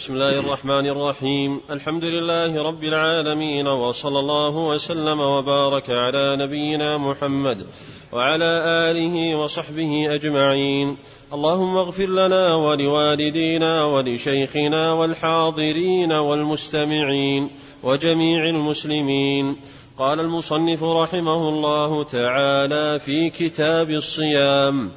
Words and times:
بسم 0.00 0.14
الله 0.14 0.38
الرحمن 0.38 0.86
الرحيم. 0.86 1.60
الحمد 1.70 2.04
لله 2.04 2.62
رب 2.62 2.84
العالمين 2.84 3.66
وصلى 3.66 4.18
الله 4.18 4.56
وسلم 4.56 5.20
وبارك 5.20 5.90
على 5.90 6.36
نبينا 6.36 6.98
محمد 6.98 7.66
وعلى 8.12 8.62
آله 8.90 9.36
وصحبه 9.36 10.14
أجمعين. 10.14 10.96
اللهم 11.32 11.76
اغفر 11.76 12.06
لنا 12.06 12.54
ولوالدينا 12.54 13.84
ولشيخنا 13.84 14.92
والحاضرين 14.92 16.12
والمستمعين 16.12 17.50
وجميع 17.82 18.44
المسلمين. 18.44 19.56
قال 19.98 20.20
المصنف 20.20 20.84
رحمه 20.84 21.48
الله 21.48 22.04
تعالى 22.04 22.98
في 22.98 23.30
كتاب 23.30 23.90
الصيام 23.90 24.92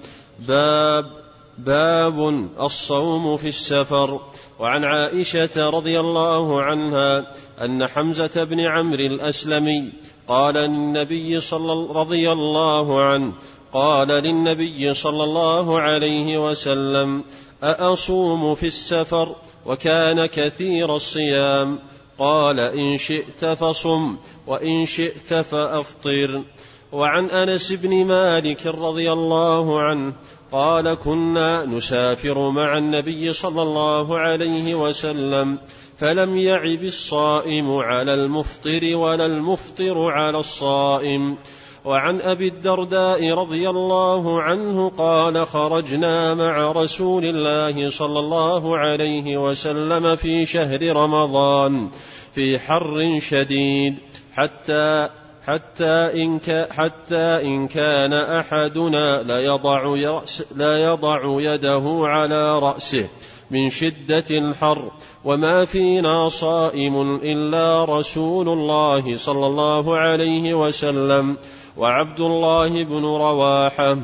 باب 0.47 1.22
باب 1.57 2.49
الصوم 2.59 3.37
في 3.37 3.47
السفر. 3.47 4.19
وعن 4.59 4.83
عائشة 4.83 5.69
رضي 5.69 5.99
الله 5.99 6.61
عنها 6.61 7.33
أن 7.61 7.87
حمزة 7.87 8.43
بن 8.43 8.59
عمرو 8.59 9.05
الأسلمي 9.05 9.91
قال 10.27 10.53
للنبي 10.53 11.39
صلى 11.39 11.93
رضي 11.93 12.31
الله 12.31 13.03
عنه 13.03 13.33
قال 13.73 14.07
للنبي 14.07 14.93
صلى 14.93 15.23
الله 15.23 15.79
عليه 15.79 16.49
وسلم 16.49 17.23
أأصوم 17.63 18.55
في 18.55 18.67
السفر 18.67 19.35
وكان 19.65 20.25
كثير 20.25 20.95
الصيام؟ 20.95 21.79
قال 22.19 22.59
إن 22.59 22.97
شئت 22.97 23.45
فصم 23.45 24.17
وإن 24.47 24.85
شئت 24.85 25.33
فأفطر. 25.33 26.43
وعن 26.91 27.29
أنس 27.29 27.71
بن 27.71 28.05
مالك 28.05 28.65
رضي 28.65 29.11
الله 29.11 29.81
عنه 29.81 30.13
قال 30.53 30.93
كنا 30.93 31.65
نسافر 31.65 32.49
مع 32.49 32.77
النبي 32.77 33.33
صلى 33.33 33.61
الله 33.61 34.19
عليه 34.19 34.75
وسلم 34.75 35.59
فلم 35.97 36.37
يعب 36.37 36.83
الصائم 36.83 37.77
على 37.77 38.13
المفطر 38.13 38.95
ولا 38.95 39.25
المفطر 39.25 40.11
على 40.11 40.37
الصائم. 40.37 41.37
وعن 41.85 42.21
أبي 42.21 42.47
الدرداء 42.47 43.33
رضي 43.33 43.69
الله 43.69 44.41
عنه 44.41 44.89
قال 44.89 45.45
خرجنا 45.47 46.33
مع 46.33 46.71
رسول 46.71 47.25
الله 47.25 47.89
صلى 47.89 48.19
الله 48.19 48.77
عليه 48.77 49.37
وسلم 49.37 50.15
في 50.15 50.45
شهر 50.45 50.95
رمضان 50.95 51.89
في 52.33 52.59
حر 52.59 53.19
شديد 53.19 53.95
حتى 54.33 55.09
حتى 55.47 56.23
إن, 56.23 56.39
حتى 56.71 57.41
إن 57.43 57.67
كان 57.67 58.13
أحدنا 58.13 59.23
ليضع, 59.23 59.95
ليضع 60.55 61.41
يده 61.41 61.83
على 62.03 62.59
رأسه 62.59 63.07
من 63.51 63.69
شدة 63.69 64.23
الحر. 64.31 64.91
وما 65.25 65.65
فينا 65.65 66.29
صائم 66.29 67.15
إلا 67.15 67.85
رسول 67.85 68.49
الله 68.49 69.15
صلى 69.15 69.47
الله 69.47 69.97
عليه 69.97 70.53
وسلم 70.53 71.37
وعبد 71.77 72.19
الله 72.19 72.83
بن 72.83 73.05
رواحة. 73.05 73.97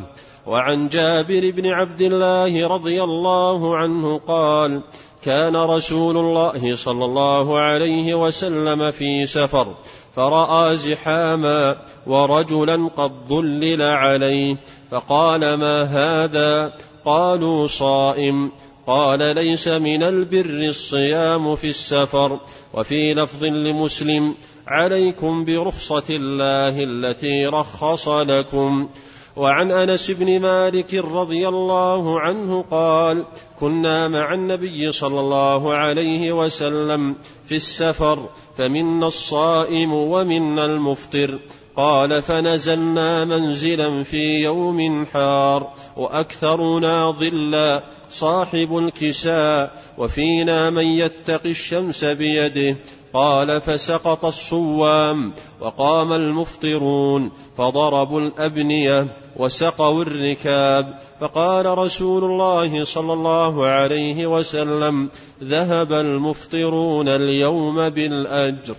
وعن 0.47 0.87
جابر 0.87 1.51
بن 1.51 1.65
عبد 1.65 2.01
الله 2.01 2.67
رضي 2.67 3.03
الله 3.03 3.77
عنه 3.77 4.19
قال 4.27 4.81
كان 5.23 5.55
رسول 5.55 6.17
الله 6.17 6.75
صلى 6.75 7.05
الله 7.05 7.59
عليه 7.59 8.13
وسلم 8.13 8.91
في 8.91 9.25
سفر. 9.25 9.67
فراى 10.15 10.77
زحاما 10.77 11.75
ورجلا 12.07 12.89
قد 12.95 13.11
ظلل 13.27 13.81
عليه 13.81 14.55
فقال 14.91 15.53
ما 15.53 15.83
هذا 15.83 16.73
قالوا 17.05 17.67
صائم 17.67 18.51
قال 18.87 19.35
ليس 19.35 19.67
من 19.67 20.03
البر 20.03 20.69
الصيام 20.69 21.55
في 21.55 21.69
السفر 21.69 22.39
وفي 22.73 23.13
لفظ 23.13 23.43
لمسلم 23.43 24.35
عليكم 24.67 25.45
برخصه 25.45 26.03
الله 26.09 26.83
التي 26.83 27.45
رخص 27.45 28.09
لكم 28.09 28.89
وعن 29.35 29.71
أنس 29.71 30.11
بن 30.11 30.39
مالك 30.39 30.93
رضي 30.93 31.47
الله 31.47 32.19
عنه 32.19 32.61
قال 32.71 33.25
كنا 33.59 34.07
مع 34.07 34.33
النبي 34.33 34.91
صلى 34.91 35.19
الله 35.19 35.73
عليه 35.73 36.31
وسلم 36.31 37.15
في 37.45 37.55
السفر 37.55 38.29
فمنا 38.57 39.07
الصائم 39.07 39.93
ومنا 39.93 40.65
المفطر. 40.65 41.39
قال 41.75 42.21
فنزلنا 42.21 43.25
منزلا 43.25 44.03
في 44.03 44.43
يوم 44.43 45.05
حار 45.05 45.73
وأكثرنا 45.97 47.11
ظلا 47.11 47.83
صاحب 48.09 48.77
الكساء 48.77 49.81
وفينا 49.97 50.69
من 50.69 50.85
يتقي 50.85 51.51
الشمس 51.51 52.05
بيده. 52.05 52.75
قال 53.13 53.61
فسقط 53.61 54.25
الصوام 54.25 55.33
وقام 55.59 56.13
المفطرون 56.13 57.31
فضربوا 57.57 58.21
الأبنية 58.21 59.17
وسقوا 59.35 60.01
الركاب 60.03 60.99
فقال 61.19 61.77
رسول 61.77 62.23
الله 62.23 62.83
صلى 62.83 63.13
الله 63.13 63.69
عليه 63.69 64.27
وسلم 64.27 65.09
ذهب 65.43 65.93
المفطرون 65.93 67.07
اليوم 67.07 67.89
بالأجر. 67.89 68.75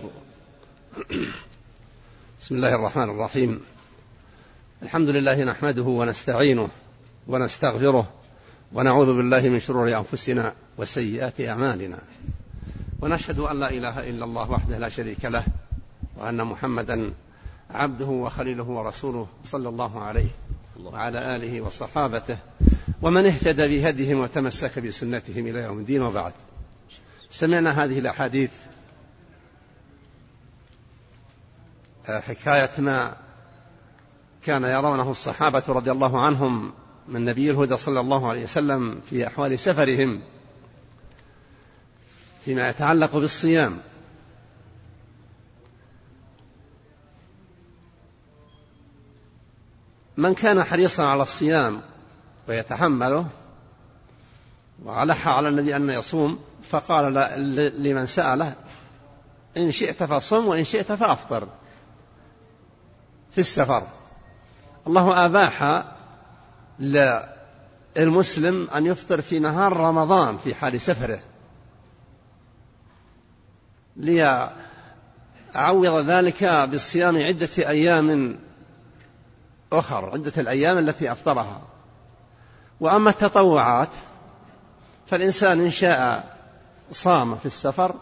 بسم 2.41 2.55
الله 2.55 2.75
الرحمن 2.75 3.09
الرحيم. 3.09 3.61
الحمد 4.83 5.09
لله 5.09 5.43
نحمده 5.43 5.83
ونستعينه 5.83 6.69
ونستغفره 7.27 8.09
ونعوذ 8.73 9.17
بالله 9.17 9.49
من 9.49 9.59
شرور 9.59 9.97
أنفسنا 9.97 10.53
وسيئات 10.77 11.41
أعمالنا. 11.41 11.97
ونشهد 13.01 13.39
أن 13.39 13.59
لا 13.59 13.69
إله 13.69 14.09
إلا 14.09 14.25
الله 14.25 14.51
وحده 14.51 14.77
لا 14.77 14.89
شريك 14.89 15.25
له 15.25 15.43
وأن 16.17 16.43
محمدا 16.43 17.13
عبده 17.69 18.05
وخليله 18.05 18.63
ورسوله 18.63 19.27
صلى 19.43 19.69
الله 19.69 20.03
عليه 20.03 20.29
وعلى 20.83 21.35
آله 21.35 21.61
وصحابته 21.61 22.37
ومن 23.01 23.25
اهتدى 23.25 23.67
بهديهم 23.67 24.19
وتمسك 24.19 24.79
بسنتهم 24.79 25.47
إلى 25.47 25.59
يوم 25.59 25.79
الدين 25.79 26.01
وبعد. 26.01 26.33
سمعنا 27.31 27.83
هذه 27.83 27.99
الأحاديث. 27.99 28.51
حكاية 32.07 32.69
ما 32.77 33.15
كان 34.43 34.63
يرونه 34.63 35.11
الصحابة 35.11 35.63
رضي 35.67 35.91
الله 35.91 36.21
عنهم 36.21 36.73
من 37.07 37.25
نبي 37.25 37.51
الهدى 37.51 37.77
صلى 37.77 37.99
الله 37.99 38.29
عليه 38.29 38.43
وسلم 38.43 39.01
في 39.09 39.27
أحوال 39.27 39.59
سفرهم. 39.59 40.21
فيما 42.45 42.69
يتعلق 42.69 43.17
بالصيام. 43.17 43.79
من 50.17 50.33
كان 50.33 50.63
حريصا 50.63 51.03
على 51.03 51.23
الصيام 51.23 51.81
ويتحمله 52.47 53.27
وألح 54.83 55.27
على 55.27 55.49
النبي 55.49 55.75
أن 55.75 55.89
يصوم 55.89 56.39
فقال 56.69 57.13
لمن 57.83 58.05
سأله 58.05 58.53
إن 59.57 59.71
شئت 59.71 60.03
فصم 60.03 60.47
وإن 60.47 60.63
شئت 60.63 60.91
فأفطر 60.91 61.47
في 63.31 63.37
السفر. 63.37 63.87
الله 64.87 65.25
أباح 65.25 65.83
للمسلم 67.97 68.67
أن 68.75 68.85
يفطر 68.85 69.21
في 69.21 69.39
نهار 69.39 69.77
رمضان 69.77 70.37
في 70.37 70.55
حال 70.55 70.81
سفره. 70.81 71.19
ليعوض 73.95 74.49
ذلك 76.09 76.43
بالصيام 76.43 77.17
عدة 77.17 77.49
أيام 77.57 78.39
أخر 79.73 80.09
عدة 80.09 80.33
الأيام 80.37 80.77
التي 80.77 81.11
أفطرها. 81.11 81.61
وأما 82.79 83.09
التطوعات 83.09 83.89
فالإنسان 85.07 85.61
إن 85.61 85.71
شاء 85.71 86.31
صام 86.91 87.35
في 87.35 87.45
السفر 87.45 87.95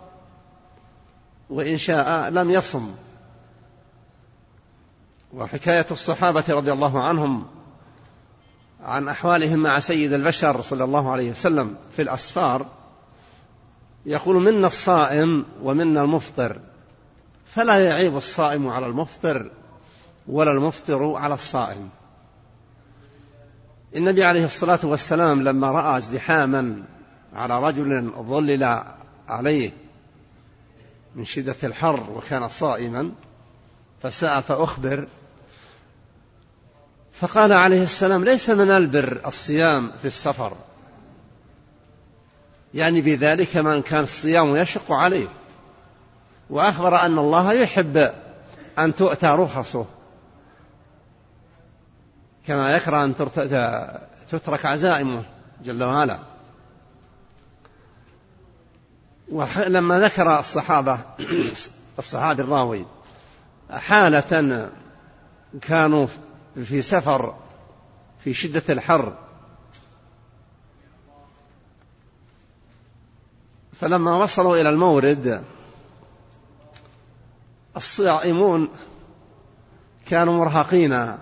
وإن 1.49 1.77
شاء 1.77 2.29
لم 2.29 2.49
يصم. 2.49 2.95
وحكاية 5.33 5.85
الصحابة 5.91 6.43
رضي 6.49 6.71
الله 6.71 7.03
عنهم 7.03 7.47
عن 8.83 9.07
أحوالهم 9.07 9.59
مع 9.59 9.79
سيد 9.79 10.13
البشر 10.13 10.61
صلى 10.61 10.83
الله 10.83 11.11
عليه 11.11 11.31
وسلم 11.31 11.75
في 11.95 12.01
الأسفار 12.01 12.65
يقول 14.09 14.35
منا 14.35 14.67
الصائم 14.67 15.45
ومنا 15.63 16.01
المفطر 16.01 16.59
فلا 17.45 17.85
يعيب 17.85 18.17
الصائم 18.17 18.67
على 18.67 18.85
المفطر 18.85 19.51
ولا 20.27 20.51
المفطر 20.51 21.13
على 21.13 21.33
الصائم. 21.33 21.89
النبي 23.95 24.23
عليه 24.23 24.45
الصلاة 24.45 24.79
والسلام 24.83 25.43
لما 25.43 25.71
رأى 25.71 25.97
ازدحاما 25.97 26.83
على 27.35 27.59
رجل 27.59 28.11
ظلل 28.19 28.83
عليه 29.27 29.71
من 31.15 31.25
شدة 31.25 31.55
الحر 31.63 32.11
وكان 32.15 32.47
صائما 32.47 33.11
فسأل 34.03 34.43
فأخبر 34.43 35.07
فقال 37.13 37.53
عليه 37.53 37.83
السلام 37.83 38.23
ليس 38.23 38.49
من 38.49 38.71
البر 38.71 39.21
الصيام 39.25 39.91
في 40.01 40.07
السفر. 40.07 40.53
يعني 42.73 43.01
بذلك 43.01 43.57
من 43.57 43.81
كان 43.81 44.03
الصيام 44.03 44.55
يشق 44.55 44.91
عليه. 44.91 45.27
وأخبر 46.49 47.05
أن 47.05 47.17
الله 47.17 47.53
يحب 47.53 48.13
أن 48.79 48.95
تؤتى 48.95 49.27
رخصه. 49.27 49.85
كما 52.47 52.75
يكره 52.75 53.03
أن 53.03 53.15
تترك 54.29 54.65
عزائمه 54.65 55.23
جل 55.63 55.83
وعلا. 55.83 56.19
ولما 59.31 59.99
ذكر 59.99 60.39
الصحابة 60.39 60.99
الصحابي 61.99 62.41
الراوي 62.41 62.85
حالة 63.71 64.69
كانوا 65.61 66.07
في 66.63 66.81
سفر 66.81 67.35
في 68.23 68.33
شدة 68.33 68.63
الحر 68.69 69.13
فلما 73.79 74.15
وصلوا 74.15 74.57
إلى 74.57 74.69
المورد 74.69 75.43
الصائمون 77.77 78.69
كانوا 80.05 80.37
مرهقين 80.37 81.17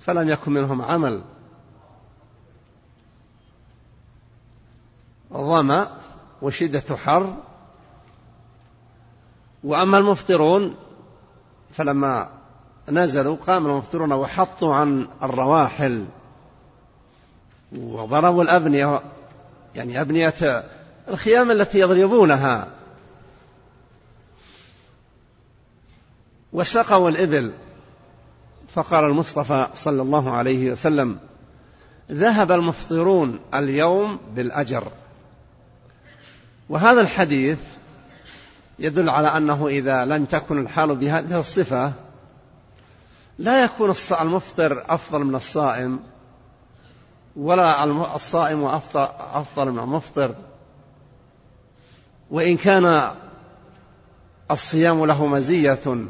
فلم 0.00 0.28
يكن 0.28 0.52
منهم 0.52 0.82
عمل. 0.82 1.22
ظمأ 5.32 5.96
وشدة 6.42 6.96
حر. 6.96 7.36
وأما 9.64 9.98
المفطرون 9.98 10.76
فلما 11.72 12.30
نزلوا 12.88 13.36
قام 13.46 13.66
المفطرون 13.66 14.12
وحطوا 14.12 14.74
عن 14.74 15.08
الرواحل 15.22 16.06
وضربوا 17.76 18.42
الأبنية 18.42 19.00
يعني 19.74 20.00
أبنية 20.00 20.64
الخيام 21.08 21.50
التي 21.50 21.78
يضربونها. 21.78 22.68
وسقوا 26.52 27.10
الإبل. 27.10 27.52
فقال 28.74 29.04
المصطفى 29.04 29.68
صلى 29.74 30.02
الله 30.02 30.30
عليه 30.30 30.72
وسلم 30.72 31.18
ذهب 32.10 32.52
المفطرون 32.52 33.38
اليوم 33.54 34.18
بالأجر. 34.34 34.92
وهذا 36.68 37.00
الحديث 37.00 37.58
يدل 38.78 39.10
على 39.10 39.28
أنه 39.28 39.68
إذا 39.68 40.04
لم 40.04 40.24
تكن 40.24 40.58
الحال 40.58 40.96
بهذه 40.96 41.40
الصفة 41.40 41.92
لا 43.38 43.64
يكون 43.64 43.94
المفطر 44.20 44.84
أفضل 44.88 45.24
من 45.24 45.34
الصائم 45.34 46.00
ولا 47.36 47.84
الصائم 48.16 48.64
أفضل 49.34 49.70
من 49.70 49.78
المفطر. 49.78 50.34
وإن 52.30 52.56
كان 52.56 53.10
الصيام 54.50 55.04
له 55.06 55.26
مزية 55.26 56.04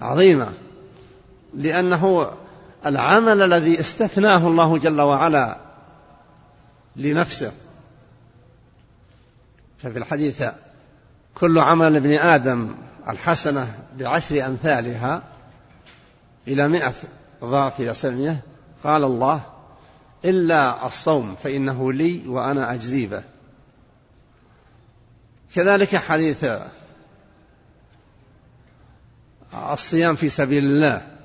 عظيمة 0.00 0.52
لأنه 1.54 2.30
العمل 2.86 3.42
الذي 3.52 3.80
استثناه 3.80 4.46
الله 4.46 4.78
جل 4.78 5.00
وعلا 5.00 5.58
لنفسه. 6.96 7.52
ففي 9.82 9.98
الحديث 9.98 10.44
كل 11.34 11.58
عمل 11.58 11.96
ابن 11.96 12.12
آدم 12.12 12.74
الحسنة 13.08 13.74
بعشر 13.98 14.46
أمثالها 14.46 15.22
إلى 16.48 16.68
مئة 16.68 16.94
ضعف 17.44 17.80
إلى 17.80 17.94
سبعمائة 17.94 18.36
قال 18.84 19.04
الله 19.04 19.40
إلا 20.24 20.86
الصوم 20.86 21.34
فإنه 21.42 21.92
لي 21.92 22.28
وأنا 22.28 22.74
أجزي 22.74 23.06
به. 23.06 23.22
كذلك 25.56 25.96
حديث 25.96 26.46
الصيام 29.54 30.16
في 30.16 30.28
سبيل 30.28 30.64
الله. 30.64 31.16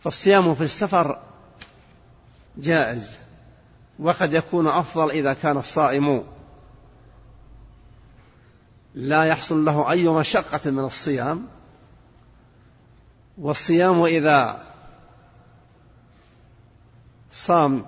فالصيام 0.00 0.54
في 0.54 0.64
السفر 0.64 1.18
جائز 2.56 3.18
وقد 3.98 4.32
يكون 4.32 4.66
أفضل 4.66 5.10
إذا 5.10 5.32
كان 5.32 5.56
الصائم 5.56 6.24
لا 8.94 9.24
يحصل 9.24 9.64
له 9.64 9.90
أي 9.90 10.08
مشقة 10.08 10.70
من 10.70 10.84
الصيام. 10.84 11.46
والصيام 13.38 14.02
إذا 14.02 14.62
صام 17.32 17.86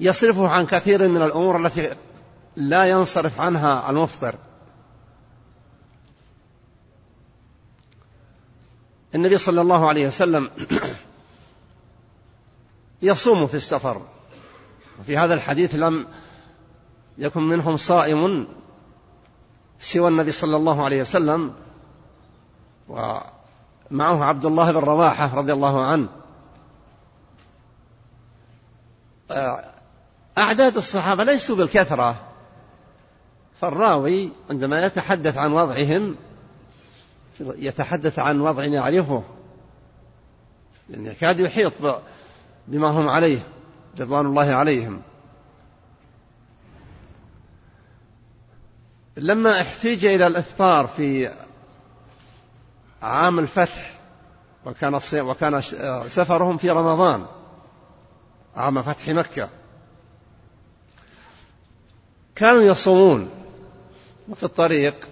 يصرفه 0.00 0.48
عن 0.48 0.66
كثير 0.66 1.08
من 1.08 1.22
الأمور 1.22 1.66
التي 1.66 1.96
لا 2.56 2.84
ينصرف 2.84 3.40
عنها 3.40 3.90
المفطر. 3.90 4.34
النبي 9.14 9.38
صلى 9.38 9.60
الله 9.60 9.88
عليه 9.88 10.06
وسلم 10.06 10.50
يصوم 13.02 13.46
في 13.46 13.54
السفر. 13.56 14.02
وفي 15.00 15.18
هذا 15.18 15.34
الحديث 15.34 15.74
لم 15.74 16.06
يكن 17.18 17.42
منهم 17.42 17.76
صائم 17.76 18.46
سوى 19.80 20.08
النبي 20.08 20.32
صلى 20.32 20.56
الله 20.56 20.84
عليه 20.84 21.00
وسلم 21.00 21.54
ومعه 22.88 24.24
عبد 24.24 24.44
الله 24.44 24.72
بن 24.72 24.78
رواحة 24.78 25.34
رضي 25.34 25.52
الله 25.52 25.84
عنه. 25.84 26.08
أعداد 30.38 30.76
الصحابة 30.76 31.24
ليسوا 31.24 31.56
بالكثرة. 31.56 32.33
فالراوي 33.60 34.30
عندما 34.50 34.86
يتحدث 34.86 35.38
عن 35.38 35.52
وضعهم 35.52 36.16
يتحدث 37.40 38.18
عن 38.18 38.40
وضع 38.40 38.64
يعرفه. 38.64 39.22
يعني 40.90 41.08
يكاد 41.08 41.40
يحيط 41.40 41.72
بما 42.68 42.88
هم 42.88 43.08
عليه 43.08 43.38
رضوان 44.00 44.26
الله 44.26 44.52
عليهم. 44.54 45.02
لما 49.16 49.60
احتيج 49.60 50.06
إلى 50.06 50.26
الإفطار 50.26 50.86
في 50.86 51.30
عام 53.02 53.38
الفتح 53.38 53.94
وكان 54.66 55.00
وكان 55.14 55.60
سفرهم 56.08 56.56
في 56.56 56.70
رمضان 56.70 57.26
عام 58.56 58.82
فتح 58.82 59.08
مكة 59.08 59.48
كانوا 62.34 62.62
يصومون. 62.62 63.43
وفي 64.28 64.42
الطريق 64.42 65.08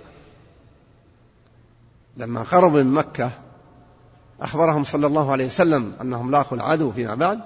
لما 2.16 2.42
قربوا 2.42 2.82
من 2.82 2.92
مكة 2.92 3.30
أخبرهم 4.40 4.84
صلى 4.84 5.06
الله 5.06 5.32
عليه 5.32 5.46
وسلم 5.46 5.96
أنهم 6.00 6.30
لاقوا 6.30 6.58
العدو 6.58 6.92
فيما 6.92 7.14
بعد 7.14 7.40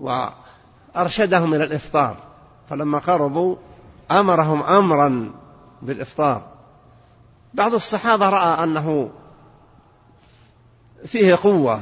وأرشدهم 0.00 1.54
إلى 1.54 1.64
الإفطار. 1.64 2.16
فلما 2.70 2.98
قربوا 2.98 3.56
أمرهم 4.10 4.62
أمرا 4.62 5.32
بالإفطار. 5.82 6.42
بعض 7.54 7.74
الصحابة 7.74 8.28
رأى 8.28 8.64
أنه 8.64 9.10
فيه 11.06 11.34
قوة 11.42 11.80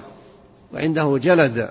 وعنده 0.74 1.18
جلد. 1.22 1.70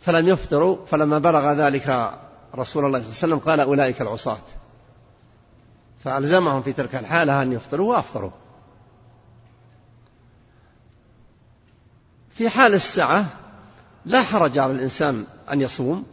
فلم 0.00 0.28
يفطروا 0.28 0.86
فلما 0.86 1.18
بلغ 1.18 1.52
ذلك 1.52 2.18
رسول 2.54 2.84
الله 2.84 2.98
صلى 2.98 3.06
الله 3.06 3.06
عليه 3.06 3.08
وسلم 3.08 3.38
قال 3.38 3.60
أولئك 3.60 4.02
العصاة. 4.02 4.38
فألزمهم 6.04 6.62
في 6.62 6.72
تلك 6.72 6.94
الحالة 6.94 7.42
أن 7.42 7.52
يفطروا 7.52 7.94
وأفطروا. 7.94 8.30
في 12.30 12.48
حال 12.48 12.74
السعة 12.74 13.26
لا 14.04 14.22
حرج 14.22 14.58
على 14.58 14.72
الإنسان 14.72 15.24
أن 15.52 15.60
يصوم. 15.60 16.06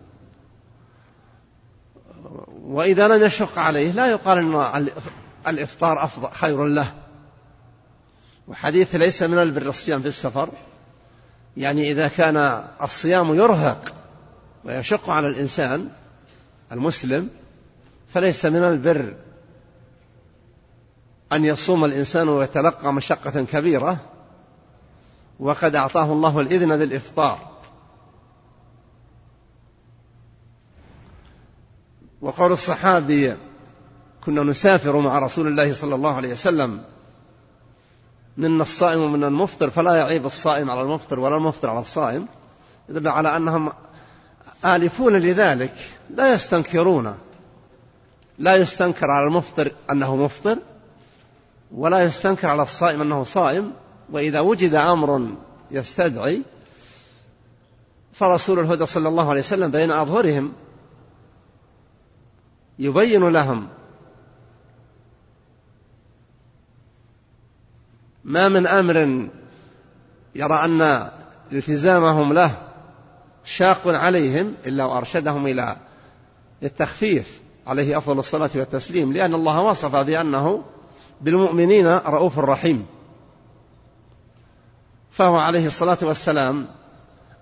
وإذا 2.61 3.07
لم 3.07 3.23
يشق 3.23 3.59
عليه 3.59 3.91
لا 3.91 4.07
يقال 4.07 4.37
أن 4.37 4.87
الإفطار 5.47 6.03
أفضل 6.03 6.29
خير 6.29 6.65
له. 6.65 6.93
وحديث 8.47 8.95
ليس 8.95 9.23
من 9.23 9.37
البر 9.37 9.69
الصيام 9.69 10.01
في 10.01 10.07
السفر. 10.07 10.49
يعني 11.57 11.91
إذا 11.91 12.07
كان 12.07 12.67
الصيام 12.81 13.35
يرهق 13.35 13.93
ويشق 14.63 15.09
على 15.09 15.27
الإنسان 15.27 15.89
المسلم 16.71 17.29
فليس 18.13 18.45
من 18.45 18.63
البر 18.63 19.15
أن 21.33 21.45
يصوم 21.45 21.85
الإنسان 21.85 22.29
ويتلقى 22.29 22.93
مشقة 22.93 23.43
كبيرة 23.43 23.97
وقد 25.39 25.75
أعطاه 25.75 26.11
الله 26.11 26.39
الإذن 26.39 26.77
بالإفطار 26.77 27.39
وقول 32.21 32.51
الصحابي 32.51 33.35
كنا 34.25 34.43
نسافر 34.43 34.99
مع 34.99 35.19
رسول 35.19 35.47
الله 35.47 35.73
صلى 35.73 35.95
الله 35.95 36.15
عليه 36.15 36.31
وسلم 36.31 36.83
منا 38.37 38.63
الصائم 38.63 39.01
ومنا 39.01 39.27
المفطر 39.27 39.69
فلا 39.69 39.95
يعيب 39.95 40.25
الصائم 40.25 40.71
على 40.71 40.81
المفطر 40.81 41.19
ولا 41.19 41.35
المفطر 41.35 41.69
على 41.69 41.79
الصائم 41.79 42.27
يدل 42.89 43.07
على 43.07 43.37
أنهم 43.37 43.71
آلفون 44.65 45.17
لذلك 45.17 45.73
لا 46.09 46.33
يستنكرون. 46.33 47.17
لا 48.39 48.55
يستنكر 48.55 49.11
على 49.11 49.27
المفطر 49.27 49.71
أنه 49.91 50.15
مفطر 50.15 50.57
ولا 51.71 52.03
يستنكر 52.03 52.47
على 52.47 52.61
الصائم 52.61 53.01
أنه 53.01 53.23
صائم. 53.23 53.73
وإذا 54.11 54.39
وجد 54.39 54.73
أمر 54.73 55.35
يستدعي 55.71 56.41
فرسول 58.13 58.59
الهدى 58.59 58.85
صلى 58.85 59.09
الله 59.09 59.29
عليه 59.29 59.39
وسلم 59.39 59.71
بين 59.71 59.91
أظهرهم 59.91 60.53
يبين 62.79 63.29
لهم 63.29 63.67
ما 68.23 68.49
من 68.49 68.67
أمر 68.67 69.27
يرى 70.35 70.53
أن 70.53 71.09
التزامهم 71.51 72.33
له 72.33 72.64
شاق 73.45 73.87
عليهم 73.87 74.53
إلا 74.65 74.85
وأرشدهم 74.85 75.47
إلى 75.47 75.77
التخفيف 76.63 77.39
عليه 77.67 77.97
أفضل 77.97 78.19
الصلاة 78.19 78.49
والتسليم 78.55 79.13
لأن 79.13 79.33
الله 79.33 79.61
وصف 79.61 79.95
بأنه 79.95 80.63
بالمؤمنين 81.21 81.87
رؤوف 81.87 82.39
رحيم. 82.39 82.85
فهو 85.11 85.35
عليه 85.35 85.67
الصلاة 85.67 85.97
والسلام 86.01 86.67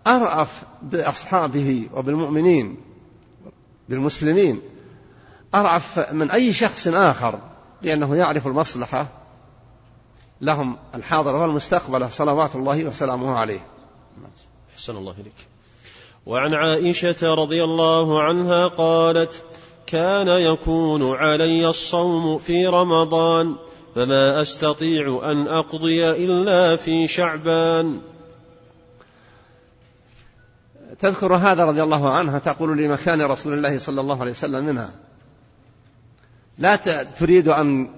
أرأف 0.08 0.64
بأصحابه 0.82 1.90
وبالمؤمنين 1.94 2.78
بالمسلمين 3.90 4.62
أرأف 5.56 6.14
من 6.14 6.32
أي 6.32 6.54
شخص 6.54 6.88
آخر 6.88 7.40
لأنه 7.82 8.16
يعرف 8.16 8.48
المصلحة 8.48 9.08
لهم 10.42 10.78
الحاضر 10.96 11.36
والمستقبل 11.36 12.12
صلوات 12.12 12.56
الله 12.56 12.86
وسلامه 12.86 13.38
عليه. 13.38 13.60
أحسن 14.74 14.96
الله 14.96 15.12
إليك. 15.12 15.53
وعن 16.26 16.54
عائشة 16.54 17.34
رضي 17.34 17.64
الله 17.64 18.24
عنها 18.24 18.68
قالت 18.68 19.44
كان 19.86 20.28
يكون 20.28 21.16
علي 21.16 21.68
الصوم 21.68 22.38
في 22.38 22.68
رمضان 22.68 23.56
فما 23.96 24.42
أستطيع 24.42 25.32
أن 25.32 25.48
أقضي 25.48 26.10
إلا 26.10 26.76
في 26.76 27.08
شعبان. 27.08 28.02
تذكر 31.00 31.36
هذا 31.36 31.66
رضي 31.66 31.84
الله 31.84 32.10
عنها 32.10 32.40
تقول 32.40 32.78
لمكان 32.78 33.22
رسول 33.22 33.54
الله 33.54 33.80
صلى 33.80 34.02
الله 34.02 34.22
عليه 34.22 34.32
وسلم 34.32 34.66
منها. 34.66 34.92
لا 36.58 36.76
تريد 37.04 37.48
أن 37.48 37.90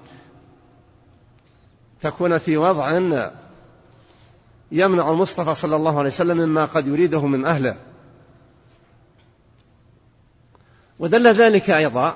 تكون 2.02 2.38
في 2.38 2.58
وضع 2.58 2.92
يمنع 4.72 5.10
المصطفى 5.10 5.56
صلى 5.56 5.76
الله 5.76 6.00
عليه 6.00 6.10
وسلم 6.10 6.38
مما 6.38 6.66
قد 6.66 6.88
يريده 6.88 7.26
من 7.26 7.46
أهله. 7.46 7.76
ودل 11.00 11.28
ذلك 11.28 11.70
أيضا 11.70 12.16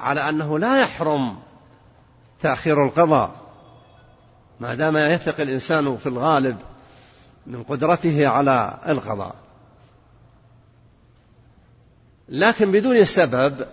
على 0.00 0.28
أنه 0.28 0.58
لا 0.58 0.80
يحرم 0.80 1.38
تأخير 2.40 2.84
القضاء 2.84 3.34
ما 4.60 4.74
دام 4.74 4.96
يثق 4.96 5.40
الإنسان 5.40 5.96
في 5.96 6.06
الغالب 6.06 6.56
من 7.46 7.62
قدرته 7.62 8.28
على 8.28 8.78
القضاء 8.88 9.34
لكن 12.28 12.72
بدون 12.72 13.04
سبب 13.04 13.66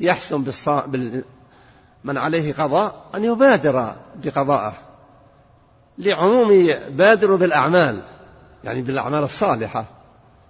يحسن. 0.00 0.44
من 2.04 2.18
عليه 2.18 2.52
قضاء 2.52 3.04
أن 3.14 3.24
يبادر 3.24 3.96
بقضائه 4.24 4.72
لعموم 5.98 6.70
بادر 6.88 7.36
بالأعمال 7.36 8.02
يعني 8.64 8.82
بالأعمال 8.82 9.22
الصالحة 9.22 9.84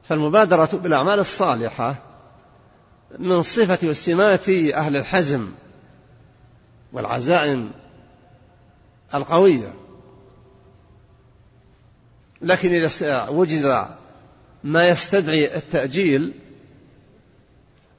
فالمبادرة 0.03 0.69
بالأعمال 0.73 1.19
الصالحة 1.19 1.95
من 3.19 3.43
صفة 3.43 3.89
وسمات 3.89 4.49
أهل 4.49 4.97
الحزم 4.97 5.51
والعزائم 6.93 7.71
القوية. 9.15 9.75
لكن 12.43 12.75
إذا 12.75 13.29
وجد 13.29 13.87
ما 14.65 14.89
يستدعي 14.89 15.57
التأجيل 15.57 16.35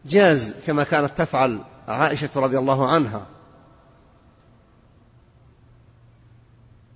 جاز 0.06 0.54
كما 0.68 0.84
كانت 0.84 1.12
تفعل 1.18 1.60
عائشة 1.88 2.30
رضي 2.36 2.58
الله 2.58 2.92
عنها 2.92 3.28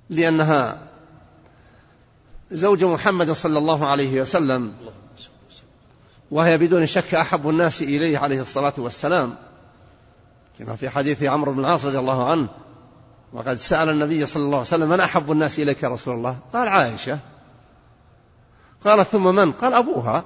لأنها 0.09 0.87
زوج 2.51 2.83
محمد 2.83 3.31
صلى 3.31 3.57
الله 3.57 3.87
عليه 3.87 4.21
وسلم. 4.21 4.73
وهي 6.31 6.57
بدون 6.57 6.85
شك 6.85 7.15
أحب 7.15 7.49
الناس 7.49 7.81
إليه 7.81 8.17
عليه 8.17 8.41
الصلاة 8.41 8.73
والسلام 8.77 9.35
كما 10.59 10.75
في 10.75 10.89
حديث 10.89 11.23
عمرو 11.23 11.53
بن 11.53 11.59
العاص 11.59 11.85
رضي 11.85 11.99
الله 11.99 12.31
عنه 12.31 12.49
وقد 13.33 13.57
سأل 13.57 13.89
النبي 13.89 14.25
صلى 14.25 14.43
الله 14.43 14.57
عليه 14.57 14.67
وسلم 14.67 14.89
من 14.89 14.99
أحب 14.99 15.31
الناس 15.31 15.59
إليك 15.59 15.83
يا 15.83 15.89
رسول 15.89 16.15
الله؟ 16.15 16.37
قال 16.53 16.67
عائشة. 16.67 17.19
قال 18.85 19.05
ثم 19.05 19.35
من؟ 19.35 19.51
قال 19.51 19.73
أبوها. 19.73 20.23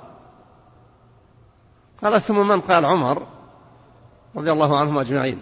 قال 2.04 2.22
ثم 2.22 2.48
من؟ 2.48 2.62
قال 2.62 2.86
عمر 2.86 3.28
رضي 4.36 4.52
الله 4.52 4.80
عنهم 4.80 4.98
أجمعين. 4.98 5.42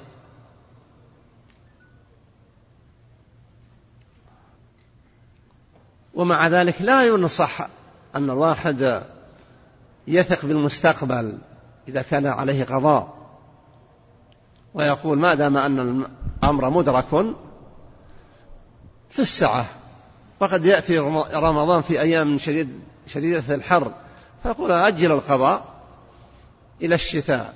ومع 6.13 6.47
ذلك 6.47 6.81
لا 6.81 7.05
ينصح 7.05 7.67
أن 8.15 8.29
الواحد 8.29 9.03
يثق 10.09 10.45
بالمستقبل 10.45 11.37
إذا 11.87 12.01
كان 12.01 12.25
عليه 12.25 12.63
قضاء. 12.63 13.19
ويقول 14.73 15.19
ما 15.19 15.33
دام 15.33 15.57
أن 15.57 16.05
الأمر 16.43 16.69
مدرك 16.69 17.35
في 19.09 19.19
السعة 19.19 19.65
وقد 20.39 20.65
يأتي 20.65 20.99
رمضان 21.33 21.81
في 21.81 22.01
أيام 22.01 22.37
شديد 22.37 22.79
شديدة 23.07 23.55
الحر 23.55 23.93
فيقول 24.43 24.71
أجل 24.71 25.11
القضاء 25.11 25.65
إلى 26.81 26.95
الشتاء. 26.95 27.53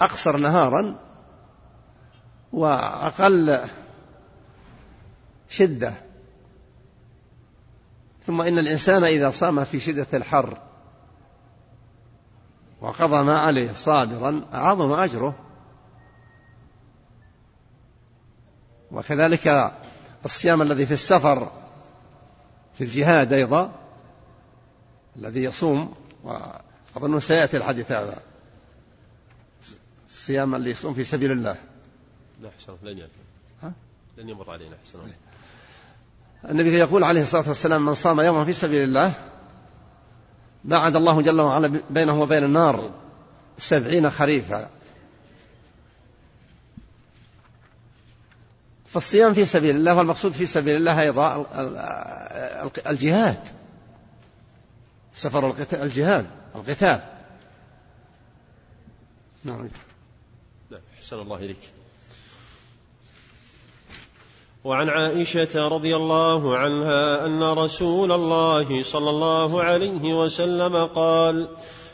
أقصر 0.00 0.36
نهارا 0.36 0.96
وأقل 2.52 3.60
شدة. 5.48 6.07
ثم 8.28 8.40
إن 8.40 8.58
الإنسان 8.58 9.04
إذا 9.04 9.30
صام 9.30 9.64
في 9.64 9.80
شدة 9.80 10.06
الحر 10.14 10.58
وقضى 12.80 13.22
ما 13.22 13.38
عليه 13.38 13.72
صابرا 13.72 14.48
عظم 14.52 14.92
أجره. 14.92 15.34
وكذلك 18.90 19.72
الصيام 20.24 20.62
الذي 20.62 20.86
في 20.86 20.94
السفر 20.94 21.52
في 22.78 22.84
الجهاد 22.84 23.32
أيضا 23.32 23.72
الذي 25.16 25.42
يصوم 25.42 25.94
وأظن 26.24 27.20
سيأتي 27.20 27.56
الحديث 27.56 27.92
هذا. 27.92 28.18
الصيام 30.08 30.54
اللي 30.54 30.70
يصوم 30.70 30.94
في 30.94 31.04
سبيل 31.04 31.32
الله. 31.32 31.56
لا 32.40 32.50
حسن 32.58 32.76
لن 32.82 32.98
يأتي. 32.98 33.12
ها؟ 33.62 33.72
لن 34.16 34.28
يمر 34.28 34.50
علينا 34.50 34.76
حسن 34.84 34.98
النبي 36.44 36.78
يقول 36.78 37.04
عليه 37.04 37.22
الصلاة 37.22 37.48
والسلام 37.48 37.86
من 37.86 37.94
صام 37.94 38.20
يوما 38.20 38.44
في 38.44 38.52
سبيل 38.52 38.82
الله 38.82 39.14
بعد 40.64 40.96
الله 40.96 41.22
جل 41.22 41.40
وعلا 41.40 41.80
بينه 41.90 42.20
وبين 42.20 42.44
النار 42.44 42.90
سبعين 43.58 44.10
خريفا. 44.10 44.70
فالصيام 48.86 49.34
في 49.34 49.44
سبيل 49.44 49.76
الله 49.76 49.94
والمقصود 49.94 50.32
في 50.32 50.46
سبيل 50.46 50.76
الله 50.76 51.00
أيضا 51.00 51.46
الجهاد. 52.86 53.40
سفر 55.14 55.54
الجهاد 55.72 56.26
القتال. 56.54 57.00
نعم 59.44 59.68
أحسن 60.98 61.18
الله 61.18 61.36
إليك. 61.36 61.77
وعن 64.64 64.88
عائشة 64.88 65.68
رضي 65.68 65.96
الله 65.96 66.56
عنها 66.56 67.26
أن 67.26 67.42
رسول 67.42 68.12
الله 68.12 68.82
صلى 68.82 69.10
الله 69.10 69.62
عليه 69.62 70.14
وسلم 70.14 70.86
قال 70.86 71.48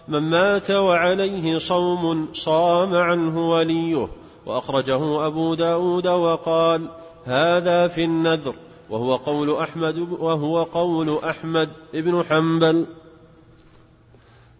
من 0.08 0.30
مات 0.30 0.70
وعليه 0.70 1.58
صوم 1.58 2.28
صام 2.32 2.94
عنه 2.94 3.50
وليه. 3.50 4.08
وأخرجه 4.46 5.26
أبو 5.26 5.54
داود 5.54 6.06
وقال 6.06 6.88
هذا 7.24 7.88
في 7.88 8.04
النذر. 8.04 8.54
وهو 8.90 9.16
قول 9.16 9.56
أحمد 9.56 9.98
وهو 9.98 10.62
قول 10.62 11.18
أحمد 11.24 11.68
بن 11.94 12.24
حنبل. 12.24 12.86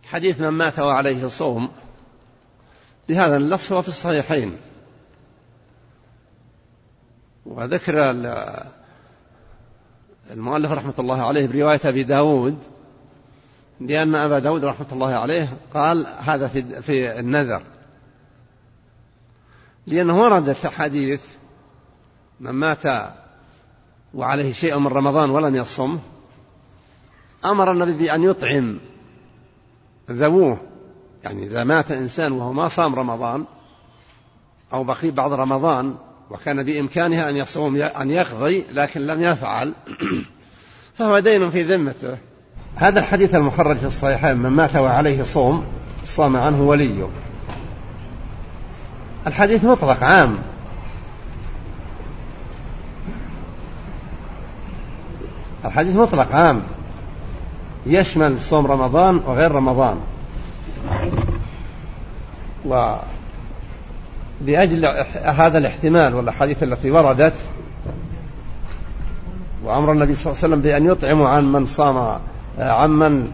حديث 0.04 0.40
من 0.40 0.48
مات 0.48 0.78
وعليه 0.78 1.28
صوم 1.28 1.68
بهذا 3.08 3.36
اللفظ 3.36 3.72
وفي 3.72 3.88
الصحيحين. 3.88 4.56
وذكر 7.46 8.10
المؤلف 10.30 10.72
رحمة 10.72 10.94
الله 10.98 11.22
عليه 11.22 11.46
برواية 11.46 11.80
أبي 11.84 12.02
داود 12.02 12.58
لأن 13.80 14.14
أبا 14.14 14.38
داود 14.38 14.64
رحمة 14.64 14.86
الله 14.92 15.14
عليه 15.14 15.56
قال 15.74 16.06
هذا 16.18 16.48
في, 16.48 16.82
في 16.82 17.18
النذر. 17.18 17.62
لأنه 19.86 20.20
وردت 20.20 20.66
أحاديث 20.66 21.24
من 22.40 22.50
مات 22.50 22.82
وعليه 24.14 24.52
شيء 24.52 24.78
من 24.78 24.86
رمضان 24.86 25.30
ولم 25.30 25.56
يصم 25.56 25.98
أمر 27.44 27.72
النبي 27.72 27.92
بأن 27.92 28.22
يطعم 28.22 28.78
ذووه. 30.10 30.60
يعني 31.24 31.44
إذا 31.44 31.64
مات 31.64 31.90
إنسان 31.90 32.32
وهو 32.32 32.52
ما 32.52 32.68
صام 32.68 32.94
رمضان 32.94 33.44
أو 34.72 34.84
بقي 34.84 35.10
بعض 35.10 35.32
رمضان 35.32 35.96
وكان 36.34 36.62
بإمكانه 36.62 37.28
أن 37.28 37.36
يصوم 37.36 37.76
أن 37.76 38.10
يقضي 38.10 38.64
لكن 38.72 39.00
لم 39.00 39.22
يفعل. 39.22 39.72
فهو 40.98 41.18
دين 41.18 41.50
في 41.50 41.62
ذمته. 41.62 42.16
هذا 42.76 43.00
الحديث 43.00 43.34
المخرج 43.34 43.76
في 43.76 43.86
الصحيحين 43.86 44.36
من 44.36 44.50
مات 44.50 44.76
وعليه 44.76 45.22
صوم 45.22 45.64
صام 46.04 46.36
عنه 46.36 46.62
وليه. 46.62 47.08
الحديث 49.26 49.64
مطلق 49.64 50.02
عام. 50.02 50.38
الحديث 55.64 55.96
مطلق 55.96 56.34
عام. 56.34 56.62
يشمل 57.86 58.40
صوم 58.40 58.66
رمضان 58.66 59.20
وغير 59.26 59.52
رمضان. 59.52 60.00
و 62.64 62.96
لأجل 64.44 64.86
هذا 65.22 65.58
الاحتمال 65.58 66.14
والأحاديث 66.14 66.62
التي 66.62 66.90
وردت 66.90 67.34
وأمر 69.64 69.92
النبي 69.92 70.14
صلى 70.14 70.32
الله 70.32 70.44
عليه 70.44 70.54
وسلم 70.54 70.60
بأن 70.60 70.86
يطعم 70.86 71.22
عن 71.22 71.52
من 71.52 71.66
صام 71.66 72.18
عن 72.58 72.90
من 72.90 73.30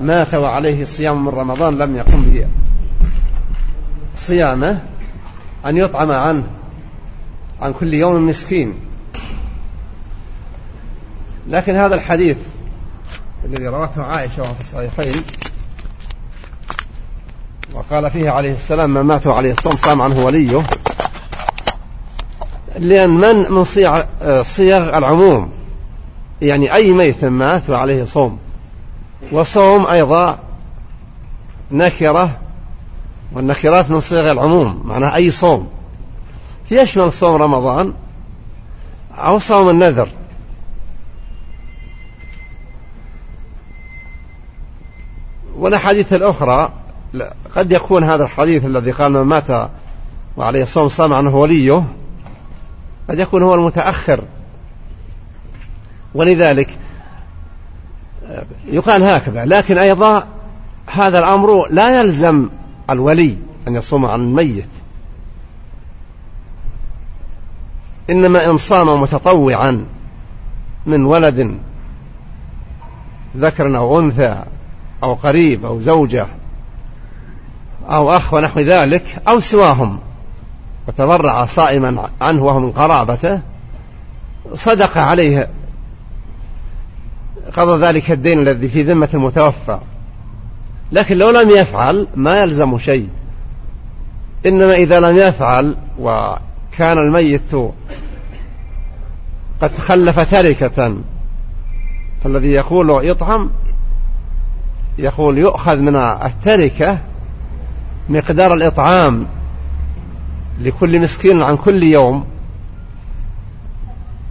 مات 0.00 0.34
وعليه 0.34 0.82
الصيام 0.82 1.24
من 1.24 1.28
رمضان 1.28 1.78
لم 1.78 1.96
يقم 1.96 2.44
بصيامه 4.14 4.78
أن 5.66 5.76
يطعم 5.76 6.10
عنه 6.10 6.44
عن 7.62 7.72
كل 7.72 7.94
يوم 7.94 8.28
مسكين. 8.28 8.74
لكن 11.48 11.74
هذا 11.74 11.94
الحديث 11.94 12.36
الذي 13.44 13.66
روته 13.66 14.02
عائشة 14.02 14.42
وفي 14.42 14.60
الصحيحين 14.60 15.22
وقال 17.74 18.10
فيه 18.10 18.30
عليه 18.30 18.52
السلام 18.52 18.90
من 18.90 19.00
مات 19.00 19.26
عليه 19.26 19.52
الصوم 19.52 19.72
صام 19.72 20.02
عنه 20.02 20.24
وليه. 20.24 20.62
لأن 22.78 23.10
من 23.10 23.52
من 23.52 23.64
صيغ 23.64 24.02
صيغ 24.42 24.98
العموم؟ 24.98 25.52
يعني 26.42 26.74
أي 26.74 26.92
ميت 26.92 27.24
مات 27.24 27.70
وعليه 27.70 28.04
صوم. 28.04 28.38
وصوم 29.32 29.86
أيضا 29.86 30.38
نكرة 31.72 32.38
والنكرات 33.32 33.90
من 33.90 34.00
صيغ 34.00 34.32
العموم 34.32 34.82
معناها 34.84 35.14
أي 35.14 35.30
صوم. 35.30 35.68
يشمل 36.70 37.12
صوم 37.12 37.42
رمضان 37.42 37.94
أو 39.18 39.38
صوم 39.38 39.70
النذر. 39.70 40.08
والأحاديث 45.56 46.12
الأخرى 46.12 46.72
قد 47.56 47.72
يكون 47.72 48.04
هذا 48.04 48.24
الحديث 48.24 48.64
الذي 48.64 48.90
قال 48.90 49.12
من 49.12 49.20
مات 49.20 49.70
وعليه 50.36 50.62
الصوم 50.62 50.88
صام 50.88 51.12
عنه 51.12 51.36
وليه 51.36 51.84
قد 53.08 53.18
يكون 53.18 53.42
هو 53.42 53.54
المتأخر. 53.54 54.24
ولذلك 56.14 56.76
يقال 58.66 59.02
هكذا 59.02 59.44
لكن 59.44 59.78
أيضا 59.78 60.26
هذا 60.86 61.18
الأمر 61.18 61.66
لا 61.70 62.00
يلزم 62.00 62.48
الولي 62.90 63.36
أن 63.68 63.74
يصوم 63.74 64.06
عن 64.06 64.20
الميت. 64.20 64.68
إنما 68.10 68.50
إن 68.50 68.56
صام 68.56 69.00
متطوعا 69.00 69.84
من 70.86 71.04
ولد 71.04 71.58
ذكر 73.36 73.76
أو 73.76 74.00
أنثى 74.00 74.42
أو 75.02 75.14
قريب 75.14 75.64
أو 75.64 75.80
زوجة 75.80 76.26
أو 77.90 78.16
أخ 78.16 78.34
ونحو 78.34 78.60
ذلك 78.60 79.22
أو 79.28 79.40
سواهم. 79.40 79.98
وتضرع 80.88 81.46
صائما 81.46 82.08
عنه 82.20 82.44
وهو 82.44 82.60
من 82.60 82.72
قرابته. 82.72 83.40
صدق 84.54 84.98
عليه. 84.98 85.48
قضى 87.56 87.86
ذلك 87.86 88.10
الدين 88.10 88.40
الذي 88.40 88.68
في 88.68 88.82
ذمة 88.82 89.08
المتوفى. 89.14 89.78
لكن 90.92 91.18
لو 91.18 91.30
لم 91.30 91.50
يفعل 91.50 92.06
ما 92.16 92.40
يلزم 92.40 92.78
شيء. 92.78 93.08
إنما 94.46 94.74
إذا 94.74 95.00
لم 95.00 95.16
يفعل 95.16 95.76
وكان 95.98 96.98
الميت 96.98 97.54
قد 99.62 99.78
خلف 99.78 100.20
تركة 100.20 100.94
فالذي 102.24 102.52
يقول 102.52 103.04
يطعم 103.04 103.50
يقول 104.98 105.38
يؤخذ 105.38 105.76
من 105.76 105.96
التركة 105.96 106.98
مقدار 108.10 108.54
الإطعام 108.54 109.26
لكل 110.60 111.00
مسكين 111.00 111.42
عن 111.42 111.56
كل 111.56 111.82
يوم 111.82 112.24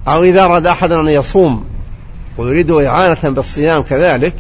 أو 0.08 0.24
إذا 0.24 0.46
أراد 0.46 0.68
أحد 0.68 0.92
أن 0.92 1.08
يصوم 1.08 1.66
ويريد 2.38 2.72
إعانة 2.72 3.18
بالصيام 3.24 3.82
كذلك 3.82 4.36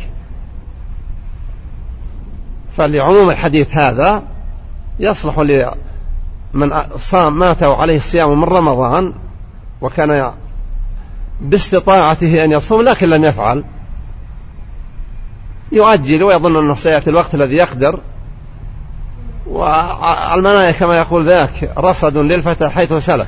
فلعموم 2.77 3.29
الحديث 3.29 3.77
هذا 3.77 4.23
يصلح 4.99 5.39
لمن 5.39 6.81
صام 6.97 7.39
مات 7.39 7.63
عليه 7.63 7.97
الصيام 7.97 8.37
من 8.37 8.43
رمضان 8.43 9.13
وكان 9.81 10.31
باستطاعته 11.41 12.43
أن 12.43 12.51
يصوم 12.51 12.81
لكن 12.81 13.09
لم 13.09 13.23
يفعل 13.23 13.63
يؤجل 15.71 16.23
ويظن 16.23 16.55
أنه 16.55 16.75
سيأتي 16.75 17.09
الوقت 17.09 17.35
الذي 17.35 17.55
يقدر. 17.55 17.99
والمنايا 19.49 20.71
كما 20.71 20.97
يقول 20.97 21.25
ذاك 21.25 21.71
رصد 21.77 22.17
للفتى 22.17 22.69
حيث 22.69 22.93
سلك. 22.93 23.27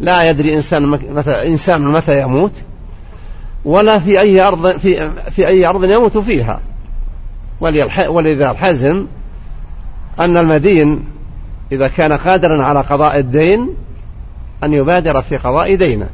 لا 0.00 0.30
يدري 0.30 0.56
إنسان 0.56 0.86
متى 0.86 1.48
إنسان 1.48 1.82
متى 1.82 2.20
يموت 2.20 2.52
ولا 3.64 3.98
في 3.98 4.20
أي 4.20 4.40
أرض 4.40 4.76
في 4.78 5.10
في 5.30 5.46
أي 5.46 5.66
أرض 5.66 5.84
يموت 5.84 6.18
فيها. 6.18 6.60
ولذا 8.08 8.50
الحزم 8.50 9.06
أن 10.20 10.36
المدين 10.36 11.04
إذا 11.72 11.88
كان 11.88 12.12
قادرا 12.12 12.64
على 12.64 12.80
قضاء 12.80 13.18
الدين 13.18 13.68
أن 14.64 14.72
يبادر 14.72 15.22
في 15.22 15.36
قضاء 15.36 15.74
دينه. 15.74 16.08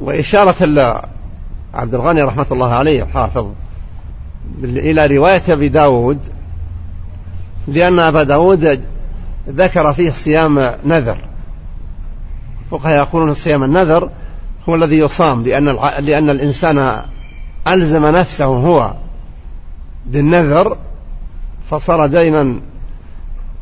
وإشارة 0.00 1.02
عبد 1.74 1.94
الغني 1.94 2.22
رحمة 2.22 2.46
الله 2.50 2.72
عليه 2.72 3.02
الحافظ 3.02 3.46
إلى 4.64 5.06
رواية 5.06 5.42
أبي 5.48 5.68
داود 5.68 6.18
لأن 7.68 7.98
أبا 7.98 8.22
داود 8.22 8.82
ذكر 9.48 9.92
فيه 9.92 10.10
صيام 10.10 10.72
نذر. 10.84 11.18
الفقهاء 12.64 12.96
يقولون 12.96 13.34
صيام 13.34 13.64
النذر 13.64 14.10
هو 14.68 14.74
الذي 14.74 14.98
يصام 14.98 15.42
لأن 15.42 15.64
لأن 15.98 16.30
الإنسان 16.30 17.02
ألزم 17.68 18.06
نفسه 18.06 18.44
هو 18.44 18.94
بالنذر 20.06 20.76
فصار 21.70 22.06
دينا 22.06 22.54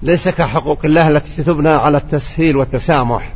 ليس 0.03 0.29
كحقوق 0.29 0.79
الله 0.85 1.09
التي 1.09 1.43
تبنى 1.43 1.69
على 1.69 1.97
التسهيل 1.97 2.57
والتسامح. 2.57 3.33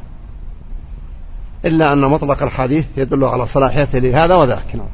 إلا 1.64 1.92
أن 1.92 1.98
مطلق 1.98 2.42
الحديث 2.42 2.86
يدل 2.96 3.24
على 3.24 3.46
صلاحيته 3.46 3.98
لهذا 3.98 4.34
وذاك. 4.34 4.74
نعم. 4.74 4.86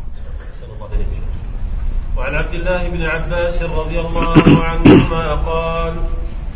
وعن 2.21 2.35
عبد 2.35 2.55
الله 2.55 2.89
بن 2.89 3.03
عباس 3.03 3.63
رضي 3.63 4.01
الله 4.01 4.43
عنهما 4.65 5.35
قال 5.35 5.93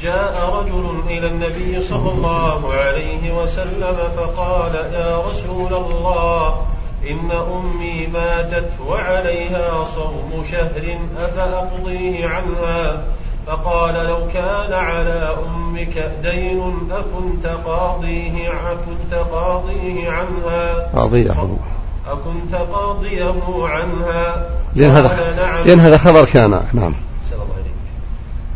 جاء 0.03 0.51
رجل 0.61 1.01
إلى 1.11 1.27
النبي 1.27 1.81
صلى 1.83 2.11
الله 2.13 2.73
عليه 2.73 3.43
وسلم 3.43 3.97
فقال 4.17 4.75
يا 4.75 5.23
رسول 5.31 5.73
الله 5.75 6.67
إن 7.11 7.31
أمي 7.31 8.07
ماتت 8.07 8.71
وعليها 8.89 9.85
صوم 9.95 10.45
شهر 10.51 10.99
أفأقضيه 11.19 12.27
عنها؟ 12.29 13.03
فقال 13.47 13.95
لو 13.95 14.29
كان 14.35 14.73
على 14.73 15.35
أمك 15.47 16.11
دين 16.23 16.89
أكنت 16.91 17.47
قاضيه 17.47 18.51
أكنت 18.51 19.15
قاضيه. 19.33 20.11
عنها 20.11 20.91
قاضيه 20.95 21.33
أكنت 22.09 22.55
قاضيه 22.55 23.35
عنها؟ 23.63 24.49
لأن 24.75 24.91
هذا 24.91 25.35
نعم. 25.37 25.65
لأن 25.67 25.81
هذا 25.81 25.99
خبر 25.99 26.25
كان 26.25 26.61
نعم. 26.73 26.95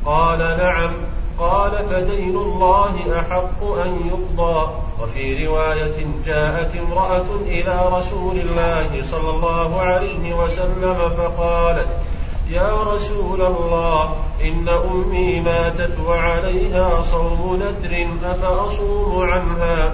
قال 0.06 0.38
نعم. 0.38 0.90
قال 1.38 1.70
فدين 1.90 2.37
الله 2.37 2.94
أحق 3.20 3.64
أن 3.84 4.00
يقضى. 4.06 4.68
وفي 5.02 5.46
رواية 5.46 6.06
جاءت 6.26 6.70
امرأة 6.76 7.26
إلى 7.46 7.88
رسول 7.92 8.37
الله 8.37 9.02
صلى 9.11 9.30
الله 9.30 9.80
عليه 9.80 10.34
وسلم 10.34 11.11
فقالت 11.18 11.88
يا 12.50 12.82
رسول 12.94 13.42
الله 13.42 14.14
إن 14.44 14.68
أمي 14.68 15.40
ماتت 15.40 15.98
وعليها 16.06 17.02
صوم 17.02 17.56
ندر 17.56 18.06
أفأصوم 18.30 19.22
عنها؟ 19.22 19.92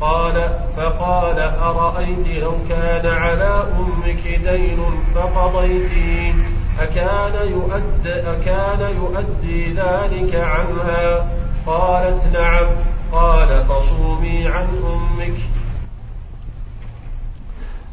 قال 0.00 0.50
فقال 0.76 1.38
أرأيت 1.38 2.42
لو 2.42 2.52
كان 2.68 3.06
على 3.06 3.64
أمك 3.78 4.26
دين 4.26 4.78
فقضيتين 5.14 6.44
أكان 6.80 7.50
يؤدي, 7.50 8.12
أكان 8.12 8.96
يؤدي 8.96 9.72
ذلك 9.72 10.34
عنها؟ 10.34 11.26
قالت 11.66 12.36
نعم. 12.36 12.66
قال 13.12 13.64
فصومي 13.68 14.48
عن 14.48 14.66
أمك. 14.84 15.34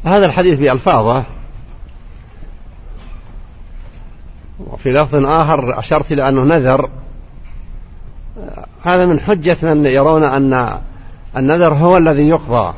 هذا 0.04 0.26
الحديث 0.26 0.58
بألفاظه. 0.58 1.24
وفي 4.60 4.92
لفظ 4.92 5.24
آخر 5.24 5.78
أشرت 5.78 6.12
إلى 6.12 6.28
أنه 6.28 6.42
نذر. 6.42 6.90
هذا 8.84 9.06
من 9.06 9.20
حجة 9.20 9.56
من 9.62 9.86
يرون 9.86 10.24
أن 10.24 10.80
النذر 11.36 11.74
هو 11.74 11.96
الذي 11.96 12.28
يقضى. 12.28 12.74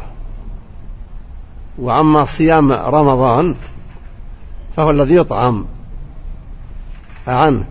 وأما 1.79 2.25
صيام 2.25 2.73
رمضان 2.73 3.55
فهو 4.77 4.91
الذي 4.91 5.15
يطعم 5.15 5.65
عنه. 7.29 7.65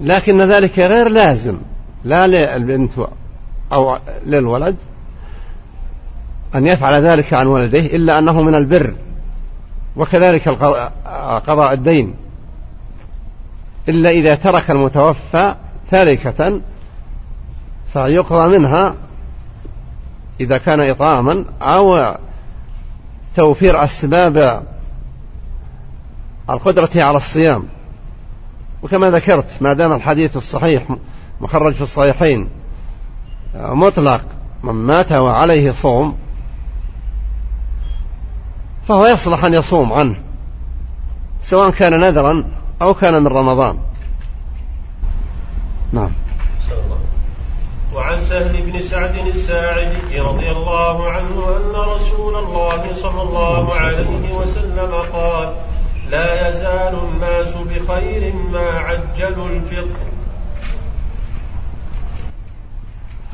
لكن 0.00 0.40
ذلك 0.40 0.78
غير 0.78 1.08
لازم 1.08 1.56
لا 2.04 2.26
للبنت 2.26 2.92
أو 3.72 3.98
للولد 4.26 4.76
أن 6.54 6.66
يفعل 6.66 7.04
ذلك 7.04 7.34
عن 7.34 7.46
ولده 7.46 7.78
إلا 7.78 8.18
أنه 8.18 8.42
من 8.42 8.54
البر. 8.54 8.94
وكذلك 9.96 10.48
قضاء 11.46 11.72
الدين. 11.72 12.14
إلا 13.88 14.10
إذا 14.10 14.34
ترك 14.34 14.70
المتوفى 14.70 15.54
تاركة 15.90 16.60
فيقضى 17.94 18.58
منها 18.58 18.94
إذا 20.40 20.58
كان 20.58 20.80
إطعاما 20.80 21.44
أو 21.62 22.14
توفير 23.36 23.84
أسباب 23.84 24.62
القدرة 26.50 26.90
على 26.94 27.16
الصيام. 27.16 27.64
وكما 28.82 29.10
ذكرت 29.10 29.46
ما 29.60 29.72
دام 29.72 29.92
الحديث 29.92 30.36
الصحيح 30.36 30.82
مخرج 31.40 31.72
في 31.72 31.82
الصحيحين 31.82 32.48
مطلق 33.54 34.20
من 34.62 34.72
مات 34.72 35.12
وعليه 35.12 35.72
صوم 35.72 36.16
فهو 38.88 39.06
يصلح 39.06 39.44
أن 39.44 39.54
يصوم 39.54 39.92
عنه 39.92 40.16
سواء 41.42 41.70
كان 41.70 42.00
نذرا 42.00 42.44
أو 42.82 42.94
كان 42.94 43.22
من 43.22 43.26
رمضان. 43.26 43.78
نعم. 45.92 46.10
وعن 47.94 48.24
سهل 48.24 48.62
بن 48.62 48.82
سعد 48.82 49.26
الساعدي 49.26 50.20
رضي 50.20 50.50
الله 50.50 51.10
عنه 51.10 51.56
أن 51.56 51.90
رسول 51.94 52.36
الله 52.36 52.94
صلى 52.96 53.22
الله 53.22 53.74
عليه 53.74 54.32
وسلم 54.32 54.92
قال 55.12 55.54
لا 56.10 56.48
يزال 56.48 56.98
الناس 57.12 57.48
بخير 57.48 58.34
ما 58.34 58.68
عجلوا 58.68 59.48
الفطر 59.48 60.00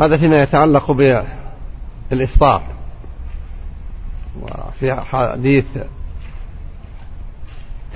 هذا 0.00 0.16
فيما 0.16 0.42
يتعلق 0.42 0.90
بالإفطار. 2.10 2.62
وفي 4.42 4.94
حديث 4.94 5.66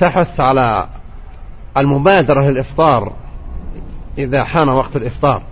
تحث 0.01 0.41
على 0.41 0.89
المبادرة 1.77 2.41
للإفطار 2.41 3.13
إذا 4.19 4.45
حان 4.45 4.69
وقت 4.69 4.97
الإفطار. 4.97 5.43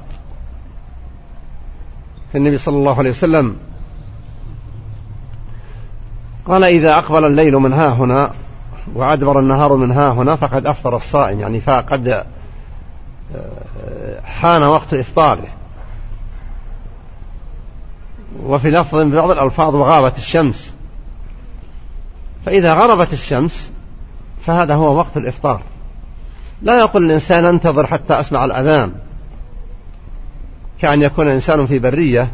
النبي 2.38 2.58
صلى 2.58 2.76
الله 2.76 2.98
عليه 2.98 3.10
وسلم. 3.10 3.56
قال 6.46 6.64
إذا 6.64 6.98
أقبل 6.98 7.24
الليل 7.24 7.56
من 7.56 7.72
ها 7.72 7.88
هنا 7.88 8.32
وأدبر 8.94 9.40
النهار 9.40 9.76
من 9.76 9.90
ها 9.90 10.10
هنا 10.10 10.36
فقد 10.36 10.66
أفطر 10.66 10.96
الصائم 10.96 11.40
يعني 11.40 11.60
فقد 11.60 12.08
آه، 12.08 12.24
حان 14.24 14.62
وقت 14.62 14.94
إفطاره. 14.94 15.48
وفي 18.46 18.70
لفظ 18.70 18.98
ببعض 18.98 19.30
الألفاظ 19.30 19.74
وغابت 19.74 20.18
الشمس. 20.18 20.74
فإذا 22.46 22.74
غربت 22.74 23.12
الشمس 23.12 23.70
فهذا 24.46 24.74
هو 24.74 24.96
وقت 24.96 25.16
الإفطار. 25.16 25.60
لا 26.62 26.78
يقول 26.78 27.04
الإنسان 27.04 27.44
انتظر 27.44 27.86
حتى 27.86 28.20
أسمع 28.20 28.44
الأذان. 28.44 28.92
كأن 30.82 31.02
يكون 31.02 31.26
الإنسان 31.26 31.66
في 31.66 31.78
برية 31.78 32.28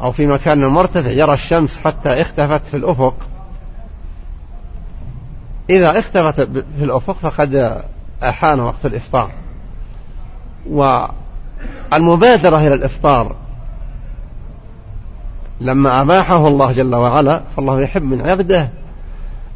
أو 0.00 0.12
في 0.12 0.26
مكان 0.26 0.66
مرتفع 0.66 1.10
يرى 1.10 1.34
الشمس 1.34 1.80
حتى 1.80 2.20
اختفت 2.22 2.66
في 2.66 2.76
الأفق. 2.76 3.14
إذا 5.70 5.98
اختفت 5.98 6.40
في 6.78 6.84
الأفق 6.84 7.16
فقد 7.22 7.82
أحان 8.22 8.60
وقت 8.60 8.86
الإفطار. 8.86 9.30
والمبادرة 10.70 12.58
إلى 12.58 12.74
الإفطار 12.74 13.34
لما 15.60 16.00
أباحه 16.00 16.48
الله 16.48 16.72
جل 16.72 16.94
وعلا 16.94 17.40
فالله 17.56 17.80
يحب 17.80 18.02
من 18.02 18.28
عبده 18.28 18.68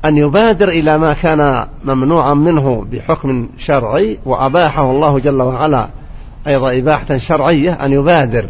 أن 0.04 0.16
يبادر 0.16 0.68
إلى 0.68 0.98
ما 0.98 1.12
كان 1.12 1.66
ممنوعا 1.84 2.34
منه 2.34 2.86
بحكم 2.92 3.48
شرعي 3.58 4.18
وأباحه 4.24 4.90
الله 4.90 5.18
جل 5.18 5.42
وعلا 5.42 5.88
أيضا 6.46 6.78
إباحة 6.78 7.16
شرعية 7.16 7.72
أن 7.72 7.92
يبادر. 7.92 8.46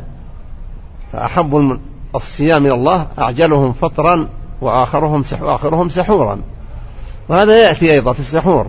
فأحب 1.13 1.81
الصيام 2.15 2.67
إلى 2.67 2.75
الله 2.75 3.07
أعجلهم 3.19 3.73
فطرا 3.73 4.29
وآخرهم 4.61 5.25
وآخرهم 5.41 5.89
سحورا. 5.89 6.39
وهذا 7.29 7.59
يأتي 7.59 7.93
أيضا 7.93 8.13
في 8.13 8.21
السحور. 8.21 8.67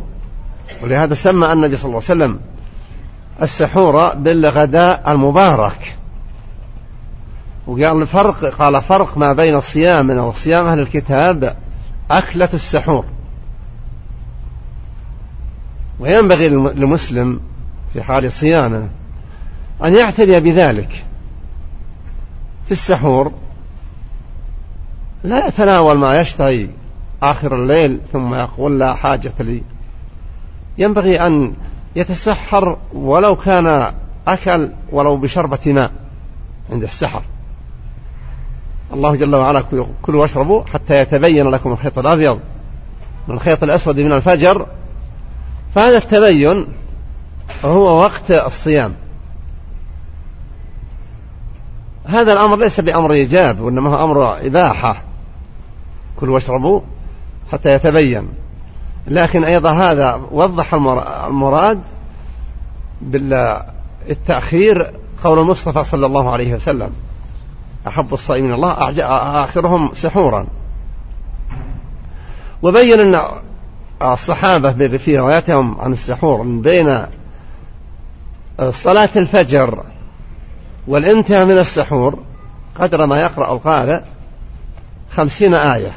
ولهذا 0.83 1.13
سمى 1.13 1.53
النبي 1.53 1.77
صلى 1.77 1.85
الله 1.85 2.01
عليه 2.09 2.23
وسلم 2.23 2.39
السحور 3.41 4.13
بالغداء 4.13 5.03
المبارك. 5.07 5.95
وقال 7.67 8.01
الفرق 8.01 8.45
قال 8.45 8.81
فرق 8.81 9.17
ما 9.17 9.33
بين 9.33 9.61
صيامنا 9.61 10.21
وصيام 10.21 10.65
أهل 10.65 10.79
الكتاب 10.79 11.55
أكلة 12.11 12.49
السحور. 12.53 13.05
وينبغي 15.99 16.49
للمسلم 16.49 17.39
في 17.93 18.03
حال 18.03 18.31
صيامه 18.31 18.87
أن 19.83 19.95
يعتني 19.95 20.39
بذلك 20.39 21.05
في 22.65 22.71
السحور. 22.71 23.31
لا 25.23 25.47
يتناول 25.47 25.97
ما 25.97 26.21
يشتهي 26.21 26.67
آخر 27.23 27.55
الليل 27.55 27.99
ثم 28.13 28.33
يقول 28.33 28.79
لا 28.79 28.93
حاجة 28.93 29.33
لي. 29.39 29.61
ينبغي 30.77 31.27
أن 31.27 31.53
يتسحر 31.95 32.77
ولو 32.93 33.35
كان 33.35 33.93
أكل 34.27 34.69
ولو 34.91 35.17
بشربة 35.17 35.59
ماء 35.65 35.91
عند 36.71 36.83
السحر. 36.83 37.21
الله 38.93 39.15
جل 39.15 39.35
وعلا 39.35 39.61
كلوا 40.01 40.21
واشربوا 40.21 40.63
حتى 40.73 41.01
يتبين 41.01 41.47
لكم 41.51 41.71
الخيط 41.71 41.99
الأبيض 41.99 42.39
من 43.27 43.35
الخيط 43.35 43.63
الأسود 43.63 43.99
من 43.99 44.11
الفجر. 44.11 44.65
فهذا 45.75 45.97
التبين 45.97 46.67
هو 47.65 47.99
وقت 48.01 48.31
الصيام. 48.31 48.93
هذا 52.11 52.33
الأمر 52.33 52.57
ليس 52.57 52.79
بأمر 52.79 53.11
إيجاب 53.11 53.59
وإنما 53.59 53.89
هو 53.89 54.03
أمر 54.03 54.45
إباحة. 54.45 55.01
كلوا 56.19 56.33
واشربوا 56.33 56.81
حتى 57.51 57.73
يتبين. 57.73 58.27
لكن 59.07 59.43
أيضا 59.43 59.71
هذا 59.71 60.21
وضح 60.31 60.73
المراد 61.27 61.81
بالتأخير 63.01 64.91
قول 65.23 65.39
المصطفى 65.39 65.83
صلى 65.83 66.05
الله 66.05 66.31
عليه 66.31 66.53
وسلم 66.53 66.91
أحب 67.87 68.13
الصائمين 68.13 68.53
الله 68.53 68.93
آخرهم 69.43 69.91
سحورا. 69.95 70.45
وبين 72.61 72.99
أن 72.99 73.21
الصحابة 74.01 74.97
في 74.97 75.19
رواياتهم 75.19 75.81
عن 75.81 75.93
السحور 75.93 76.43
من 76.43 76.61
بين 76.61 77.05
صلاة 78.69 79.09
الفجر 79.15 79.83
والانتهاء 80.87 81.45
من 81.45 81.57
السحور 81.57 82.19
قدر 82.79 83.05
ما 83.05 83.21
يقرأ 83.21 83.53
القارئ 83.53 83.99
خمسين 85.15 85.53
آية. 85.53 85.91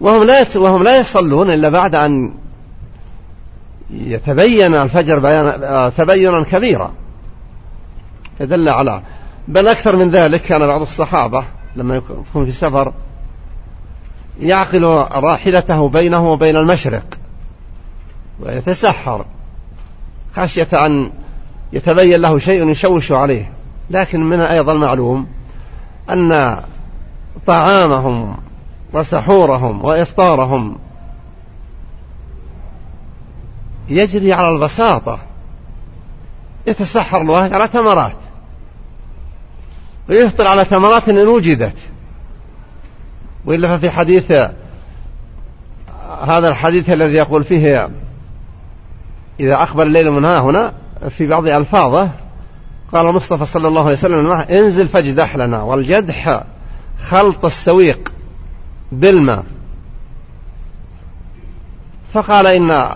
وهم 0.00 0.24
لا 0.24 0.46
وهم 0.56 0.82
لا 0.82 1.00
يصلون 1.00 1.50
إلا 1.50 1.68
بعد 1.68 1.94
أن 1.94 2.34
يتبين 3.90 4.74
الفجر 4.74 5.18
بيان 5.18 5.92
تبينا 5.96 6.44
كبيرا. 6.44 6.92
يدل 8.40 8.68
على 8.68 9.02
بل 9.48 9.68
أكثر 9.68 9.96
من 9.96 10.10
ذلك 10.10 10.42
كان 10.42 10.66
بعض 10.66 10.80
الصحابة 10.80 11.44
لما 11.76 11.96
يكون 11.96 12.46
في 12.46 12.52
سفر 12.52 12.92
يعقل 14.40 14.84
راحلته 15.12 15.88
بينه 15.88 16.32
وبين 16.32 16.56
المشرق 16.56 17.04
ويتسحر. 18.40 19.24
خشية 20.36 20.86
أن 20.86 21.10
يتبين 21.72 22.20
له 22.20 22.38
شيء 22.38 22.68
يشوش 22.68 23.12
عليه. 23.12 23.52
لكن 23.90 24.20
من 24.20 24.40
أيضا 24.40 24.74
معلوم 24.74 25.26
أن 26.10 26.60
طعامهم 27.46 28.36
وسحورهم 28.92 29.84
وإفطارهم 29.84 30.78
يجري 33.88 34.32
على 34.32 34.48
البساطة. 34.48 35.18
يتسحر 36.66 37.22
الواحد 37.22 37.52
على 37.52 37.68
تمرات 37.68 38.16
ويفطر 40.08 40.46
على 40.46 40.64
تمرات 40.64 41.08
إن 41.08 41.18
وجدت. 41.18 41.76
وإلا 43.44 43.76
ففي 43.76 43.90
حديث 43.90 44.32
هذا 46.26 46.48
الحديث 46.48 46.90
الذي 46.90 47.14
يقول 47.14 47.44
فيه 47.44 47.88
إذا 49.40 49.54
أقبل 49.54 49.86
الليل 49.86 50.10
من 50.10 50.24
ها 50.24 50.40
هنا 50.40 50.72
في 51.10 51.26
بعض 51.26 51.46
ألفاظه 51.46 52.10
قال 52.92 53.06
المصطفى 53.06 53.46
صلى 53.46 53.68
الله 53.68 53.80
عليه 53.80 53.92
وسلم 53.92 54.30
انزل 54.30 54.88
فاجدح 54.88 55.36
لنا 55.36 55.62
والجدح 55.62 56.44
خلط 57.08 57.44
السويق 57.44 58.12
بالماء. 58.92 59.44
فقال 62.14 62.46
إن 62.46 62.88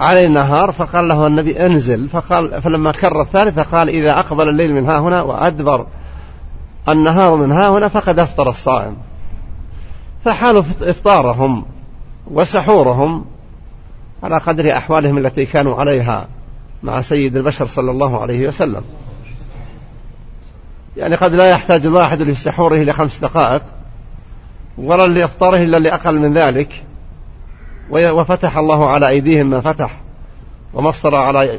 علي 0.00 0.26
النهار 0.26 0.72
فقال 0.72 1.08
له 1.08 1.26
النبي 1.26 1.66
انزل. 1.66 2.08
فقال 2.08 2.62
فلما 2.62 2.92
كر 2.92 3.22
الثالثة 3.22 3.62
قال 3.62 3.88
إذا 3.88 4.18
أقبل 4.18 4.48
الليل 4.48 4.74
من 4.74 4.86
ها 4.86 4.98
هنا 4.98 5.22
وأدبر 5.22 5.86
النهار 6.88 7.36
من 7.36 7.52
ها 7.52 7.68
هنا 7.68 7.88
فقد 7.88 8.18
أفطر 8.18 8.50
الصائم. 8.50 8.96
فحال 10.24 10.64
إفطارهم 10.82 11.64
وسحورهم 12.30 13.24
على 14.22 14.38
قدر 14.38 14.76
أحوالهم 14.76 15.18
التي 15.18 15.46
كانوا 15.46 15.80
عليها 15.80 16.28
مع 16.82 17.00
سيد 17.00 17.36
البشر 17.36 17.66
صلى 17.66 17.90
الله 17.90 18.20
عليه 18.22 18.48
وسلم. 18.48 18.82
يعني 20.96 21.14
قد 21.14 21.34
لا 21.34 21.50
يحتاج 21.50 21.86
الواحد 21.86 22.22
لسحوره 22.22 22.76
لخمس 22.76 23.18
دقائق 23.18 23.62
ولا 24.78 25.06
لإفطاره 25.06 25.56
إلا 25.56 25.76
لأقل 25.76 26.18
من 26.18 26.32
ذلك. 26.34 26.84
وفتح 27.90 28.56
الله 28.56 28.90
على 28.90 29.08
أيديهم 29.08 29.46
ما 29.50 29.60
فتح 29.60 29.90
ومصر 30.74 31.16
على 31.16 31.58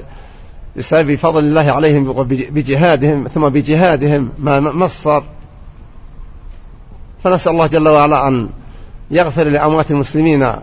بسبب 0.78 1.16
فضل 1.16 1.40
الله 1.40 1.72
عليهم 1.72 2.14
بجهادهم 2.24 3.28
ثم 3.28 3.50
بجهادهم 3.50 4.30
ما 4.40 4.60
مصر 4.60 5.24
فنسأل 7.24 7.52
الله 7.52 7.68
جل 7.68 7.88
وعلا 7.88 8.28
أن 8.28 8.50
يغفر 9.12 9.44
لأموات 9.44 9.92
المسلمين 9.92 10.54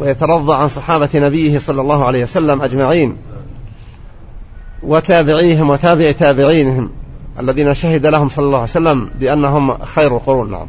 ويترضى 0.00 0.54
عن 0.54 0.68
صحابة 0.68 1.08
نبيه 1.14 1.58
صلى 1.58 1.80
الله 1.80 2.04
عليه 2.04 2.24
وسلم 2.24 2.62
أجمعين 2.62 3.16
وتابعيهم 4.82 5.70
وتابع 5.70 6.12
تابعينهم 6.12 6.90
الذين 7.40 7.74
شهد 7.74 8.06
لهم 8.06 8.28
صلى 8.28 8.44
الله 8.44 8.58
عليه 8.58 8.70
وسلم 8.70 9.10
بأنهم 9.20 9.78
خير 9.84 10.16
القرون. 10.16 10.50
نعم. 10.50 10.66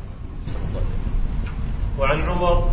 وعن 2.00 2.22
عمر 2.22 2.64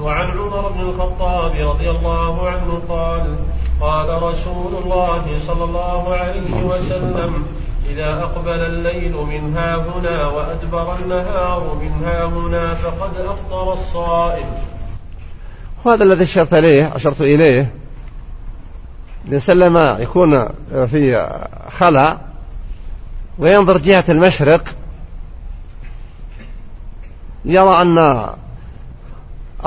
وعن 0.00 0.30
عمر 0.30 0.68
بن 0.68 0.80
الخطاب 0.80 1.50
رضي 1.50 1.90
الله 1.90 2.48
عنه 2.48 2.80
قال 2.88 3.36
قال 3.80 4.22
رسول 4.22 4.82
الله 4.84 5.38
صلى 5.46 5.64
الله 5.64 6.14
عليه 6.14 6.64
وسلم 6.64 7.46
إذا 7.90 8.22
أقبل 8.22 8.60
الليل 8.60 9.12
من 9.12 9.56
ها 9.56 9.76
هنا 9.76 10.26
وأدبر 10.26 10.96
النهار 10.96 11.76
من 11.80 12.04
ها 12.04 12.24
هنا 12.24 12.74
فقد 12.74 13.10
أفطر 13.16 13.72
الصائم. 13.72 14.46
وهذا 15.86 16.04
الذي 16.04 16.24
أشرت 16.24 16.54
إليه 16.54 16.96
أشرت 16.96 17.20
إليه. 17.20 17.70
لما 19.48 19.98
يكون 20.00 20.48
في 20.70 21.28
خلا 21.78 22.18
وينظر 23.38 23.78
جهة 23.78 24.04
المشرق 24.08 24.68
يرى 27.44 27.82
أن 27.82 28.26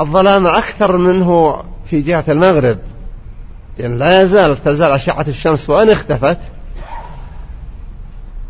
الظلام 0.00 0.46
أكثر 0.46 0.96
منه 0.96 1.62
في 1.86 2.00
جهة 2.00 2.24
المغرب. 2.28 2.78
لأن 3.78 3.98
لا 3.98 4.22
يزال 4.22 4.62
تزال 4.64 4.92
أشعة 4.92 5.24
الشمس 5.28 5.70
وأن 5.70 5.90
اختفت 5.90 6.38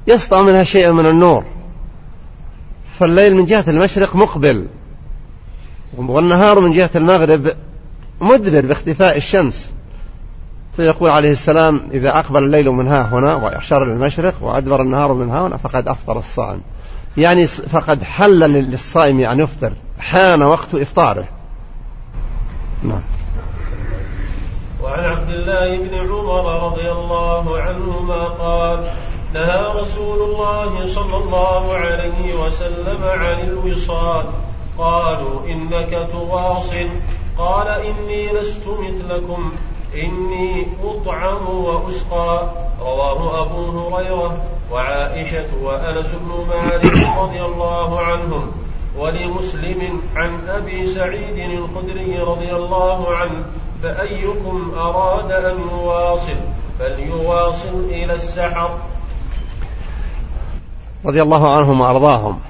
يسطع 0.06 0.42
منها 0.42 0.64
شيء 0.64 0.92
من 0.92 1.06
النور. 1.06 1.44
فالليل 2.98 3.34
من 3.34 3.44
جهة 3.44 3.64
المشرق 3.68 4.16
مقبل. 4.16 4.66
والنهار 5.96 6.60
من 6.60 6.72
جهة 6.72 6.90
المغرب 6.94 7.52
مدبر 8.20 8.60
باختفاء 8.60 9.16
الشمس. 9.16 9.70
فيقول 10.76 11.10
عليه 11.10 11.32
السلام 11.32 11.80
إذا 11.92 12.18
أقبل 12.18 12.44
الليل 12.44 12.70
من 12.70 12.88
ها 12.88 13.02
هنا 13.02 13.34
وأشار 13.34 13.84
للمشرق 13.84 14.34
وأدبر 14.40 14.82
النهار 14.82 15.12
من 15.12 15.30
ها 15.30 15.46
هنا 15.46 15.56
فقد 15.56 15.88
أفطر 15.88 16.18
الصائم. 16.18 16.60
يعني 17.16 17.46
فقد 17.46 18.02
حل 18.02 18.38
للصائم 18.38 19.20
أن 19.20 19.40
يفطر 19.40 19.72
حان 19.98 20.42
وقت 20.42 20.74
إفطاره. 20.74 21.24
نعم. 22.82 23.00
وعن 24.82 25.04
عبد 25.04 25.30
الله 25.30 25.76
بن 25.76 25.94
عمر 25.94 26.66
رضي 26.66 26.90
الله 26.90 27.60
عنهما 27.60 28.24
قال 28.24 28.88
نهى 29.34 29.80
رسول 29.80 30.30
الله 30.30 30.86
صلى 30.94 31.16
الله 31.16 31.74
عليه 31.74 32.34
وسلم 32.34 33.02
عن 33.02 33.40
الوصال. 33.48 34.24
قالوا 34.80 35.46
إنك 35.48 36.08
تواصل. 36.12 36.88
قال 37.38 37.68
إني 37.68 38.26
لست 38.26 38.62
مثلكم. 38.66 39.52
إني 39.94 40.66
أطعم 40.84 41.48
وأسقى. 41.48 42.42
رواه 42.80 43.42
أبو 43.42 43.88
هريرة 43.94 44.36
وعائشة 44.72 45.46
وأنس 45.62 46.06
بن 46.06 46.46
مالك 46.48 47.18
رضي 47.18 47.44
الله 47.44 48.00
عنهم. 48.00 48.52
ولمسلم 48.98 50.00
عن 50.16 50.48
أبي 50.48 50.86
سعيد 50.86 51.38
الخدري 51.38 52.18
رضي 52.18 52.52
الله 52.52 53.14
عنه. 53.14 53.44
فأيكم 53.82 54.72
أراد 54.76 55.32
أن 55.32 55.58
يواصل. 55.72 56.36
فليواصل 56.78 57.84
إلى 57.90 58.14
السحر. 58.14 58.70
رضي 61.06 61.22
الله 61.22 61.56
عنهم 61.56 61.80
وأرضاهم. 61.80 62.40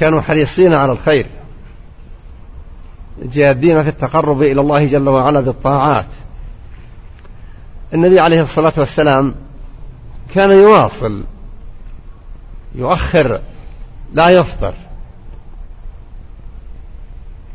كانوا 0.00 0.20
حريصين 0.20 0.74
على 0.74 0.92
الخير 0.92 1.26
جادين 3.22 3.82
في 3.82 3.88
التقرب 3.88 4.42
إلى 4.42 4.60
الله 4.60 4.86
جل 4.86 5.08
وعلا 5.08 5.40
بالطاعات. 5.40 6.06
النبي 7.94 8.20
عليه 8.20 8.42
الصلاة 8.42 8.72
والسلام 8.76 9.34
كان 10.34 10.50
يواصل 10.50 11.24
يؤخر 12.74 13.40
لا 14.12 14.28
يفطر 14.28 14.74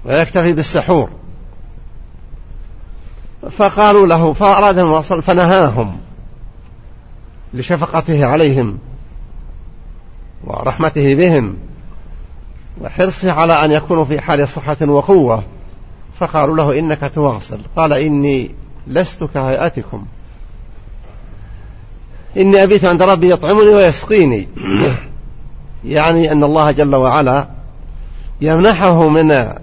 ويكتفي 0.06 0.54
بالسحور. 0.54 1.10
فقالوا 3.52 4.08
له 4.08 4.34
فأراد 4.34 4.78
أن 4.78 4.86
يواصل 4.86 5.22
فنهاهم 5.22 5.98
لشفقته 7.54 8.26
عليهم 8.26 8.78
ورحمته 10.44 11.16
بهم. 11.16 11.58
وحرصه 12.82 13.32
على 13.32 13.66
أن 13.66 13.72
يكونوا 13.72 14.06
في 14.06 14.22
حال 14.22 14.50
صحة 14.50 14.78
وقوة. 14.82 15.44
فقالوا 16.20 16.58
له 16.58 16.80
إنك 16.80 17.12
تواصل. 17.16 17.60
قال 17.76 17.94
إني 17.94 18.52
لست 18.88 19.24
كهيئتكم. 19.24 20.06
إني 22.38 22.64
أبيت 22.64 22.86
عند 22.86 23.02
ربي 23.02 23.32
يطعمني 23.32 23.68
ويسقيني. 23.68 24.48
يعني 25.86 26.32
أن 26.32 26.44
الله 26.44 26.72
جل 26.72 26.96
وعلا 26.96 27.48
يمنحه 28.42 29.08
من 29.08 29.56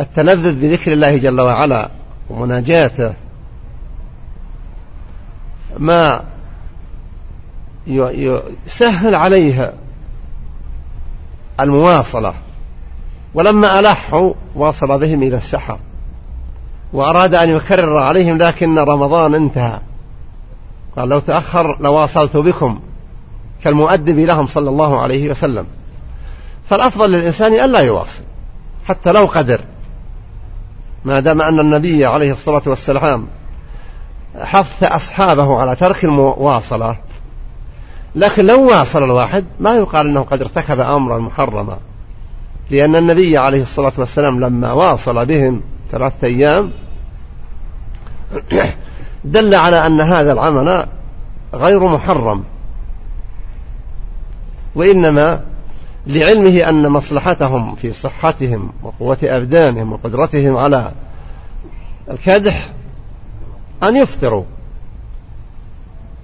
التلذذ 0.00 0.54
بذكر 0.54 0.92
الله 0.92 1.16
جل 1.16 1.40
وعلا 1.40 1.90
ومناجاته. 2.30 3.14
ما 5.78 6.22
يسهل 7.86 9.14
عليه 9.14 9.72
المواصلة. 11.60 12.34
ولما 13.34 13.78
ألحوا 13.78 14.32
واصل 14.54 14.98
بهم 14.98 15.22
إلى 15.22 15.36
السحر 15.36 15.78
وأراد 16.92 17.34
أن 17.34 17.48
يكرر 17.48 17.98
عليهم 17.98 18.38
لكن 18.38 18.78
رمضان 18.78 19.34
انتهى. 19.34 19.78
قال 20.96 21.08
لو 21.08 21.18
تأخر 21.18 21.76
لواصلت 21.80 22.36
بكم 22.36 22.80
كالمؤدب 23.64 24.18
لهم 24.18 24.46
صلى 24.46 24.70
الله 24.70 25.00
عليه 25.02 25.30
وسلم. 25.30 25.66
فالأفضل 26.70 27.12
للإنسان 27.12 27.52
ألا 27.52 27.80
يواصل 27.80 28.22
حتى 28.88 29.12
لو 29.12 29.24
قدر. 29.24 29.60
ما 31.04 31.20
دام 31.20 31.42
أن 31.42 31.60
النبي 31.60 32.06
عليه 32.06 32.32
الصلاة 32.32 32.62
والسلام 32.66 33.26
حث 34.40 34.82
أصحابه 34.82 35.58
على 35.58 35.76
ترك 35.76 36.04
المواصلة 36.04 36.96
لكن 38.16 38.46
لو 38.46 38.68
واصل 38.68 39.04
الواحد 39.04 39.44
ما 39.60 39.76
يقال 39.76 40.06
أنه 40.06 40.20
قد 40.20 40.40
ارتكب 40.40 40.80
أمرا 40.80 41.18
محرما. 41.18 41.78
لأن 42.70 42.96
النبي 42.96 43.38
عليه 43.38 43.62
الصلاة 43.62 43.92
والسلام 43.96 44.40
لما 44.40 44.72
واصل 44.72 45.26
بهم 45.26 45.60
ثلاثة 45.92 46.26
أيام 46.26 46.70
دل 49.24 49.54
على 49.54 49.86
أن 49.86 50.00
هذا 50.00 50.32
العمل 50.32 50.86
غير 51.54 51.88
محرم. 51.88 52.44
وإنما 54.74 55.40
لعلمه 56.06 56.68
أن 56.68 56.88
مصلحتهم 56.88 57.74
في 57.74 57.92
صحتهم 57.92 58.72
وقوة 58.82 59.18
أبدانهم 59.22 59.92
وقدرتهم 59.92 60.56
على 60.56 60.92
الكدح 62.10 62.68
أن 63.82 63.96
يفطروا 63.96 64.44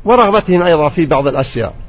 ورغبتهم 0.05 0.63
أيضا 0.63 0.89
في 0.89 1.07
بعض 1.07 1.27
الأشياء. 1.27 1.82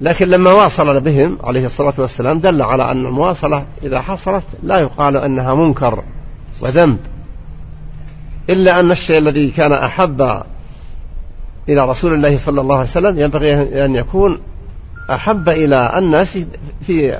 لكن 0.00 0.28
لما 0.28 0.52
واصل 0.52 1.00
بهم 1.00 1.38
عليه 1.44 1.66
الصلاة 1.66 1.94
والسلام 1.98 2.38
دل 2.38 2.62
على 2.62 2.90
أن 2.90 3.06
المواصلة 3.06 3.64
إذا 3.82 4.00
حصلت 4.00 4.44
لا 4.62 4.78
يقال 4.78 5.16
أنها 5.16 5.54
منكر 5.54 6.02
وذنب. 6.60 6.98
إلا 8.50 8.80
أن 8.80 8.90
الشيء 8.90 9.18
الذي 9.18 9.50
كان 9.50 9.72
أحب 9.72 10.42
إلى 11.68 11.90
رسول 11.90 12.14
الله 12.14 12.38
صلى 12.38 12.60
الله 12.60 12.74
عليه 12.74 12.88
وسلم 12.88 13.18
ينبغي 13.18 13.84
أن 13.84 13.94
يكون 13.94 14.38
أحب 15.10 15.48
إلى 15.48 15.98
الناس 15.98 16.38
في 16.86 17.18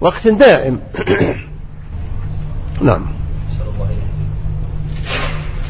وقت 0.00 0.28
دائم. 0.28 0.80
نعم. 2.80 3.06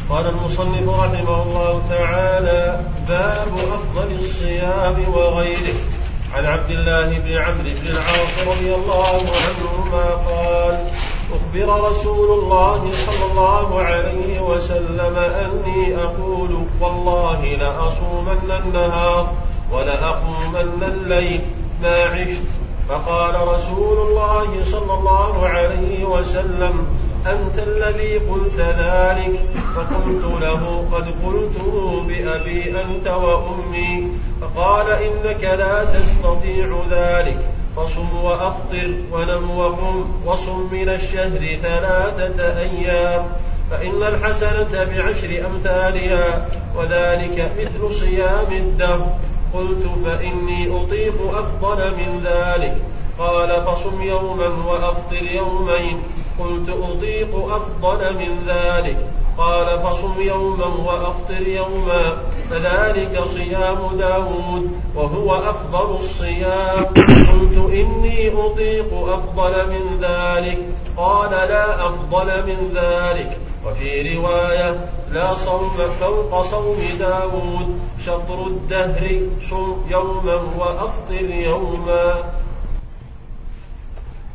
قال 0.09 0.27
المصنف 0.27 0.89
رحمه 0.89 1.43
الله 1.43 1.81
تعالى 1.89 2.79
باب 3.07 3.47
أفضل 3.73 4.15
الصيام 4.19 4.95
وغيره. 5.13 6.00
عن 6.35 6.45
عبد 6.45 6.71
الله 6.71 7.19
بن 7.19 7.37
عمرو 7.37 7.71
بن 7.81 7.87
العاص 7.87 8.47
رضي 8.47 8.75
الله 8.75 9.21
عنهما 9.45 10.05
قال 10.29 10.87
أخبر 11.31 11.89
رسول 11.89 12.39
الله 12.39 12.91
صلى 12.91 13.31
الله 13.31 13.81
عليه 13.81 14.39
وسلم 14.41 15.15
أني 15.17 15.95
أقول 16.03 16.63
والله 16.79 17.45
لأصومن 17.45 18.51
النهار 18.65 19.33
ولأقومن 19.71 20.83
الليل 20.83 21.41
ما 21.81 22.03
عشت. 22.03 22.43
فقال 22.89 23.47
رسول 23.47 23.97
الله 24.07 24.65
صلى 24.65 24.93
الله 24.93 25.47
عليه 25.47 26.05
وسلم 26.05 26.87
أنت 27.27 27.67
الذي 27.67 28.17
قلت 28.17 28.59
ذلك 28.59 29.39
فقلت 29.75 30.23
له 30.41 30.85
قد 30.91 31.05
قلته 31.25 32.03
بأبي 32.07 32.81
أنت 32.81 33.07
وأمي 33.07 34.07
فقال 34.41 34.89
إنك 34.89 35.43
لا 35.43 35.83
تستطيع 35.83 36.83
ذلك 36.91 37.37
فصم 37.75 38.23
وأفطر 38.23 38.93
ونم 39.11 39.51
وقم 39.57 40.05
وصم 40.25 40.69
من 40.71 40.89
الشهر 40.89 41.57
ثلاثة 41.63 42.59
أيام 42.59 43.25
فإن 43.71 44.03
الحسنة 44.03 44.83
بعشر 44.83 45.45
أمثالها 45.47 46.47
وذلك 46.75 47.51
مثل 47.59 47.95
صيام 47.95 48.51
الدهر 48.51 49.07
قلت 49.53 49.83
فإني 50.05 50.81
أطيق 50.81 51.37
أفضل 51.37 51.91
من 51.91 52.21
ذلك 52.25 52.77
قال 53.19 53.49
فصم 53.49 54.01
يوما 54.01 54.47
وأفطر 54.67 55.23
يومين 55.35 55.99
قلت 56.43 56.69
أطيق 56.69 57.35
أفضل 57.35 58.13
من 58.13 58.47
ذلك. 58.47 58.97
قال 59.37 59.79
فصم 59.79 60.21
يوما 60.21 60.65
وأفطر 60.65 61.47
يوما 61.47 62.17
فذلك 62.49 63.23
صيام 63.33 63.77
داود 63.97 64.71
وهو 64.95 65.35
أفضل 65.35 65.95
الصيام. 65.95 66.85
قلت 67.07 67.71
إني 67.73 68.31
أطيق 68.45 68.93
أفضل 68.93 69.69
من 69.69 69.97
ذلك. 70.01 70.57
قال 70.97 71.31
لا 71.31 71.85
أفضل 71.85 72.43
من 72.47 72.71
ذلك. 72.75 73.37
وفي 73.65 74.15
رواية 74.15 74.89
لا 75.11 75.35
صوم 75.35 75.71
فوق 76.01 76.41
صوم 76.41 76.77
داود 76.99 77.79
شطر 78.05 78.47
الدهر 78.47 79.19
صم 79.49 79.75
يوما 79.89 80.39
وأفطر 80.59 81.29
يوما. 81.29 82.15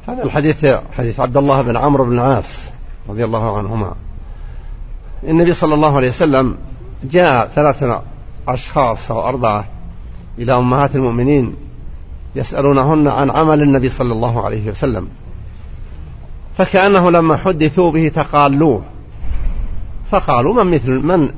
هذا 0.08 0.22
الحديث 0.22 0.66
حديث 0.98 1.20
عبد 1.20 1.36
الله 1.36 1.62
بن 1.62 1.76
عمرو 1.76 2.04
بن 2.04 2.12
العاص 2.12 2.70
رضي 3.08 3.24
الله 3.24 3.58
عنهما. 3.58 3.94
النبي 5.28 5.54
صلى 5.54 5.74
الله 5.74 5.96
عليه 5.96 6.08
وسلم 6.08 6.56
جاء 7.04 7.48
ثلاثة 7.54 8.02
أشخاص 8.48 9.10
أو 9.10 9.28
أربعة 9.28 9.64
إلى 10.38 10.52
أمهات 10.52 10.94
المؤمنين 10.94 11.56
يسألونهن 12.36 13.08
عن 13.08 13.30
عمل 13.30 13.62
النبي 13.62 13.88
صلى 13.88 14.12
الله 14.12 14.44
عليه 14.44 14.70
وسلم. 14.70 15.08
فكأنه 16.58 17.10
لما 17.10 17.36
حدثوا 17.36 17.92
به 17.92 18.08
تقالوه. 18.08 18.82
فقالوا 20.10 20.64
من 20.64 20.74
مثل 20.74 20.90
من 20.90 21.30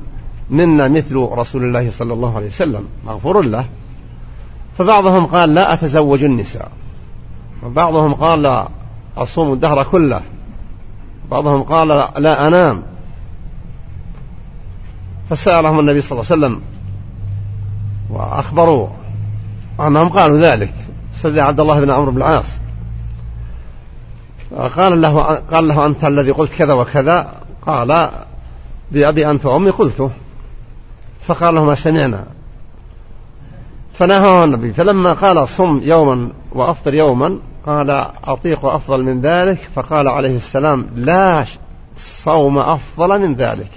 منا 0.49 0.87
مثل 0.87 1.15
رسول 1.15 1.63
الله 1.63 1.91
صلى 1.91 2.13
الله 2.13 2.35
عليه 2.35 2.47
وسلم؟ 2.47 2.83
مغفور 3.05 3.41
له. 3.41 3.65
فبعضهم 4.77 5.25
قال 5.25 5.53
لا 5.53 5.73
أتزوج 5.73 6.23
النساء. 6.23 6.71
وبعضهم 7.65 8.13
قال 8.13 8.41
لا 8.41 8.67
أصوم 9.17 9.53
الدهر 9.53 9.83
كله. 9.83 10.21
بعضهم 11.31 11.63
قال 11.63 11.87
لا 12.17 12.47
أنام. 12.47 12.83
فسألهم 15.29 15.79
النبي 15.79 16.01
صلى 16.01 16.11
الله 16.11 16.31
عليه 16.31 16.41
وسلم 16.45 16.61
وأخبروا. 18.09 18.87
أنهم 19.79 20.09
قالوا 20.09 20.39
ذلك. 20.39 20.73
سيدنا 21.15 21.43
عبد 21.43 21.59
الله 21.59 21.79
بن 21.79 21.91
عمرو 21.91 22.11
بن 22.11 22.17
العاص. 22.17 22.57
قال 24.75 25.01
له 25.01 25.21
قال 25.51 25.67
له 25.67 25.85
أنت 25.85 26.05
الذي 26.05 26.31
قلت 26.31 26.53
كذا 26.53 26.73
وكذا؟ 26.73 27.33
قال 27.65 28.09
بأبي 28.91 29.31
أنت 29.31 29.45
وأمي 29.45 29.69
قلته 29.69 30.11
فقال 31.27 31.55
له 31.55 31.65
ما 31.65 31.75
سمعنا 31.75 32.23
فنهاه 33.93 34.45
النبي. 34.45 34.73
فلما 34.73 35.13
قال 35.13 35.49
صم 35.49 35.81
يوما 35.83 36.29
وأفطر 36.51 36.93
يوما 36.93 37.39
قال 37.69 38.05
أطيق 38.23 38.65
أفضل 38.65 39.03
من 39.03 39.21
ذلك 39.21 39.69
فقال 39.75 40.07
عليه 40.07 40.37
السلام 40.37 40.87
لا 40.95 41.45
صوم 41.97 42.57
أفضل 42.57 43.19
من 43.19 43.35
ذلك 43.35 43.69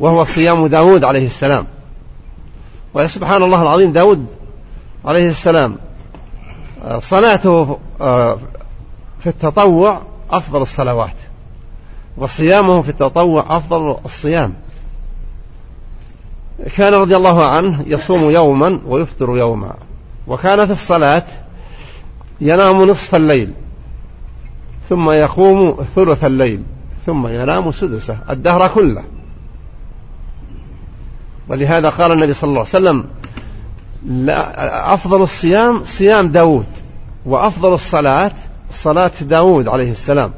وهو 0.00 0.24
صيام 0.24 0.66
داود 0.66 1.04
عليه 1.04 1.26
السلام. 1.26 1.66
وسبحان 2.94 3.42
الله 3.42 3.62
العظيم 3.62 3.92
داود 3.92 4.26
عليه 5.04 5.30
السلام 5.30 5.76
صلاته 7.00 7.78
آه، 8.00 8.38
في 9.20 9.28
التطوع 9.28 10.00
أفضل 10.30 10.62
الصلوات 10.62 11.16
وصيامه 12.16 12.82
في 12.82 12.88
التطوع 12.88 13.44
أفضل 13.56 13.96
الصيام. 14.04 14.54
كان 16.76 16.94
رضي 16.94 17.16
الله 17.16 17.46
عنه 17.46 17.84
يصوم 17.86 18.30
يوما 18.30 18.80
ويفطر 18.86 19.36
يوما 19.36 19.74
وكان 20.26 20.66
في 20.66 20.72
الصلاة 20.72 21.22
ينام 22.40 22.90
نصف 22.90 23.14
الليل 23.14 23.52
ثم 24.88 25.10
يقوم 25.10 25.84
ثلث 25.96 26.24
الليل 26.24 26.62
ثم 27.06 27.26
ينام 27.26 27.72
سدسه 27.72 28.18
الدهر 28.30 28.68
كله. 28.68 29.04
ولهذا 31.48 31.88
قال 31.88 32.12
النبي 32.12 32.34
صلى 32.34 32.48
الله 32.48 32.60
عليه 32.60 32.68
وسلم 32.70 33.04
لا 34.06 34.94
أفضل 34.94 35.22
الصيام 35.22 35.84
صيام 35.84 36.28
داود 36.28 36.66
وأفضل 37.26 37.74
الصلاة 37.74 38.32
صلاة 38.70 39.12
داود 39.20 39.68
عليه 39.68 39.92
السلام. 39.92 40.32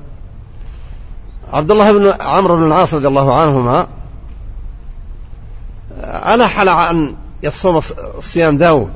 عبد 1.52 1.70
الله 1.70 1.92
بن 1.92 2.14
عمرو 2.20 2.56
بن 2.56 2.66
العاص 2.66 2.94
رضي 2.94 3.08
الله 3.08 3.40
عنهما 3.40 3.86
ألح 6.04 6.60
على 6.60 6.90
أن 6.90 7.14
يصوم 7.42 7.80
صيام 8.20 8.56
داود 8.56 8.90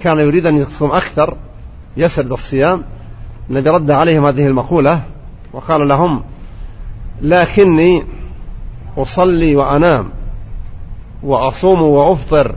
كان 0.00 0.18
يريد 0.18 0.46
أن 0.46 0.56
يصوم 0.56 0.92
أكثر 0.92 1.36
يسرد 1.96 2.32
الصيام 2.32 2.82
النبي 3.50 3.70
رد 3.70 3.90
عليهم 3.90 4.26
هذه 4.26 4.46
المقولة 4.46 5.02
وقال 5.52 5.88
لهم 5.88 6.22
لكني 7.22 8.04
أصلي 8.98 9.56
وأنام 9.56 10.10
وأصوم 11.22 11.82
وأفطر 11.82 12.54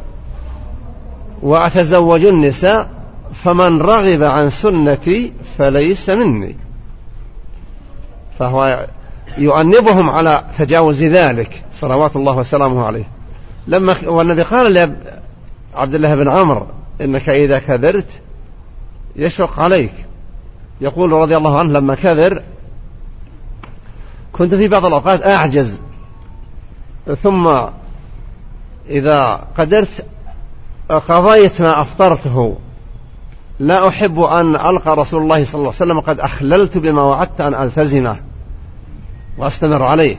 وأتزوج 1.42 2.26
النساء 2.26 2.90
فمن 3.44 3.82
رغب 3.82 4.24
عن 4.24 4.50
سنتي 4.50 5.34
فليس 5.58 6.10
مني. 6.10 6.56
فهو 8.40 8.86
يؤنبهم 9.38 10.10
على 10.10 10.44
تجاوز 10.58 11.04
ذلك 11.04 11.62
صلوات 11.74 12.16
الله 12.16 12.38
وسلامه 12.38 12.86
عليه. 12.86 13.08
لما 13.68 13.96
والنبي 14.06 14.42
قال 14.42 14.74
لعبد 14.74 15.96
الله 15.96 16.16
بن 16.16 16.28
عمرو 16.28 16.66
إنك 17.02 17.30
إذا 17.30 17.60
كذرت 17.60 18.08
يشفق 19.16 19.60
عليك. 19.60 19.94
يقول 20.82 21.12
رضي 21.12 21.38
الله 21.38 21.60
عنه 21.60 21.72
لما 21.72 21.96
كذر 21.96 22.44
كنت 24.34 24.56
في 24.56 24.68
بعض 24.68 24.86
الأوقات 24.86 25.26
أعجز. 25.26 25.80
ثم 27.24 27.52
إذا 28.90 29.48
قدرت 29.58 30.06
قضيت 30.90 31.62
ما 31.62 31.82
أفطرته. 31.82 32.58
لا 33.60 33.88
أحب 33.88 34.20
أن 34.20 34.56
ألقى 34.56 34.96
رسول 34.96 35.22
الله 35.22 35.46
صلى 35.46 35.54
الله 35.54 35.74
عليه 35.82 35.92
وسلم 35.92 36.00
قد 36.00 36.20
أخللت 36.20 36.78
بما 36.78 37.02
وعدت 37.02 37.42
أن 37.42 37.54
ألتزمه 37.54 38.18
وأستمر 39.38 39.84
عليه. 39.84 40.16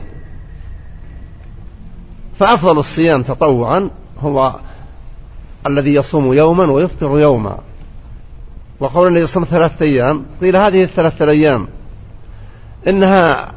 فأفضل 2.39 2.79
الصيام 2.79 3.23
تطوعا 3.23 3.89
هو 4.23 4.55
الذي 5.67 5.93
يصوم 5.93 6.33
يوما 6.33 6.63
ويفطر 6.63 7.19
يوما. 7.19 7.57
وقول 8.79 9.07
النبي 9.07 9.27
صلى 9.27 9.45
ثلاثة 9.45 9.85
أيام. 9.85 10.25
قيل 10.41 10.55
هذه 10.55 10.83
الثلاثة 10.83 11.25
الأيام. 11.25 11.67
إنها 12.87 13.51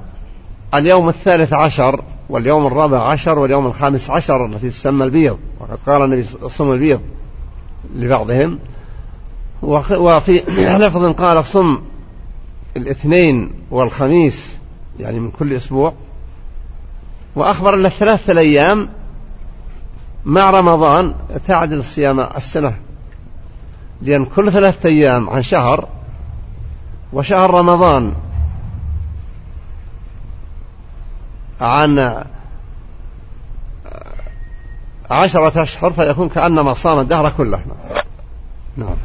اليوم 0.74 1.08
الثالث 1.08 1.52
عشر 1.52 2.02
واليوم 2.28 2.66
الرابع 2.66 3.02
عشر 3.02 3.38
واليوم 3.38 3.66
الخامس 3.66 4.10
عشر 4.10 4.46
التي 4.46 4.70
تسمى 4.70 5.04
البيض. 5.04 5.38
وقد 5.60 5.78
قال 5.86 6.02
النبي 6.02 6.24
صم 6.48 6.72
البيض 6.72 7.00
لبعضهم. 7.94 8.58
وفي 9.62 10.42
لفظ 10.86 11.12
قال 11.12 11.44
صم 11.44 11.78
الاثنين 12.76 13.50
والخميس 13.70 14.56
يعني 15.00 15.20
من 15.20 15.30
كل 15.30 15.52
أسبوع. 15.52 15.92
وأخبر 17.36 17.74
أن 17.74 17.86
الثلاثة 17.86 18.32
الأيام 18.32 18.88
مع 20.24 20.50
رمضان 20.50 21.14
تعدل 21.46 21.78
الصيام 21.78 22.20
السنة. 22.20 22.87
لأن 24.02 24.24
كل 24.24 24.52
ثلاثة 24.52 24.88
أيام 24.88 25.30
عن 25.30 25.42
شهر 25.42 25.88
وشهر 27.12 27.50
رمضان. 27.54 28.14
عن 31.60 32.24
عشرة 35.10 35.62
أشهر 35.62 35.92
فيكون 35.92 36.28
كأنما 36.28 36.74
صام 36.74 36.98
الدهر 36.98 37.32
كله. 37.36 37.60
نعم. 38.76 38.96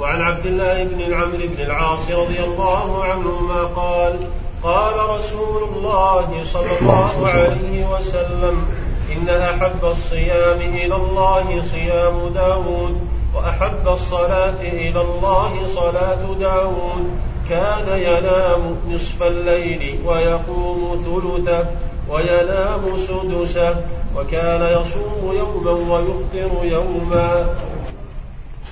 وعن 0.00 0.20
عبد 0.20 0.46
الله 0.46 0.84
بن 0.84 1.14
عمرو 1.14 1.46
بن 1.56 1.62
العاص 1.62 2.10
رضي 2.10 2.44
الله 2.44 3.04
عنهما 3.04 3.64
قال 3.64 4.18
قال 4.62 5.10
رسول 5.10 5.62
الله 5.62 6.44
صلى 6.44 6.78
الله 6.80 7.28
عليه 7.28 7.86
وسلم 7.86 8.64
إن 9.12 9.28
أحب 9.28 9.84
الصيام 9.84 10.60
إلى 10.60 10.96
الله 10.96 11.62
صيام 11.62 12.28
داود 12.34 13.08
وأحب 13.34 13.88
الصلاة 13.88 14.60
إلى 14.62 15.00
الله 15.00 15.66
صلاة 15.74 16.34
داود. 16.40 17.10
كان 17.50 17.98
ينام 17.98 18.76
نصف 18.88 19.22
الليل 19.22 19.98
ويقوم 20.04 21.04
ثلثه 21.04 21.66
وينام 22.08 22.96
سدسه 22.96 23.74
وكان 24.16 24.62
يصوم 24.62 25.34
يوما 25.38 25.70
ويفطر 25.70 26.64
يوما. 26.64 27.46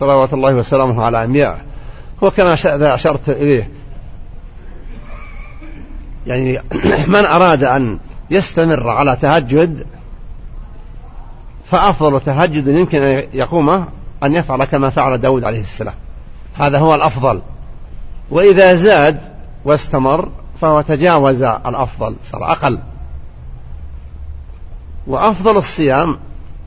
صلوات 0.01 0.32
الله 0.32 0.55
وسلامه 0.55 1.05
على 1.05 1.24
أنبيائه 1.24 1.59
هو 2.24 2.30
كما 2.30 2.55
أشرت 2.95 3.28
إليه. 3.28 3.70
يعني 6.26 6.61
من 7.14 7.24
أراد 7.26 7.64
أن 7.64 7.99
يستمر 8.30 8.89
على 8.89 9.16
تهجد 9.22 9.86
فأفضل 11.71 12.21
تهجد 12.21 12.66
يمكن 12.66 13.03
أن 13.03 13.25
يقومه 13.33 13.85
أن 14.23 14.35
يفعل 14.35 14.64
كما 14.64 14.91
فعل 14.91 15.19
داود 15.19 15.45
عليه 15.45 15.61
السلام. 15.61 15.95
هذا 16.55 16.79
هو 16.79 16.95
الأفضل. 16.95 17.41
وإذا 18.31 18.75
زاد 18.77 19.21
واستمر 19.64 20.29
فهو 20.61 20.81
تجاوز 20.81 21.43
الأفضل 21.43 22.16
صار 22.31 22.53
أقل. 22.53 22.79
وأفضل 25.07 25.57
الصيام 25.57 26.19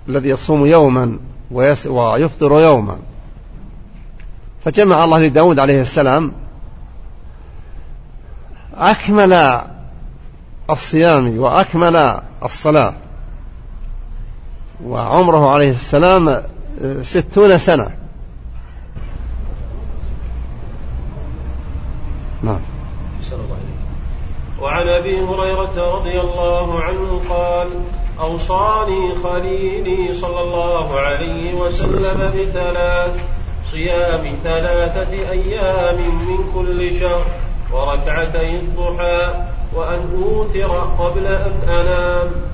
الذي 0.09 0.29
يصوم 0.29 0.65
يوما 0.65 1.19
ويفطر 1.51 2.59
يوما. 2.59 2.95
فجمع 4.65 5.03
الله 5.03 5.19
لداود 5.19 5.59
عليه 5.59 5.81
السلام 5.81 6.31
أكمل 8.77 9.61
الصيام 10.69 11.37
وأكمل 11.37 12.21
الصلاة. 12.43 12.93
وعمره 14.85 15.49
عليه 15.49 15.71
السلام 15.71 16.43
ستون 17.01 17.57
سنة. 17.57 17.91
نعم. 22.43 22.59
وعن 24.61 24.89
أبي 24.89 25.19
هريرة 25.19 25.95
رضي 25.95 26.19
الله 26.21 26.79
عنه 26.81 27.21
قال 27.29 27.67
أوصاني 28.19 29.15
خليلي 29.23 30.13
صلى 30.13 30.41
الله 30.41 30.99
عليه 30.99 31.53
وسلم 31.53 32.33
بثلاث 32.35 33.11
صيام 33.71 34.35
ثلاثة 34.43 35.11
أيام 35.31 35.97
من 35.97 36.51
كل 36.53 36.99
شهر 36.99 37.25
وركعتي 37.73 38.55
الضحى 38.59 39.45
وأن 39.75 40.01
أوتر 40.23 40.71
قبل 40.99 41.27
أن 41.27 41.53
أنام. 41.69 42.50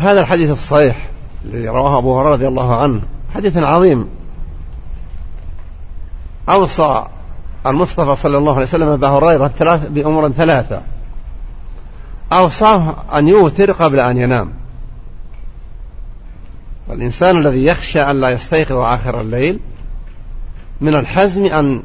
هذا 0.00 0.20
الحديث 0.20 0.50
الصحيح 0.50 0.96
الذي 1.44 1.68
رواه 1.68 1.98
أبو 1.98 2.20
هريرة 2.20 2.32
رضي 2.32 2.48
الله 2.48 2.76
عنه 2.76 3.00
حديث 3.34 3.56
عظيم. 3.56 4.08
أوصى 6.48 7.06
المصطفى 7.66 8.22
صلى 8.22 8.38
الله 8.38 8.52
عليه 8.52 8.62
وسلم 8.62 8.88
أبا 8.88 9.08
هريرة 9.08 9.76
بأمور 9.90 10.28
ثلاثة. 10.28 10.82
أوصاه 12.32 12.94
أن 13.14 13.28
يوتر 13.28 13.72
قبل 13.72 14.00
أن 14.00 14.18
ينام. 14.18 14.52
والإنسان 16.88 17.36
الذي 17.36 17.64
يخشى 17.64 18.02
أن 18.02 18.20
لا 18.20 18.30
يستيقظ 18.30 18.76
آخر 18.76 19.20
الليل 19.20 19.58
من 20.80 20.94
الحزم 20.94 21.44
أن 21.44 21.82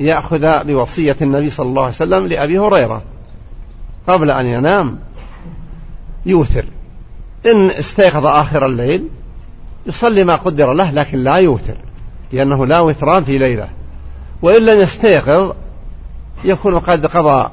يأخذ 0.00 0.64
بوصية 0.64 1.16
النبي 1.22 1.50
صلى 1.50 1.66
الله 1.66 1.82
عليه 1.82 1.94
وسلم 1.94 2.26
لأبي 2.26 2.58
هريرة. 2.58 3.02
قبل 4.08 4.30
أن 4.30 4.46
ينام 4.46 4.98
يوتر 6.26 6.64
إن 7.46 7.70
استيقظ 7.70 8.26
آخر 8.26 8.66
الليل 8.66 9.08
يصلي 9.86 10.24
ما 10.24 10.36
قدر 10.36 10.72
له 10.72 10.90
لكن 10.90 11.18
لا 11.18 11.34
يوتر 11.34 11.74
لأنه 12.32 12.66
لا 12.66 12.80
وتران 12.80 13.24
في 13.24 13.38
ليلة. 13.38 13.68
وإن 14.42 14.66
لم 14.66 14.80
يستيقظ 14.80 15.52
يكون 16.44 16.78
قد 16.78 17.06
قضى 17.06 17.50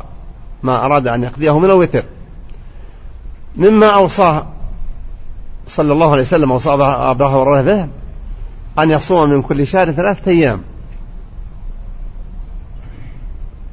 ما 0.63 0.85
أراد 0.85 1.07
أن 1.07 1.23
يقضيه 1.23 1.59
من 1.59 1.65
الوتر. 1.65 2.03
مما 3.55 3.87
أوصاه 3.87 4.45
صلى 5.67 5.93
الله 5.93 6.11
عليه 6.11 6.21
وسلم 6.21 6.51
أوصى 6.51 6.69
أبا 6.73 7.25
هريرة 7.25 7.61
به 7.61 7.87
أن 8.83 8.91
يصوم 8.91 9.29
من 9.29 9.41
كل 9.41 9.67
شهر 9.67 9.91
ثلاثة 9.91 10.31
أيام. 10.31 10.61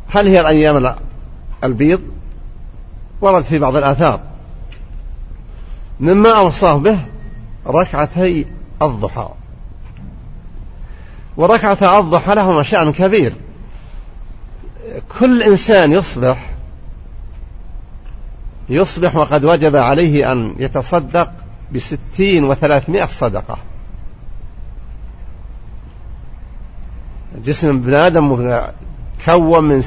هل 0.09 0.27
هي 0.27 0.41
الأيام 0.41 0.95
البيض؟ 1.65 2.01
ورد 3.21 3.45
في 3.45 3.59
بعض 3.59 3.77
الآثار. 3.77 4.21
مما 6.01 6.39
أوصاه 6.39 6.75
به 6.75 6.99
ركعتي 7.67 8.47
الضحى. 8.83 9.29
وركعة 11.37 11.99
الضحى 12.01 12.35
لهما 12.35 12.63
شأن 12.63 12.93
كبير. 12.93 13.33
كل 15.19 15.43
إنسان 15.43 15.93
يصبح 15.93 16.51
يصبح 18.69 19.17
وقد 19.17 19.45
وجب 19.45 19.77
عليه 19.77 20.33
أن 20.33 20.55
يتصدق 20.59 21.33
بستين 21.73 22.45
وثلاثمائة 22.45 23.07
صدقة. 23.07 23.59
جسم 27.45 27.69
ابن 27.69 27.95
آدم 27.95 28.57
كون 29.25 29.65
من 29.65 29.83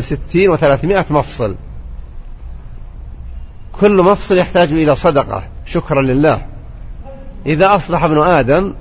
ستين 0.00 0.50
وثلاثمائة 0.50 1.04
مفصل. 1.10 1.54
كل 3.80 4.02
مفصل 4.02 4.38
يحتاج 4.38 4.72
إلى 4.72 4.94
صدقة 4.94 5.42
شكرا 5.66 6.02
لله. 6.02 6.46
إذا 7.46 7.74
أصبح 7.74 8.04
ابن 8.04 8.18
آدم 8.18 8.74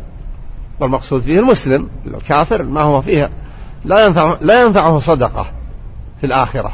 والمقصود 0.79 1.21
فيه 1.21 1.39
المسلم 1.39 1.89
الكافر 2.07 2.63
ما 2.63 2.81
هو 2.81 3.01
فيها 3.01 3.29
لا 3.85 4.05
ينفع 4.05 4.35
لا 4.41 4.63
ينفعه 4.63 4.99
صدقة 4.99 5.45
في 6.21 6.25
الآخرة. 6.25 6.71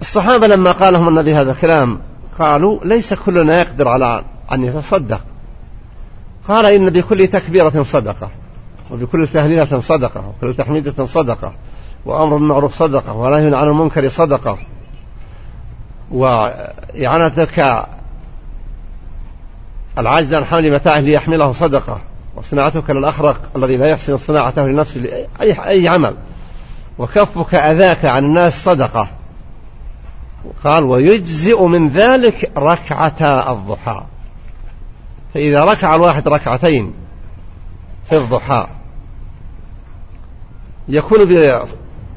الصحابة 0.00 0.46
لما 0.46 0.72
قال 0.72 0.92
لهم 0.92 1.08
النبي 1.08 1.34
هذا 1.34 1.52
الكلام 1.52 2.00
قالوا 2.38 2.78
ليس 2.84 3.14
كلنا 3.14 3.60
يقدر 3.60 3.88
على 3.88 4.22
أن 4.52 4.64
يتصدق. 4.64 5.20
قال 6.48 6.66
إن 6.66 6.90
بكل 6.90 7.26
تكبيرة 7.26 7.82
صدقة 7.82 8.30
وبكل 8.90 9.28
تهليلة 9.28 9.80
صدقة 9.80 10.24
وكل 10.28 10.54
تحميدة 10.54 11.06
صدقة. 11.06 11.52
وأمر 12.04 12.36
بالمعروف 12.36 12.74
صدقة 12.74 13.12
ونهي 13.12 13.56
عن 13.56 13.68
المنكر 13.68 14.08
صدقة. 14.08 14.58
وإعانتك 16.10 17.86
العاجز 19.98 20.34
عن 20.34 20.44
حمل 20.44 20.72
متاعه 20.72 21.00
ليحمله 21.00 21.52
صدقة. 21.52 22.00
وصناعتك 22.36 22.90
للأخرق 22.90 23.40
الذي 23.56 23.76
لا 23.76 23.86
يحسن 23.86 24.16
صناعته 24.16 24.66
لنفسه 24.66 25.26
أي, 25.40 25.68
أي 25.68 25.88
عمل. 25.88 26.14
وكفك 26.98 27.54
أذاك 27.54 28.04
عن 28.04 28.24
الناس 28.24 28.64
صدقة. 28.64 29.08
قال 30.64 30.84
ويجزئ 30.84 31.62
من 31.62 31.88
ذلك 31.88 32.50
ركعتا 32.56 33.52
الضحى. 33.52 34.02
فإذا 35.34 35.64
ركع 35.64 35.94
الواحد 35.94 36.28
ركعتين 36.28 36.92
في 38.08 38.16
الضحى 38.16 38.66
يكون 40.88 41.24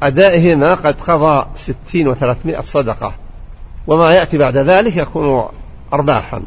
بأدائهما 0.01 0.73
قد 0.73 0.95
قضى 1.07 1.45
ستين 1.55 2.07
وثلاثمائة 2.07 2.61
صدقة 2.61 3.13
وما 3.87 4.13
يأتي 4.13 4.37
بعد 4.37 4.57
ذلك 4.57 4.97
يكون 4.97 5.45
أرباحا. 5.93 6.41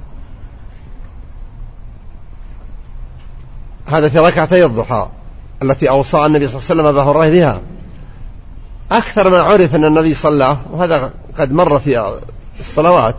هذا 3.87 4.09
في 4.09 4.19
ركعتي 4.19 4.65
الضحى 4.65 5.09
التي 5.63 5.89
أوصى 5.89 6.27
النبي 6.27 6.49
صلى 6.49 6.57
الله 6.57 6.71
عليه 6.71 6.83
وسلم 6.83 6.87
أبا 6.87 7.03
هريرة 7.03 7.31
بها. 7.31 7.61
أكثر 8.93 9.31
ما 9.31 9.43
عرف 9.43 9.75
أن 9.75 9.85
النبي 9.85 10.15
صلى 10.15 10.57
وهذا 10.73 11.11
قد 11.39 11.53
مر 11.53 11.79
في 11.79 12.21
الصلوات 12.61 13.15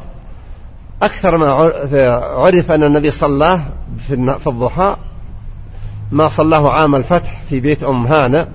أكثر 1.01 1.37
ما 1.37 1.51
عرف 2.37 2.71
أن 2.71 2.83
النبي 2.83 3.11
صلى 3.11 3.59
في 4.07 4.47
الضحى 4.47 4.95
ما 6.11 6.29
صلاه 6.29 6.69
عام 6.71 6.95
الفتح 6.95 7.41
في 7.49 7.59
بيت 7.59 7.83
أم 7.83 8.07
هانة 8.07 8.47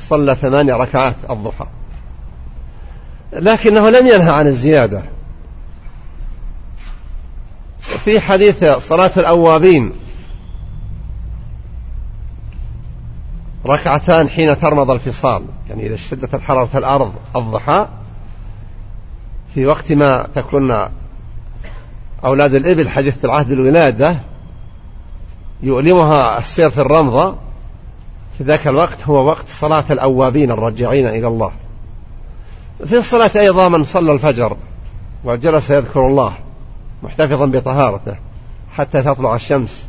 صلى 0.00 0.34
ثمانية 0.34 0.74
ركعات 0.74 1.16
الضحى. 1.30 1.66
لكنه 3.32 3.90
لم 3.90 4.06
ينهى 4.06 4.30
عن 4.30 4.46
الزيادة. 4.46 5.02
في 7.80 8.20
حديث 8.20 8.64
صلاة 8.64 9.10
الأوابين 9.16 9.92
ركعتان 13.66 14.28
حين 14.28 14.60
ترمض 14.60 14.90
الفصال 14.90 15.42
يعني 15.68 15.86
إذا 15.86 15.94
اشتدت 15.94 16.34
الحرارة 16.34 16.78
الأرض 16.78 17.12
الضحى 17.36 17.86
في 19.54 19.66
وقت 19.66 19.92
ما 19.92 20.26
تكون 20.34 20.88
أولاد 22.24 22.54
الإبل 22.54 22.88
حديثة 22.88 23.26
العهد 23.26 23.48
بالولادة 23.48 24.16
يؤلمها 25.62 26.38
السير 26.38 26.70
في 26.70 26.80
الرمضة 26.80 27.34
في 28.38 28.44
ذاك 28.44 28.66
الوقت 28.66 29.04
هو 29.04 29.26
وقت 29.26 29.48
صلاة 29.48 29.84
الأوابين 29.90 30.50
الرجعين 30.50 31.06
إلى 31.06 31.28
الله. 31.28 31.50
في 32.86 32.98
الصلاة 32.98 33.30
أيضا 33.36 33.68
من 33.68 33.84
صلى 33.84 34.12
الفجر 34.12 34.56
وجلس 35.24 35.70
يذكر 35.70 36.06
الله 36.06 36.32
محتفظا 37.02 37.46
بطهارته 37.46 38.16
حتى 38.76 39.02
تطلع 39.02 39.34
الشمس. 39.34 39.86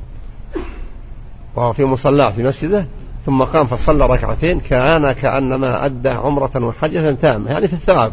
وهو 1.56 1.74
في 1.74 1.86
مصلاه 1.86 2.30
في 2.32 2.44
مسجده 2.44 2.86
ثم 3.26 3.44
قام 3.44 3.68
فصلى 3.68 4.06
ركعتين 4.06 4.60
كان 4.60 5.12
كأنما 5.12 5.86
أدى 5.86 6.10
عمرة 6.10 6.52
وحجة 6.56 7.12
تامة. 7.12 7.52
يعني 7.52 7.68
في 7.68 7.74
الثواب. 7.74 8.12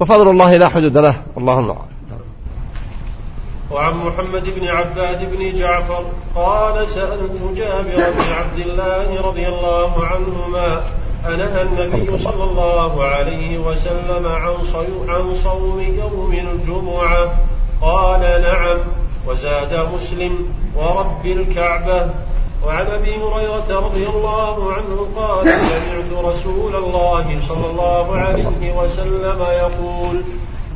وفضل 0.00 0.30
الله 0.30 0.56
لا 0.56 0.68
حدود 0.68 0.98
له. 0.98 1.14
أعلم 1.38 1.76
وعن 3.72 3.94
محمد 3.94 4.60
بن 4.60 4.68
عباد 4.68 5.36
بن 5.36 5.58
جعفر 5.58 6.04
قال 6.34 6.88
سألت 6.88 7.40
جابر 7.56 8.10
بن 8.10 8.32
عبد 8.32 8.58
الله 8.58 9.20
رضي 9.20 9.48
الله 9.48 10.04
عنهما 10.04 10.82
أنهى 11.26 11.62
النبي 11.62 12.18
صلى 12.18 12.44
الله 12.44 13.04
عليه 13.04 13.58
وسلم 13.58 14.26
عن 15.08 15.34
صوم 15.34 15.80
يوم 15.80 16.32
الجمعة 16.32 17.34
قال 17.80 18.20
نعم 18.20 18.78
وزاد 19.26 19.88
مسلم 19.94 20.52
ورب 20.76 21.26
الكعبة. 21.26 22.10
وعن 22.66 22.86
أبي 22.86 23.16
هريرة 23.16 23.70
رضي 23.70 24.06
الله 24.06 24.72
عنه 24.72 25.08
قال 25.16 25.60
سمعت 25.60 26.24
رسول 26.24 26.76
الله 26.76 27.40
صلى 27.48 27.70
الله 27.70 28.16
عليه 28.16 28.74
وسلم 28.76 29.40
يقول 29.40 30.22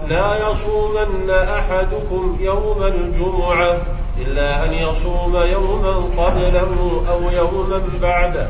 لا 0.09 0.51
يصومن 0.51 1.31
أحدكم 1.31 2.37
يوم 2.41 2.83
الجمعة 2.83 3.77
إلا 4.19 4.65
أن 4.65 4.73
يصوم 4.73 5.37
يوما 5.37 5.95
قبله 6.17 7.03
أو 7.09 7.31
يوما 7.31 7.81
بعده. 8.03 8.49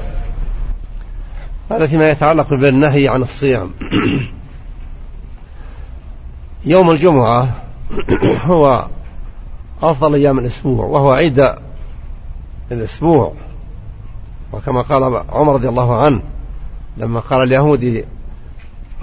هذا 1.71 1.87
فيما 1.87 2.11
يتعلق 2.11 2.55
بالنهي 2.55 3.09
عن 3.09 3.23
الصيام. 3.23 3.71
يوم 6.65 6.91
الجمعة 6.91 7.49
هو 8.47 8.87
أفضل 9.83 10.15
أيام 10.15 10.39
الأسبوع 10.39 10.85
وهو 10.85 11.11
عيد 11.11 11.53
الأسبوع. 12.73 13.33
وكما 14.53 14.83
قال 14.83 15.23
عمر 15.29 15.55
رضي 15.55 15.69
الله 15.69 16.05
عنه 16.05 16.21
لما 16.97 17.21
قال 17.21 17.43
اليهودي 17.43 18.05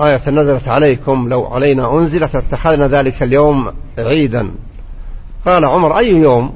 آية 0.01 0.29
نزلت 0.29 0.67
عليكم 0.67 1.29
لو 1.29 1.45
علينا 1.45 1.93
أنزلت 1.93 2.35
اتخذنا 2.35 2.87
ذلك 2.87 3.23
اليوم 3.23 3.73
عيدا. 3.97 4.51
قال 5.45 5.65
عمر 5.65 5.97
أي 5.97 6.09
يوم؟ 6.09 6.53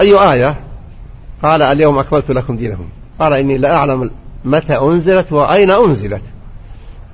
أي 0.00 0.14
آية؟ 0.14 0.54
قال 1.42 1.62
اليوم 1.62 1.98
أكملت 1.98 2.30
لكم 2.30 2.56
دينكم. 2.56 2.84
قال 3.20 3.32
إني 3.32 3.58
لا 3.58 3.74
أعلم 3.74 4.10
متى 4.44 4.78
أنزلت 4.78 5.32
وأين 5.32 5.70
أنزلت. 5.70 6.22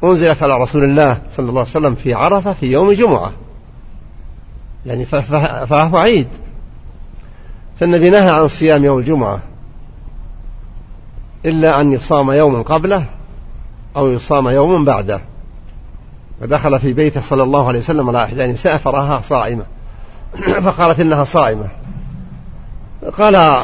أنزلت 0.05 0.43
على 0.43 0.62
رسول 0.62 0.85
الله 0.85 1.19
صلى 1.37 1.49
الله 1.49 1.61
عليه 1.61 1.71
وسلم 1.71 1.95
في 1.95 2.15
عرفة 2.15 2.53
في 2.53 2.67
يوم 2.67 2.93
جمعة. 2.93 3.33
يعني 4.87 5.05
فهو 5.05 5.97
عيد. 5.97 6.29
فالنبي 7.81 8.11
نهى 8.11 8.31
عن 8.31 8.49
صيام 8.49 8.85
يوم 8.85 8.99
الجمعة 8.99 9.39
إلا 11.45 11.81
أن 11.81 11.93
يصام 11.93 12.31
يوما 12.31 12.62
قبله 12.62 13.05
أو 13.97 14.11
يصام 14.13 14.49
يوما 14.49 14.85
بعده. 14.85 15.21
ودخل 16.43 16.81
في 16.81 16.93
بيته 16.93 17.21
صلى 17.21 17.43
الله 17.43 17.69
عليه 17.69 17.79
وسلم 17.79 18.09
على 18.09 18.25
إحدى 18.25 18.45
النساء 18.45 18.77
فرآها 18.77 19.21
صائمة. 19.21 19.65
فقالت 20.65 21.01
إنها 21.01 21.25
صائمة. 21.25 21.67
قال 23.19 23.63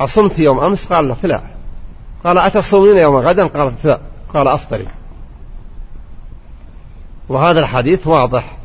أصمت 0.00 0.38
يوم 0.38 0.60
أمس؟ 0.60 0.92
قال 0.92 1.16
لا 1.22 1.40
قال 2.24 2.38
أتصومين 2.38 2.96
يوم 2.96 3.16
غدا 3.16 3.46
قالت 3.46 3.84
لا. 3.84 3.98
قال 4.34 4.48
أفطري. 4.48 4.86
وهذا 7.28 7.60
الحديث 7.60 8.06
واضح. 8.06 8.56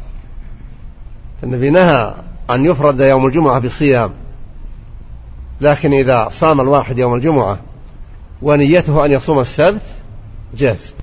النبي 1.43 1.69
نهى 1.69 2.13
أن 2.49 2.65
يفرد 2.65 2.99
يوم 2.99 3.25
الجمعة 3.25 3.59
بصيام. 3.59 4.11
لكن 5.61 5.93
إذا 5.93 6.29
صام 6.31 6.61
الواحد 6.61 6.97
يوم 6.97 7.13
الجمعة 7.13 7.57
ونيته 8.41 9.05
أن 9.05 9.11
يصوم 9.11 9.39
السبت 9.39 9.81
جاز 10.57 10.93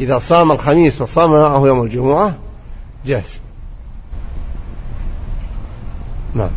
إذا 0.00 0.18
صام 0.18 0.52
الخميس 0.52 1.00
وصام 1.00 1.30
معه 1.30 1.66
يوم 1.66 1.82
الجمعة 1.82 2.34
جاز 3.06 3.40
نعم. 6.34 6.50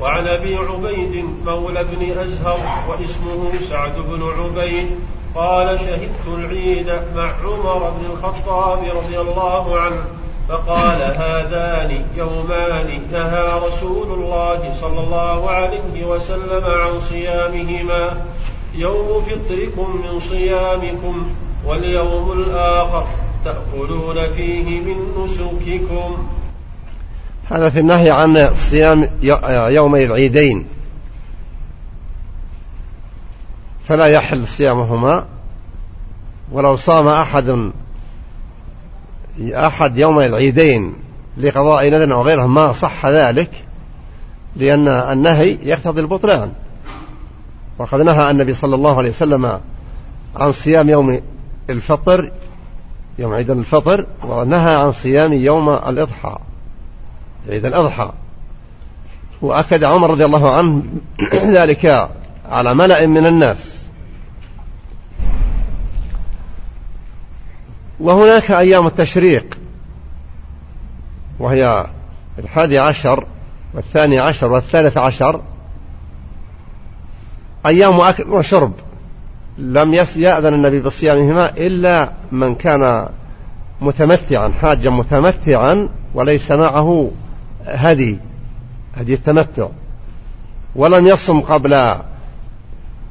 وعن 0.00 0.26
أبي 0.26 0.56
عبيد 0.56 1.24
مولى 1.46 1.84
بن 1.84 2.18
أزهر 2.18 2.58
واسمه 2.88 3.60
سعد 3.68 3.92
بن 3.96 4.22
عبيد 4.22 4.90
قال 5.34 5.80
شهدت 5.80 6.38
العيد 6.38 6.86
مع 7.16 7.32
عمر 7.44 7.90
بن 7.90 8.06
الخطاب 8.12 8.78
رضي 8.78 9.20
الله 9.20 9.80
عنه 9.80 10.04
فقال 10.48 11.02
هذان 11.02 12.04
يومان 12.16 13.02
نهى 13.12 13.60
رسول 13.68 14.12
الله 14.12 14.74
صلى 14.80 15.00
الله 15.00 15.50
عليه 15.50 16.04
وسلم 16.04 16.64
عن 16.64 17.00
صيامهما. 17.00 18.24
يوم 18.74 19.22
فطركم 19.22 20.02
من 20.04 20.20
صيامكم 20.20 21.28
واليوم 21.66 22.32
الآخر 22.32 23.06
تأكلون 23.44 24.16
فيه 24.36 24.80
من 24.80 24.96
نسككم. 25.18 26.28
هذا 27.50 27.70
في 27.70 27.80
النهي 27.80 28.10
عن 28.10 28.50
صيام 28.70 29.10
يومي 29.68 30.04
العيدين. 30.04 30.66
فلا 33.88 34.06
يحل 34.06 34.46
صيامهما. 34.46 35.24
ولو 36.52 36.76
صام 36.76 37.08
أحد 37.08 37.70
أحد 39.52 39.98
يوم 39.98 40.20
العيدين 40.20 40.94
لقضاء 41.38 41.88
نذر 41.88 42.14
أو 42.14 42.22
غيره 42.22 42.46
ما 42.46 42.72
صح 42.72 43.06
ذلك 43.06 43.50
لأن 44.56 44.88
النهي 44.88 45.58
يقتضي 45.62 46.00
البطلان. 46.00 46.52
وقد 47.80 48.00
نهى 48.00 48.30
النبي 48.30 48.54
صلى 48.54 48.74
الله 48.74 48.98
عليه 48.98 49.10
وسلم 49.10 49.60
عن 50.36 50.52
صيام 50.52 50.88
يوم 50.88 51.20
الفطر 51.70 52.30
يوم 53.18 53.34
عيد 53.34 53.50
الفطر 53.50 54.06
ونهى 54.24 54.74
عن 54.76 54.92
صيام 54.92 55.32
يوم 55.32 55.68
الإضحى 55.68 56.38
عيد 57.48 57.64
الأضحى. 57.64 58.12
وأكد 59.42 59.84
عمر 59.84 60.10
رضي 60.10 60.24
الله 60.24 60.56
عنه 60.56 60.82
ذلك 61.58 62.10
على 62.50 62.74
ملأ 62.74 63.06
من 63.06 63.26
الناس. 63.26 63.84
وهناك 68.00 68.50
أيام 68.50 68.86
التشريق 68.86 69.58
وهي 71.38 71.86
الحادي 72.38 72.78
عشر 72.78 73.26
والثاني 73.74 74.18
عشر 74.18 74.52
والثالث 74.52 74.98
عشر 74.98 75.40
أيام 77.66 78.00
أكل 78.00 78.30
وشرب. 78.30 78.72
لم 79.58 79.94
يأذن 79.94 80.54
النبي 80.54 80.80
بصيامهما 80.80 81.50
إلا 81.56 82.08
من 82.32 82.54
كان 82.54 83.08
متمتعا 83.80 84.52
حاجا 84.62 84.90
متمتعا 84.90 85.88
وليس 86.14 86.52
معه 86.52 87.10
هدي 87.66 88.18
هدي 88.96 89.14
التمتع. 89.14 89.66
ولم 90.76 91.06
يصم 91.06 91.40
قبل 91.40 91.94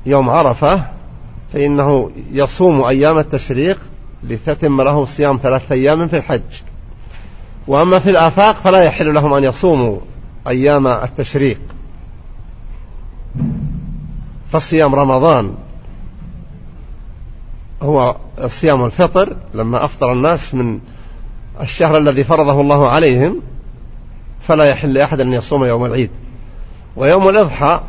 يوم 0.06 0.30
عرفة 0.30 0.84
فإنه 1.54 2.12
يصوم 2.32 2.82
أيام 2.82 3.18
التشريق 3.18 3.78
لتتم 4.24 4.82
له 4.82 5.06
صيام 5.06 5.39
ثلاثة 5.43 5.74
أيام 5.76 6.08
في 6.08 6.18
الحج. 6.18 6.62
وأما 7.68 8.00
في 8.00 8.10
الآفاق 8.10 8.56
فلا 8.64 8.84
يحل 8.84 9.14
لهم 9.14 9.34
أن 9.34 9.43
يصوموا 9.43 9.97
أيام 10.47 10.88
التشريق. 10.88 11.60
فصيام 14.52 14.95
رمضان 14.95 15.56
هو 17.82 18.16
صيام 18.47 18.86
الفطر 18.86 19.36
لما 19.54 19.86
أفطر 19.86 20.12
الناس 20.12 20.54
من 20.54 20.80
الشهر 21.62 21.97
الذي 21.97 22.24
فرضه 22.24 22.62
الله 22.62 22.89
عليهم 22.89 23.41
فلا 24.47 24.64
يحل 24.64 24.93
لأحد 24.93 25.20
أن 25.20 25.34
يصوم 25.34 25.66
يوم 25.66 25.86
العيد. 25.86 26.10
ويوم 26.95 27.30
الأضحى 27.30 27.82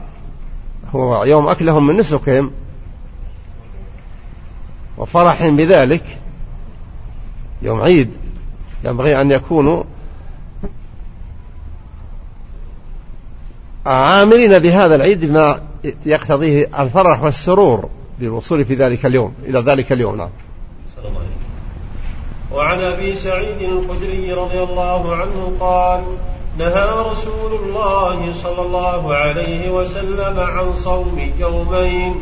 هو 0.95 1.25
يوم 1.25 1.49
أكلهم 1.49 1.87
من 1.87 1.97
نسكهم. 1.97 2.51
وفرحهم 4.99 5.57
بذلك 5.57 6.19
يوم 7.63 7.81
عيد 7.81 8.11
ينبغي 8.85 9.21
أن 9.21 9.31
يكونوا 9.31 9.83
عاملين 13.87 14.59
بهذا 14.59 14.95
العيد 14.95 15.25
بما 15.25 15.61
يقتضيه 16.07 16.71
الفرح 16.79 17.23
والسرور 17.23 17.89
بالوصول 18.19 18.65
في 18.65 18.75
ذلك 18.75 19.07
اليوم 19.07 19.35
إلى 19.45 19.61
ذلك 19.61 19.93
اليوم 19.93 20.17
نعم. 20.17 20.29
وعن 22.53 22.81
أبي 22.81 23.17
سعيد 23.17 23.63
الخدري 23.63 24.33
رضي 24.33 24.63
الله 24.63 25.17
عنه 25.17 25.53
قال 25.61 26.01
نهى 26.59 26.89
رسول 27.13 27.53
الله 27.63 28.35
صلى 28.35 28.63
الله 28.63 29.15
عليه 29.15 29.71
وسلم 29.71 30.39
عن 30.39 30.75
صوم 30.75 31.33
يومين 31.39 32.15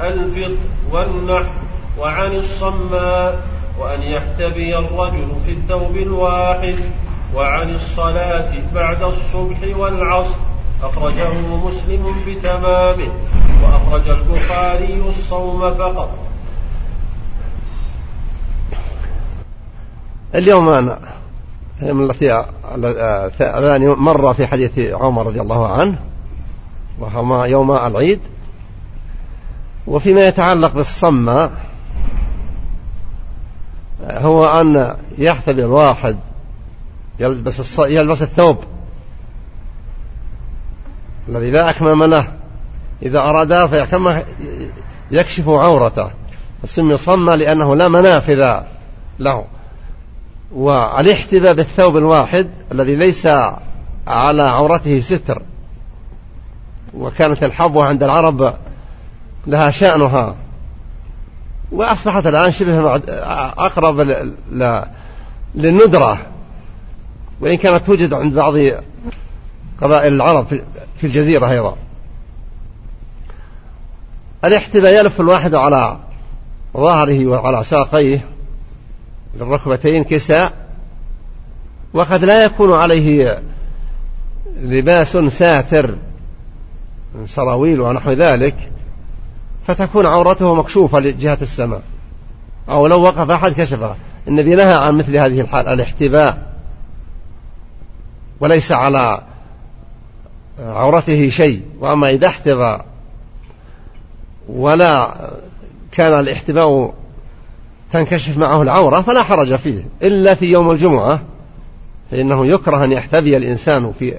الفطر 0.00 0.54
والنحر 0.92 1.52
وعن 1.98 2.32
الصماء 2.32 3.40
وأن 3.78 4.02
يحتبي 4.02 4.78
الرجل 4.78 5.28
في 5.46 5.52
الثوب 5.52 5.96
الواحد 5.96 6.76
وعن 7.34 7.74
الصلاة 7.74 8.52
بعد 8.74 9.02
الصبح 9.02 9.58
والعصر 9.78 10.38
أخرجه 10.82 11.32
مسلم 11.64 12.14
بتمامه 12.26 13.08
وأخرج 13.62 14.08
البخاري 14.08 15.02
الصوم 15.08 15.74
فقط 15.74 16.10
اليوم 20.34 20.68
أنا 20.68 20.98
التي 21.82 22.44
الثاني 22.74 23.88
مر 23.88 24.34
في 24.34 24.46
حديث 24.46 24.78
عمر 24.78 25.26
رضي 25.26 25.40
الله 25.40 25.72
عنه 25.72 25.98
وهما 26.98 27.46
يوم 27.46 27.70
العيد 27.72 28.20
وفيما 29.86 30.26
يتعلق 30.26 30.72
بالصمة 30.72 31.50
هو 34.10 34.60
أن 34.60 34.96
يحتبي 35.18 35.64
الواحد 35.64 36.16
يلبس. 37.20 37.78
يلبس 37.78 38.22
الثوب 38.22 38.58
الذي 41.28 41.50
لا 41.50 41.70
أكمام 41.70 42.04
له. 42.04 42.26
إذا 43.02 43.18
أراد 43.18 43.66
فكما 43.66 44.22
يكشف 45.10 45.48
عورته. 45.48 46.10
السم 46.64 46.96
صمى 46.96 47.36
لأنه 47.36 47.76
لا 47.76 47.88
منافذ 47.88 48.60
له. 49.18 49.44
والاحتباء 50.54 51.52
بالثوب 51.54 51.96
الواحد 51.96 52.50
الذي 52.72 52.96
ليس 52.96 53.26
على 54.06 54.42
عورته 54.42 55.00
ستر. 55.00 55.42
وكانت 56.94 57.44
الحبوة 57.44 57.86
عند 57.86 58.02
العرب 58.02 58.54
لها 59.46 59.70
شأنها. 59.70 60.34
وأصبحت 61.72 62.26
الآن 62.26 62.52
شبه 62.52 62.96
أقرب 63.58 64.00
للندرة. 65.54 66.18
وإن 67.40 67.56
كانت 67.56 67.86
توجد 67.86 68.14
عند 68.14 68.34
بعض 68.34 68.54
قبائل 69.82 70.12
العرب 70.12 70.46
في 70.96 71.06
الجزيرة 71.06 71.50
أيضا. 71.50 71.76
الاحتباء 74.44 75.00
يلف 75.00 75.20
الواحد 75.20 75.54
على 75.54 75.98
ظهره 76.76 77.26
وعلى 77.26 77.64
ساقيه 77.64 78.24
للركبتين 79.34 80.04
كساء 80.04 80.52
وقد 81.92 82.24
لا 82.24 82.44
يكون 82.44 82.72
عليه 82.72 83.42
لباس 84.60 85.16
ساتر 85.16 85.94
من 87.14 87.26
سراويل 87.26 87.80
ونحو 87.80 88.10
ذلك 88.10 88.70
فتكون 89.66 90.06
عورته 90.06 90.54
مكشوفة 90.54 91.00
لجهة 91.00 91.38
السماء. 91.42 91.82
أو 92.68 92.86
لو 92.86 93.02
وقف 93.02 93.30
أحد 93.30 93.52
كشفها 93.52 93.96
النبي 94.28 94.54
نهى 94.54 94.74
عن 94.74 94.94
مثل 94.94 95.16
هذه 95.16 95.40
الحال 95.40 95.68
الاحتباء. 95.68 96.52
وليس 98.40 98.72
على 98.72 99.22
عورته 100.58 101.28
شيء 101.28 101.62
وأما 101.80 102.10
إذا 102.10 102.26
احتبى 102.26 102.78
ولا 104.48 105.14
كان 105.92 106.20
الاحتباء 106.20 106.94
تنكشف 107.92 108.38
معه 108.38 108.62
العورة 108.62 109.00
فلا 109.00 109.22
حرج 109.22 109.56
فيه 109.56 109.84
إلا 110.02 110.34
في 110.34 110.46
يوم 110.46 110.70
الجمعة 110.70 111.20
فإنه 112.10 112.46
يكره 112.46 112.84
أن 112.84 112.92
يحتبي 112.92 113.36
الإنسان 113.36 113.92
في 113.98 114.14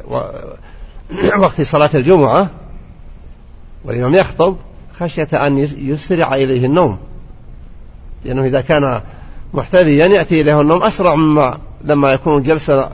وقت 1.43 1.61
صلاة 1.61 1.89
الجمعة 1.93 2.49
والإمام 3.85 4.15
يخطب 4.15 4.55
خشية 4.99 5.27
أن 5.33 5.57
يسرع 5.77 6.35
إليه 6.35 6.65
النوم 6.65 6.97
لأنه 8.25 8.45
إذا 8.45 8.61
كان 8.61 9.01
محتبيا 9.53 10.07
يأتي 10.07 10.41
إليه 10.41 10.61
النوم 10.61 10.83
أسرع 10.83 11.15
مما 11.15 11.57
لما 11.83 12.13
يكون 12.13 12.43
جلسة 12.43 12.89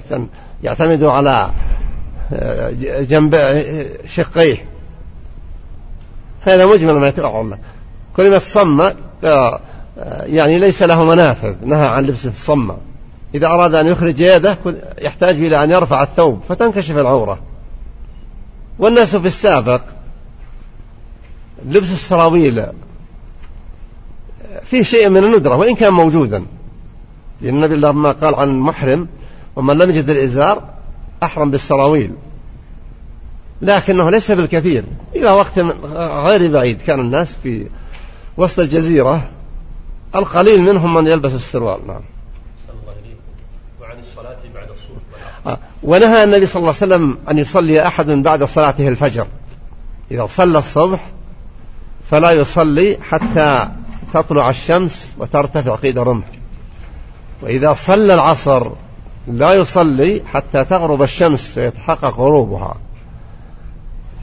يعتمد 0.63 1.03
على 1.03 1.49
جنب 3.01 3.36
شقيه. 4.07 4.57
هذا 6.41 6.65
مجمل 6.65 6.93
ما 6.93 7.07
يتوقع 7.07 7.57
كلمة 8.17 8.39
صمة 8.39 8.95
آه، 9.24 9.59
يعني 10.26 10.59
ليس 10.59 10.84
له 10.84 11.03
منافذ 11.05 11.55
نهى 11.65 11.88
عن 11.88 12.05
لبس 12.05 12.26
الصمة 12.26 12.78
إذا 13.36 13.47
أراد 13.47 13.76
أن 13.76 13.88
يخرج 13.88 14.19
يده 14.19 14.57
يحتاج 15.01 15.36
إلى 15.36 15.63
أن 15.63 15.71
يرفع 15.71 16.03
الثوب 16.03 16.41
فتنكشف 16.49 16.97
العورة. 16.97 17.39
والناس 18.80 19.15
في 19.15 19.28
السابق 19.28 19.82
لبس 21.65 21.91
السراويل 21.91 22.65
فيه 24.63 24.84
شيء 24.84 25.09
من 25.09 25.24
الندرة 25.24 25.55
وإن 25.55 25.76
كان 25.76 25.93
موجودا. 25.93 26.45
لأن 27.41 27.55
النبي 27.55 27.76
لما 27.76 28.11
قال 28.11 28.36
عن 28.36 28.49
المحرم 28.49 29.07
ومن 29.55 29.78
لم 29.78 29.89
يجد 29.89 30.09
الإزار 30.09 30.63
أحرم 31.24 31.51
بالسراويل. 31.51 32.11
لكنه 33.61 34.09
ليس 34.09 34.32
بالكثير. 34.32 34.84
إلى 35.15 35.32
وقت 35.32 35.59
غير 36.26 36.51
بعيد 36.51 36.82
كان 36.82 36.99
الناس 36.99 37.36
في 37.43 37.67
وسط 38.38 38.59
الجزيرة. 38.59 39.30
القليل 40.15 40.61
منهم 40.61 40.93
من 40.93 41.07
يلبس 41.07 41.32
السروال. 41.32 41.88
نعم. 41.88 42.01
وعن 43.82 43.95
الصلاة 43.99 44.38
بعد 44.55 44.67
الصبح. 44.69 45.47
آه. 45.47 45.57
ونهى 45.84 46.24
النبي 46.24 46.45
صلى 46.45 46.59
الله 46.59 46.76
عليه 46.82 46.95
وسلم 46.95 47.17
أن 47.32 47.38
يصلي 47.38 47.88
أحد 47.88 48.05
بعد 48.05 48.43
صلاته 48.43 48.88
الفجر. 48.88 49.28
إذا 50.11 50.28
صلى 50.28 50.59
الصبح 50.59 50.99
فلا 52.11 52.32
يصلي 52.32 52.97
حتى 53.09 53.69
تطلع 54.13 54.49
الشمس 54.49 55.13
وترتفع 55.17 55.76
قيد 55.76 55.99
رمح 55.99 56.26
وإذا 57.41 57.74
صلى 57.74 58.13
العصر 58.13 58.69
لا 59.28 59.53
يصلي 59.53 60.21
حتى 60.34 60.63
تغرب 60.63 61.03
الشمس 61.03 61.57
ويتحقق 61.57 62.19
غروبها. 62.19 62.76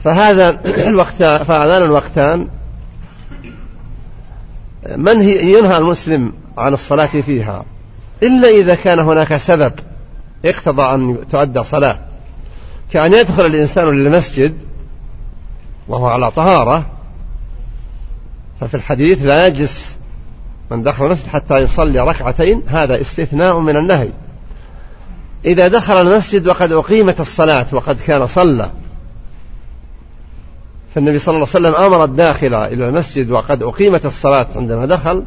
فهذا 0.03 0.49
الوقت 0.89 1.23
فهذان 1.23 1.83
الوقتان 1.83 2.47
منهي 4.95 5.53
ينهى 5.53 5.77
المسلم 5.77 6.33
عن 6.57 6.73
الصلاة 6.73 7.05
فيها؟ 7.05 7.65
إلا 8.23 8.49
إذا 8.49 8.75
كان 8.75 8.99
هناك 8.99 9.37
سبب 9.37 9.73
اقتضى 10.45 10.81
أن 10.81 11.17
تؤدى 11.31 11.63
صلاة. 11.63 11.99
كأن 12.91 13.13
يدخل 13.13 13.45
الإنسان 13.45 13.87
للمسجد 13.87 14.57
وهو 15.87 16.07
على 16.07 16.31
طهارة 16.31 16.85
ففي 18.61 18.73
الحديث 18.73 19.25
لا 19.25 19.47
يجلس 19.47 19.95
من 20.71 20.83
دخل 20.83 21.05
المسجد 21.05 21.27
حتى 21.27 21.57
يصلي 21.57 21.99
ركعتين 21.99 22.61
هذا 22.67 23.01
استثناء 23.01 23.59
من 23.59 23.77
النهي. 23.77 24.09
إذا 25.45 25.67
دخل 25.67 25.93
المسجد 25.93 26.47
وقد 26.47 26.71
أقيمت 26.71 27.21
الصلاة 27.21 27.65
وقد 27.71 27.99
كان 28.07 28.27
صلى. 28.27 28.69
فالنبي 30.95 31.19
صلى 31.19 31.35
الله 31.35 31.47
عليه 31.55 31.67
وسلم 31.67 31.75
أمر 31.75 32.03
الداخل 32.03 32.53
إلى 32.53 32.87
المسجد 32.87 33.31
وقد 33.31 33.63
أقيمت 33.63 34.05
الصلاة 34.05 34.47
عندما 34.55 34.85
دخل 34.85 35.23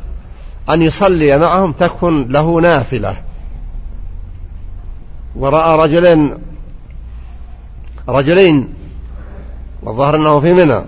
أن 0.70 0.82
يصلي 0.82 1.38
معهم 1.38 1.72
تكن 1.72 2.28
له 2.28 2.60
نافلة. 2.60 3.16
ورأى 5.36 5.78
رجلين 5.78 6.34
رجلين 8.08 8.74
والظاهر 9.82 10.16
أنه 10.16 10.40
في 10.40 10.52
منى. 10.52 10.80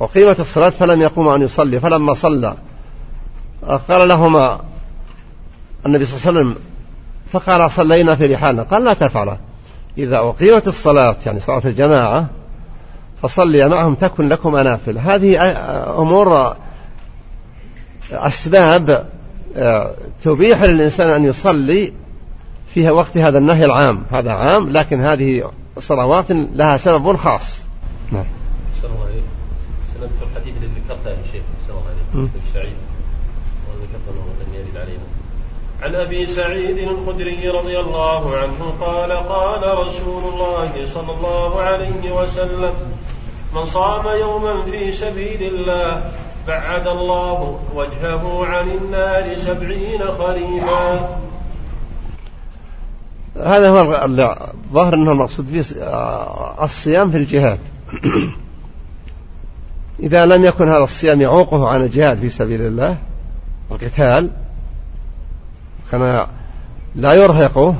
أقيمت 0.00 0.40
الصلاة 0.40 0.70
فلم 0.70 1.02
يقوم 1.02 1.28
أن 1.28 1.42
يصلي 1.42 1.80
فلما 1.80 2.14
صلى 2.14 2.54
قال 3.88 4.08
لهما 4.08 4.60
النبي 5.86 6.06
صلى 6.06 6.16
الله 6.16 6.28
عليه 6.28 6.40
وسلم 6.40 6.69
فقال 7.32 7.70
صلينا 7.70 8.14
في 8.14 8.34
رحالنا. 8.34 8.62
قال 8.62 8.84
لا 8.84 8.92
تفعله 8.92 9.38
إذا 9.98 10.18
أقيمت 10.18 10.68
الصلاة 10.68 11.16
يعني 11.26 11.40
صلاة 11.40 11.62
الجماعة 11.64 12.26
فصلي 13.22 13.68
معهم 13.68 13.94
تكن 13.94 14.28
لكم 14.28 14.56
أنافل. 14.56 14.98
هذه 14.98 15.52
أمور 15.98 16.56
أسباب 18.12 19.06
آه، 19.56 19.90
تبيح 20.24 20.62
للإنسان 20.62 21.08
أن 21.08 21.24
يصلي 21.24 21.92
فيها 22.74 22.90
وقت 22.90 23.18
هذا 23.18 23.38
النهي 23.38 23.64
العام. 23.64 24.02
هذا 24.12 24.32
عام 24.32 24.70
لكن 24.70 25.00
هذه 25.00 25.50
صلوات 25.80 26.30
لها 26.30 26.76
سبب 26.76 27.16
خاص. 27.16 27.58
نعم. 28.12 28.24
سنذكر 28.82 30.26
الحديث 30.32 30.54
الذي 30.56 30.72
ذكرته 30.86 31.10
يا 31.10 31.16
شيخ. 31.32 31.42
الله 31.70 31.82
عليك 32.20 32.30
سعيد. 32.54 32.89
عن 35.82 35.94
أبي 35.94 36.26
سعيد 36.26 36.78
الخدري 36.78 37.48
رضي 37.48 37.80
الله 37.80 38.36
عنه 38.36 38.74
قال 38.80 39.12
قال 39.12 39.78
رسول 39.86 40.22
الله 40.32 40.86
صلى 40.94 41.12
الله 41.18 41.60
عليه 41.60 42.12
وسلم 42.12 42.72
من 43.54 43.66
صام 43.66 44.18
يوما 44.20 44.62
في 44.62 44.92
سبيل 44.92 45.42
الله 45.42 46.10
بعد 46.46 46.86
الله 46.86 47.60
وجهه 47.74 48.46
عن 48.46 48.70
النار 48.70 49.38
سبعين 49.38 50.00
خريفا. 50.18 51.18
هذا 53.36 53.68
هو 53.68 54.04
الظاهر 54.04 54.94
أنه 54.94 55.12
المقصود 55.12 55.46
فيه 55.46 55.82
آه، 55.82 56.64
الصيام 56.64 57.10
في 57.10 57.16
الجهاد. 57.16 57.58
إذا 60.00 60.26
لم 60.26 60.44
يكن 60.44 60.68
هذا 60.68 60.84
الصيام 60.84 61.20
يعوقه 61.20 61.68
عن 61.68 61.82
الجهاد 61.84 62.20
في 62.20 62.30
سبيل 62.30 62.60
الله 62.60 62.96
القتال 63.70 64.30
كما 65.92 66.26
لا 66.96 67.12
يرهقه 67.12 67.74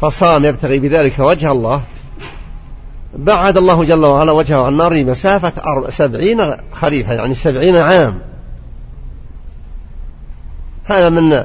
فصام 0.00 0.44
يبتغي 0.44 0.78
بذلك 0.78 1.18
وجه 1.18 1.52
الله. 1.52 1.80
بعد 3.16 3.56
الله 3.56 3.84
جل 3.84 4.04
وعلا 4.04 4.32
وجهه 4.32 4.66
عن 4.66 4.72
النار 4.72 5.04
مسافة 5.04 5.90
سبعين 5.90 6.56
خريفا 6.72 7.12
يعني 7.12 7.34
سبعين 7.34 7.76
عام. 7.76 8.18
هذا 10.84 11.08
من 11.08 11.44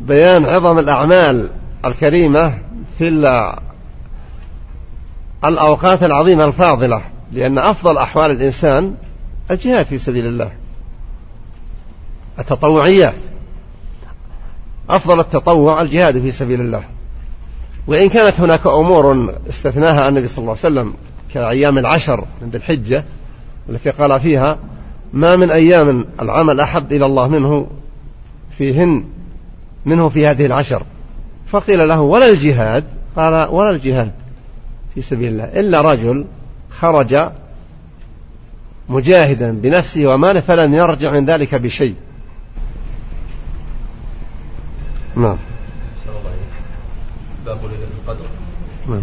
بيان 0.00 0.44
عظم 0.44 0.78
الأعمال 0.78 1.50
الكريمة 1.84 2.58
في 2.98 3.08
الأوقات 5.44 6.02
العظيمة 6.02 6.44
الفاضلة 6.44 7.02
لأن 7.32 7.58
أفضل 7.58 7.98
أحوال 7.98 8.30
الإنسان 8.30 8.94
الجهاد 9.50 9.86
في 9.86 9.98
سبيل 9.98 10.26
الله. 10.26 10.50
التطوعيات. 12.38 13.14
أفضل 14.90 15.20
التطوع 15.20 15.82
الجهاد 15.82 16.20
في 16.20 16.32
سبيل 16.32 16.60
الله. 16.60 16.82
وإن 17.86 18.08
كانت 18.08 18.40
هناك 18.40 18.66
أمور 18.66 19.34
استثناها 19.50 20.08
النبي 20.08 20.28
صلى 20.28 20.38
الله 20.38 20.50
عليه 20.50 20.60
وسلم 20.60 20.94
كأيام 21.34 21.78
العشر 21.78 22.24
من 22.42 22.50
الحجة 22.54 23.04
التي 23.68 23.90
قال 23.90 24.20
فيها 24.20 24.58
ما 25.12 25.36
من 25.36 25.50
أيام 25.50 26.04
العمل 26.22 26.60
أحب 26.60 26.92
إلى 26.92 27.06
الله 27.06 27.28
منه 27.28 27.66
فيهن 28.58 29.04
منه 29.86 30.08
في 30.08 30.26
هذه 30.26 30.46
العشر. 30.46 30.82
فقيل 31.46 31.88
له 31.88 32.00
ولا 32.00 32.28
الجهاد؟ 32.28 32.84
قال 33.16 33.48
ولا 33.50 33.70
الجهاد 33.70 34.12
في 34.94 35.02
سبيل 35.02 35.32
الله. 35.32 35.44
إلا 35.44 35.80
رجل 35.80 36.24
خرج 36.78 37.28
مجاهدا 38.88 39.50
بنفسه 39.50 40.06
وماله 40.06 40.40
فلم 40.40 40.74
يرجع 40.74 41.10
من 41.10 41.26
ذلك 41.26 41.54
بشيء. 41.54 41.94
نعم. 45.16 45.36
باب 47.46 47.58
ليلة 47.62 47.88
القدر. 47.98 48.26
نعم. 48.88 49.02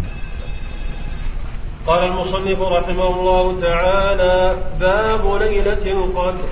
قال 1.86 2.04
المصنف 2.04 2.60
رحمه 2.60 3.06
الله 3.06 3.60
تعالى 3.60 4.56
باب 4.80 5.42
ليلة 5.42 5.92
القدر. 5.92 6.48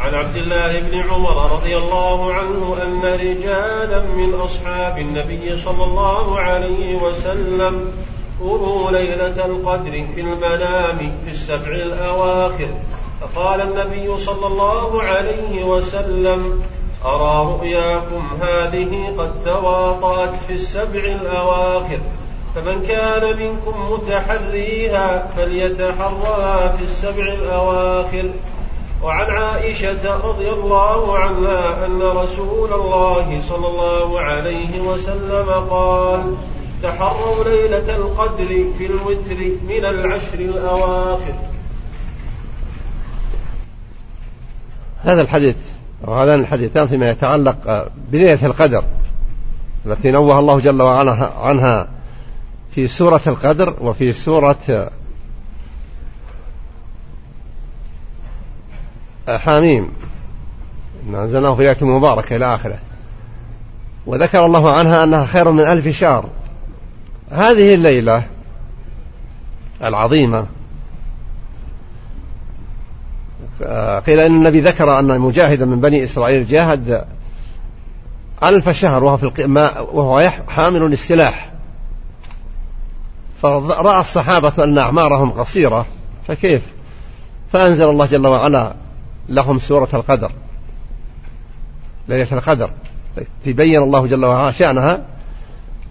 عن 0.00 0.14
عبد 0.14 0.36
الله 0.36 0.80
بن 0.80 1.00
عمر 1.10 1.52
رضي 1.52 1.76
الله 1.76 2.32
عنه 2.32 2.76
أن 2.82 3.02
رجالا 3.04 4.02
من 4.02 4.34
أصحاب 4.34 4.98
النبي 4.98 5.58
صلى 5.64 5.84
الله 5.84 6.40
عليه 6.40 6.96
وسلم 6.96 7.92
أروا 8.40 8.90
ليلة 8.90 9.46
القدر 9.46 10.04
في 10.14 10.20
المنام 10.20 10.98
في 11.24 11.30
السبع 11.30 11.68
الأواخر. 11.68 12.68
فقال 13.20 13.60
النبي 13.60 14.18
صلى 14.18 14.46
الله 14.46 15.02
عليه 15.02 15.64
وسلم 15.64 16.62
أرى 17.04 17.46
رؤياكم 17.52 18.28
هذه 18.40 19.14
قد 19.18 19.44
تواطأت 19.44 20.34
في 20.46 20.52
السبع 20.52 21.00
الأواخر 21.00 21.98
فمن 22.54 22.86
كان 22.88 23.36
منكم 23.36 23.92
متحريها 23.92 25.28
فليتحرها 25.36 26.76
في 26.76 26.84
السبع 26.84 27.22
الأواخر. 27.22 28.30
وعن 29.02 29.30
عائشة 29.30 30.16
رضي 30.16 30.50
الله 30.50 31.18
عنها 31.18 31.86
أن 31.86 32.02
رسول 32.02 32.72
الله 32.72 33.42
صلى 33.48 33.66
الله 33.66 34.20
عليه 34.20 34.80
وسلم 34.80 35.50
قال 35.70 36.34
تحروا 36.82 37.44
ليلة 37.44 37.96
القدر 37.96 38.64
في 38.78 38.86
الوتر 38.86 39.38
من 39.68 39.84
العشر 39.84 40.34
الأواخر. 40.34 41.34
هذا 45.02 45.22
الحديث 45.22 45.56
وهذان 46.06 46.40
الحديثان 46.40 46.86
فيما 46.86 47.10
يتعلق 47.10 47.88
بليلة 48.12 48.46
القدر 48.46 48.84
التي 49.86 50.10
نوه 50.10 50.38
الله 50.38 50.60
جل 50.60 50.82
وعلا 50.82 51.30
عنها 51.42 51.88
في 52.74 52.88
سورة 52.88 53.20
القدر 53.26 53.74
وفي 53.80 54.12
سورة 54.12 54.90
حاميم 59.28 59.92
إن 61.08 61.14
أنزلناه 61.14 61.54
في 61.54 61.62
آية 61.62 61.76
مباركة 61.82 62.36
إلى 62.36 62.54
آخره. 62.54 62.78
وذكر 64.06 64.46
الله 64.46 64.72
عنها 64.72 65.04
أنها 65.04 65.26
خير 65.26 65.50
من 65.50 65.60
ألف 65.60 65.88
شهر. 65.88 66.24
هذه 67.30 67.74
الليلة 67.74 68.22
العظيمة 69.84 70.46
قيل 74.06 74.20
أن 74.20 74.36
النبي 74.36 74.60
ذكر 74.60 74.98
أن 74.98 75.20
مجاهدا 75.20 75.64
من 75.64 75.80
بني 75.80 76.04
إسرائيل 76.04 76.46
جاهد 76.46 77.04
ألف 78.42 78.68
شهر 78.68 79.04
وهو, 79.04 79.16
في 79.16 79.32
وهو 79.92 80.30
حامل 80.48 80.80
للسلاح. 80.80 81.50
فرأى 83.42 84.00
الصحابة 84.00 84.64
أن 84.64 84.78
أعمارهم 84.78 85.30
قصيرة 85.30 85.86
فكيف؟ 86.28 86.62
فأنزل 87.52 87.84
الله 87.90 88.06
جل 88.06 88.26
وعلا 88.26 88.74
لهم 89.28 89.58
سورة 89.58 89.88
القدر 89.94 90.32
ليلة 92.08 92.28
القدر. 92.32 92.70
تبين 93.44 93.82
الله 93.82 94.06
جل 94.06 94.24
وعلا 94.24 94.50
شأنها 94.50 94.98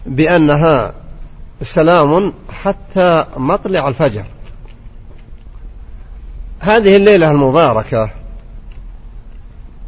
بأنها 0.05 0.93
سلام 1.61 2.33
حتى 2.63 3.25
مطلع 3.37 3.87
الفجر. 3.87 4.23
هذه 6.63 6.95
الليلة 6.95 7.31
المباركة. 7.31 8.09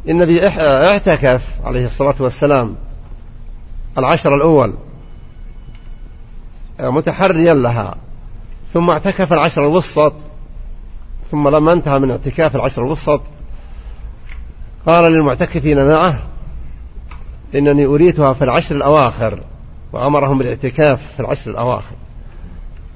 النبي 0.08 0.48
اعتكف 0.48 1.48
عليه 1.64 1.86
الصلاة 1.86 2.14
والسلام 2.18 2.76
العشر 3.98 4.34
الأول 4.34 4.74
متحريا 6.80 7.54
لها 7.54 7.94
ثم 8.74 8.90
اعتكف 8.90 9.32
العشر 9.32 9.66
الوسط 9.66 10.12
ثم 11.30 11.48
لما 11.48 11.72
انتهى 11.72 11.98
من 11.98 12.10
اعتكاف 12.10 12.56
العشر 12.56 12.82
الوسط 12.82 13.22
قال 14.86 15.12
للمعتكفين 15.12 15.88
معه 15.88 16.18
إنني 17.54 17.84
أريتها 17.84 18.32
في 18.32 18.44
العشر 18.44 18.76
الأواخر 18.76 19.40
وأمرهم 19.92 20.38
بالاعتكاف 20.38 21.00
في 21.16 21.20
العشر 21.20 21.50
الأواخر. 21.50 21.96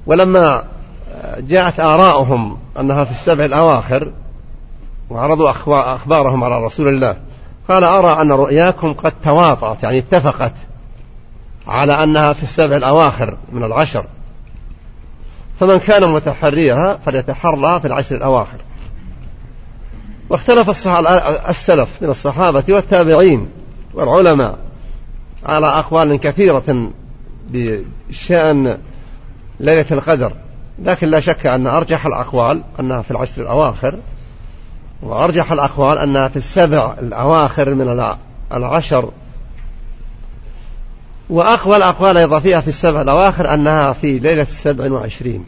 ولما 0.07 0.65
جاءت 1.49 1.81
آراؤهم 1.81 2.59
أنها 2.81 3.05
في 3.05 3.11
السبع 3.11 3.45
الأواخر 3.45 4.13
وعرضوا 5.11 5.51
أخبارهم 5.95 6.45
على 6.45 6.65
رسول 6.65 6.89
الله. 6.89 7.17
قال 7.69 7.85
أرى 7.85 8.23
أن 8.23 8.33
رؤياكم 8.33 8.93
قد 8.93 9.13
تواطأت 9.25 9.83
يعني 9.83 9.99
اتفقت 9.99 10.53
على 11.67 12.03
أنها 12.03 12.33
في 12.33 12.43
السبع 12.43 12.77
الأواخر 12.77 13.37
من 13.53 13.65
العشر. 13.65 14.05
فمن 15.61 15.79
كان 15.79 16.13
متحريها 16.13 16.99
فليتحرى 17.07 17.81
في 17.81 17.87
العشر 17.87 18.17
الأواخر. 18.17 18.59
واختلف 20.29 20.89
السلف 21.49 21.89
من 22.01 22.11
الصحابة 22.11 22.65
والتابعين 22.69 23.49
والعلماء 23.95 24.59
على 25.47 25.67
أقوال 25.67 26.17
كثيرة 26.17 26.91
بشأن 27.51 28.79
ليلة 29.61 29.87
القدر. 29.91 30.33
لكن 30.85 31.09
لا 31.09 31.21
شك 31.21 31.47
أن 31.47 31.67
أرجح 31.67 32.07
الأقوال 32.07 32.63
أنها 32.81 33.03
في 33.03 33.11
العشر 33.11 33.43
الأواخر 33.43 33.99
وأرجح 35.03 35.53
الأقوال 35.53 35.99
أنها 35.99 36.29
في 36.29 36.37
السبع 36.37 36.95
الأواخر 37.03 37.75
من 37.75 38.15
العشر. 38.53 39.11
وأقوى 41.31 41.77
الأقوال 41.77 42.17
أيضا 42.17 42.39
فيها 42.39 42.61
في 42.61 42.69
السبع 42.69 43.03
الأواخر 43.03 43.55
أنها 43.55 43.93
في 43.93 44.19
ليلة 44.19 44.43
السبع 44.43 44.93
وعشرين. 44.93 45.45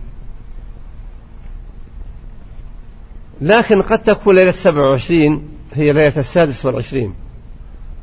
لكن 3.41 3.83
قد 3.83 3.99
تكون 3.99 4.35
ليلة 4.35 4.51
السبع 4.51 4.81
وعشرين 4.81 5.49
هي 5.75 5.93
ليلة 5.93 6.13
السادس 6.17 6.67
والعشرين 6.67 7.15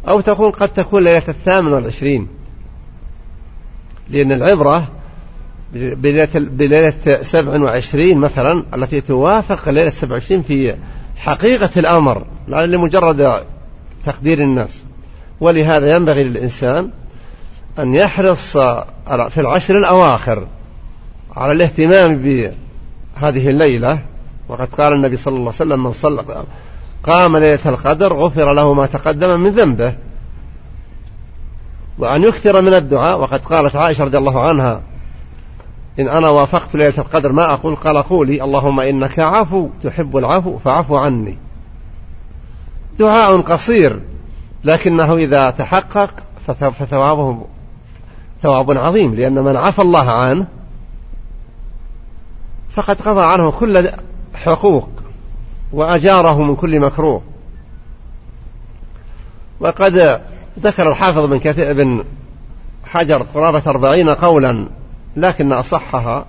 أو 0.07 0.21
تكون 0.21 0.51
قد 0.51 0.69
تكون 0.69 1.03
ليلة 1.03 1.23
الثامن 1.27 1.73
والعشرين 1.73 2.27
لأن 4.09 4.31
العبرة 4.31 4.87
بليلة, 5.73 7.19
سبع 7.21 7.61
وعشرين 7.61 8.17
مثلا 8.17 8.63
التي 8.73 9.01
توافق 9.01 9.69
ليلة 9.69 9.89
سبع 9.89 10.13
وعشرين 10.13 10.41
في 10.41 10.75
حقيقة 11.17 11.69
الأمر 11.77 12.25
لا 12.47 12.65
لمجرد 12.65 13.43
تقدير 14.05 14.39
الناس. 14.39 14.83
ولهذا 15.39 15.95
ينبغي 15.95 16.23
للإنسان 16.23 16.89
أن 17.79 17.95
يحرص 17.95 18.57
في 19.07 19.37
العشر 19.37 19.77
الأواخر 19.77 20.47
على 21.35 21.51
الاهتمام 21.51 22.17
بهذه 22.17 23.49
الليلة. 23.49 23.99
وقد 24.47 24.67
قال 24.67 24.93
النبي 24.93 25.17
صلى 25.17 25.31
الله 25.31 25.53
عليه 25.59 25.71
وسلم 25.71 25.83
من 25.83 25.91
صلى 25.91 26.23
قام 27.03 27.37
ليلة 27.37 27.59
القدر 27.65 28.13
غفر 28.13 28.53
له 28.53 28.73
ما 28.73 28.85
تقدم 28.85 29.39
من 29.39 29.51
ذنبه. 29.51 29.93
وأن 31.97 32.23
يكثر 32.23 32.61
من 32.61 32.73
الدعاء 32.73 33.19
وقد 33.19 33.39
قالت 33.39 33.75
عائشة 33.75 34.03
رضي 34.03 34.17
الله 34.17 34.47
عنها 34.47 34.81
إن 35.99 36.07
أنا 36.07 36.29
وافقت 36.29 36.75
ليلة 36.75 36.93
القدر 36.97 37.31
ما 37.31 37.53
أقول 37.53 37.75
قال 37.75 37.97
قولي 37.97 38.43
اللهم 38.43 38.79
إنك 38.79 39.19
عفو 39.19 39.69
تحب 39.83 40.17
العفو 40.17 40.57
فعفو 40.57 40.97
عني. 40.97 41.37
دعاء 42.99 43.41
قصير 43.41 43.99
لكنه 44.63 45.15
إذا 45.15 45.49
تحقق 45.49 46.13
فثوابه 46.47 47.45
ثواب 48.43 48.77
عظيم 48.77 49.15
لأن 49.15 49.33
من 49.33 49.55
عفى 49.55 49.81
الله 49.81 50.11
عنه 50.11 50.45
فقد 52.75 53.01
قضى 53.01 53.21
عنه 53.21 53.51
كل 53.51 53.89
حقوق 54.35 54.89
وأجاره 55.73 56.43
من 56.43 56.55
كل 56.55 56.79
مكروه. 56.79 57.21
وقد 59.59 60.21
ذكر 60.59 60.89
الحافظ 60.89 61.25
بن 61.25 61.39
كثير 61.39 61.73
بن 61.73 62.03
حجر 62.85 63.21
قرابة 63.33 63.61
أربعين 63.67 64.09
قولا 64.09 64.78
لكن 65.15 65.53
أصحها 65.53 66.25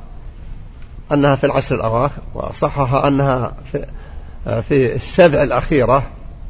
أنها 1.13 1.37
في 1.37 1.47
العشر 1.47 1.75
الأواخر 1.75 2.23
وأصحها 2.35 3.09
أنها 3.09 3.53
في, 3.73 3.87
في 4.45 4.95
السبع 4.95 5.43
الأخيرة 5.43 6.03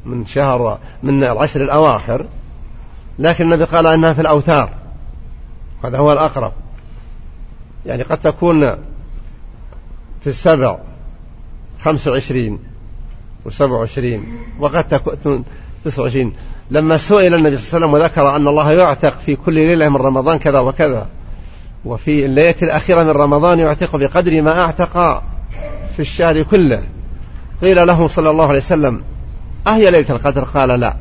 من 0.04 0.26
شهر 0.26 0.78
من 1.02 1.24
العشر 1.24 1.62
الأواخر 1.62 2.24
لكن 3.18 3.44
النبي 3.44 3.64
قال 3.64 3.86
أنها 3.86 4.12
في 4.12 4.20
الأوتار. 4.20 4.70
هذا 5.84 5.98
هو 5.98 6.12
الأقرب. 6.12 6.52
يعني 7.86 8.02
قد 8.02 8.18
تكون 8.18 8.60
في 10.20 10.26
السبع 10.26 10.78
خمس 11.80 12.08
وعشرين 12.08 12.58
وسبع 13.44 13.72
وعشرين 13.72 14.38
وقد 14.58 14.84
تكون 14.88 15.44
تسع 15.84 16.02
وعشرين. 16.02 16.32
لما 16.70 16.96
سئل 16.96 17.34
النبي 17.34 17.56
صلى 17.56 17.66
الله 17.66 17.86
عليه 17.86 17.86
وسلم 17.86 17.92
وذكر 17.94 18.36
أن 18.36 18.48
الله 18.48 18.72
يعتق 18.72 19.18
في 19.26 19.36
كل 19.36 19.54
ليلة 19.54 19.88
من 19.88 19.96
رمضان 19.96 20.38
كذا 20.38 20.58
وكذا 20.58 21.06
وفي 21.84 22.24
الليلة 22.26 22.54
الأخيرة 22.62 23.02
من 23.02 23.10
رمضان 23.10 23.58
يعتق 23.58 23.96
بقدر 23.96 24.42
ما 24.42 24.60
أعتق 24.60 25.22
في 25.96 26.00
الشهر 26.00 26.42
كله. 26.42 26.82
قيل 27.62 27.86
له 27.86 28.08
صلى 28.08 28.30
الله 28.30 28.48
عليه 28.48 28.58
وسلم 28.58 29.02
أهي 29.66 29.90
ليلة 29.90 30.10
القدر؟ 30.10 30.44
قال 30.44 30.68
لا. 30.68 30.96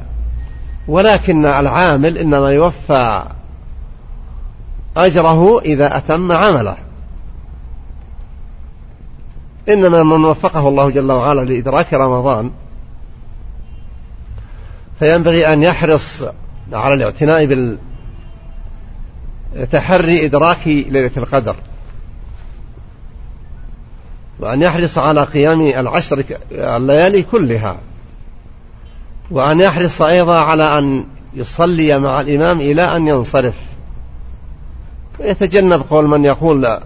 ولكن 0.88 1.45
العامل 1.45 2.17
إنما 2.17 2.51
يوفى 2.51 3.23
أجره 4.97 5.59
إذا 5.59 5.97
أتم 5.97 6.32
عمله. 6.32 6.75
إنما 9.69 10.03
من 10.03 10.25
وفقه 10.25 10.67
الله 10.67 10.89
جل 10.89 11.11
وعلا 11.11 11.41
لإدراك 11.41 11.93
رمضان 11.93 12.51
فينبغي 14.99 15.53
أن 15.53 15.63
يحرص 15.63 16.23
على 16.73 16.93
الاعتناء 16.93 17.45
بالتحري 19.56 20.26
إدراك 20.26 20.68
ليلة 20.68 21.12
القدر. 21.18 21.56
وأن 24.39 24.62
يحرص 24.62 24.97
على 24.97 25.24
قيام 25.24 25.62
العشر 25.62 26.24
الليالي 26.52 27.22
كلها. 27.24 27.78
وأن 29.32 29.60
يحرص 29.60 30.02
أيضا 30.02 30.39
على 30.39 30.78
أن 30.80 31.06
يصلي 31.34 32.00
مع 32.00 32.22
الإمام 32.22 32.60
إلى 32.60 32.95
أن 32.95 33.08
ينصرف. 33.08 33.56
ويتجنب 35.20 35.82
قول 35.89 36.08
من 36.08 36.26
يقول 36.26 36.62
لا 36.62 36.82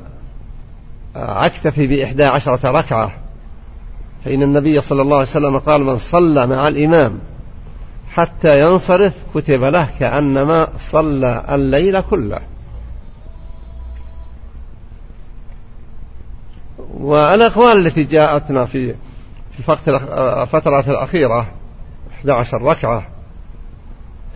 أكتفي 1.15 1.87
بإحدى 1.87 2.23
عشرة 2.23 2.71
ركعة. 2.71 3.11
فإن 4.25 4.43
النبي 4.43 4.81
صلى 4.81 5.01
الله 5.01 5.17
عليه 5.17 5.27
وسلم 5.27 5.59
قال 5.59 5.81
من 5.81 5.97
صلى 5.97 6.47
مع 6.47 6.67
الإمام 6.67 7.19
حتى 8.13 8.61
ينصرف 8.61 9.13
كتب 9.35 9.63
له 9.63 9.87
كأنما 9.99 10.67
صلى 10.79 11.45
الليل 11.51 12.01
كله. 12.01 12.39
والأقوال 16.93 17.87
التي 17.87 18.03
جاءتنا 18.03 18.65
في 18.65 18.95
في 19.51 19.59
الفترة 20.41 20.79
الأخيرة 20.79 21.47
11 22.19 22.61
ركعة 22.61 23.03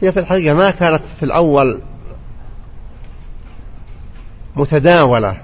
هي 0.01 0.11
في 0.11 0.19
الحقيقة 0.19 0.55
ما 0.55 0.71
كانت 0.71 1.01
في 1.19 1.25
الأول 1.25 1.79
متداولة. 4.55 5.37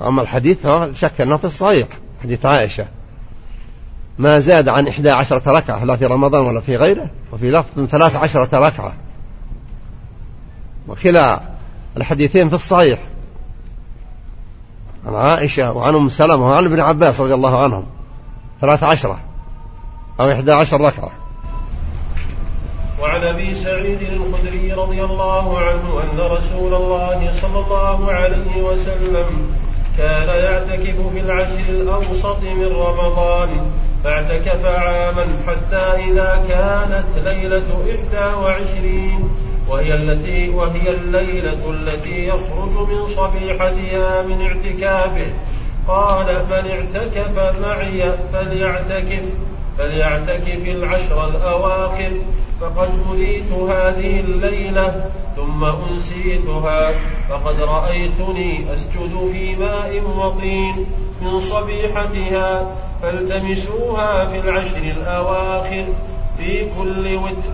أما 0.00 0.22
الحديث 0.22 0.66
شك 0.92 1.20
أنه 1.20 1.36
في 1.36 1.44
الصحيح 1.44 1.86
حديث 2.22 2.46
عائشة. 2.46 2.86
ما 4.18 4.38
زاد 4.38 4.68
عن 4.68 4.88
إحدى 4.88 5.10
عشرة 5.10 5.52
ركعة 5.52 5.84
لا 5.84 5.96
في 5.96 6.06
رمضان 6.06 6.42
ولا 6.42 6.60
في 6.60 6.76
غيره 6.76 7.10
وفي 7.32 7.50
لفظ 7.50 7.84
ثلاث 7.84 8.16
عشرة 8.16 8.58
ركعة. 8.66 8.94
وكلا 10.88 11.40
الحديثين 11.96 12.48
في 12.48 12.54
الصحيح. 12.54 12.98
عن 15.06 15.14
عائشة 15.14 15.72
وعن 15.72 15.94
أم 15.94 16.08
سلمة 16.08 16.48
وعن 16.48 16.64
ابن 16.64 16.80
عباس 16.80 17.20
رضي 17.20 17.34
الله 17.34 17.62
عنهم. 17.62 17.84
ثلاث 18.60 18.82
عشرة 18.82 19.18
أو 20.20 20.32
إحدى 20.32 20.52
عشر 20.52 20.80
ركعة. 20.80 21.10
وعن 23.02 23.24
أبي 23.24 23.54
سعيد 23.54 23.98
الخدري 24.02 24.72
رضي 24.72 25.04
الله 25.04 25.58
عنه 25.58 26.00
أن 26.02 26.18
رسول 26.18 26.74
الله 26.74 27.32
صلى 27.40 27.58
الله 27.64 28.12
عليه 28.12 28.62
وسلم 28.62 29.26
كان 29.98 30.28
يعتكف 30.28 30.96
في 31.12 31.20
العشر 31.20 31.68
الأوسط 31.68 32.42
من 32.42 32.66
رمضان 32.66 33.50
فاعتكف 34.04 34.64
عاما 34.64 35.26
حتى 35.46 36.10
إذا 36.10 36.44
كانت 36.48 37.26
ليلة 37.26 37.68
إحدى 37.90 38.36
وعشرين. 38.36 39.30
وهي 39.68 39.94
التي 39.94 40.48
وهي 40.48 40.90
الليلة 40.90 41.70
التي 41.70 42.26
يخرج 42.26 42.88
من 42.88 43.08
صبيحتها 43.16 44.22
من 44.22 44.42
اعتكافه. 44.42 45.26
قال 45.88 46.26
من 46.26 46.70
اعتكف 46.70 47.60
معي 47.60 48.12
فليعتكف 48.32 49.22
فليعتكف 49.78 50.68
العشر 50.68 51.28
الأواخر. 51.28 52.12
فقد 52.60 52.90
أريت 53.10 53.52
هذه 53.52 54.20
الليلة 54.20 55.10
ثم 55.36 55.64
أنسيتها. 55.64 56.90
فقد 57.30 57.60
رأيتني 57.60 58.74
أسجد 58.74 59.30
في 59.32 59.56
ماء 59.56 60.02
وطين 60.16 60.86
من 61.22 61.40
صبيحتها 61.40 62.76
فالتمسوها 63.02 64.26
في 64.26 64.38
العشر 64.38 64.82
الأواخر 64.96 65.84
في 66.38 66.66
كل 66.78 67.16
وتر. 67.16 67.52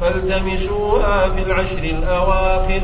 فالتمسوها 0.00 1.28
في 1.28 1.42
العشر 1.42 1.78
الأواخر 1.78 2.80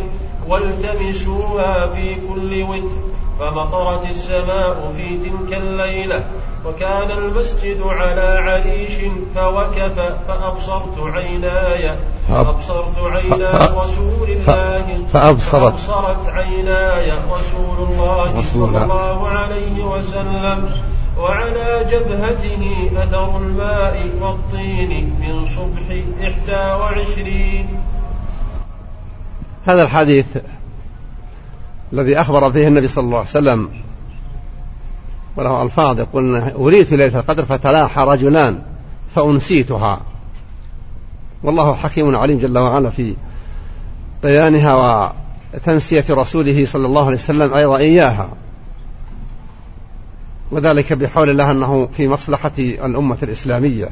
والتمسوها 0.49 1.87
في 1.87 2.15
كل 2.15 2.63
وتر 2.63 3.11
فمطرت 3.41 4.11
السماء 4.11 4.93
في 4.97 5.19
تلك 5.29 5.61
الليلة 5.63 6.25
وكان 6.67 7.11
المسجد 7.19 7.83
على 7.83 8.39
عريش 8.51 8.93
فوكف 9.35 10.01
فأبصرت 10.29 11.15
عيناي 11.15 11.97
فأبصرت 12.29 12.99
عينا 12.99 13.75
رسول 13.85 14.29
الله 14.29 14.85
فأبصرت, 15.13 15.75
فأبصرت 15.75 16.29
عيناي 16.29 17.13
رسول 17.31 17.89
الله. 17.89 18.43
صلى 18.55 18.83
الله 18.83 19.29
عليه 19.29 19.85
وسلم. 19.85 20.71
وعلى 21.19 21.87
جبهته 21.91 22.91
أثر 22.97 23.39
الماء 23.39 24.11
والطين 24.21 25.05
من 25.21 25.47
صبح 25.47 26.03
إحدى 26.23 26.81
وعشرين. 26.81 27.67
هذا 29.67 29.83
الحديث 29.83 30.27
الذي 31.93 32.21
أخبر 32.21 32.53
فيه 32.53 32.69
النبي 32.69 32.89
صلى 32.89 33.05
الله 33.05 33.19
عليه 33.19 33.29
وسلم 33.29 33.71
وله 35.37 35.63
ألفاظ 35.63 35.99
يقول 35.99 36.37
أريت 36.37 36.93
ليلة 36.93 37.19
القدر 37.19 37.45
فتلاحى 37.45 38.03
رجلان 38.03 38.63
فأنسيتها. 39.15 40.01
والله 41.43 41.75
حكيم 41.75 42.17
عليم 42.17 42.39
جل 42.39 42.59
وعلا 42.59 42.91
في 42.91 43.15
بيانها 44.23 45.13
وتنسية 45.55 46.05
رسوله 46.11 46.67
صلى 46.67 46.87
الله 46.87 47.07
عليه 47.07 47.17
وسلم 47.17 47.55
أيضا 47.55 47.77
إياها. 47.77 48.29
وذلك 50.51 50.92
بحول 50.92 51.30
الله 51.30 51.51
أنه 51.51 51.88
في 51.96 52.09
مصلحة 52.09 52.53
الأمة 52.59 53.16
الإسلامية. 53.22 53.88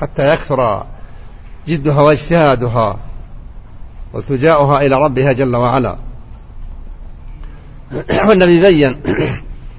حتى 0.00 0.32
يكثر 0.34 0.86
جدها 1.68 2.00
واجتهادها 2.00 2.96
والتجاؤها 4.12 4.86
إلى 4.86 5.02
ربها 5.02 5.32
جل 5.32 5.56
وعلا. 5.56 5.96
والنبي 8.28 8.60
بين 8.60 9.00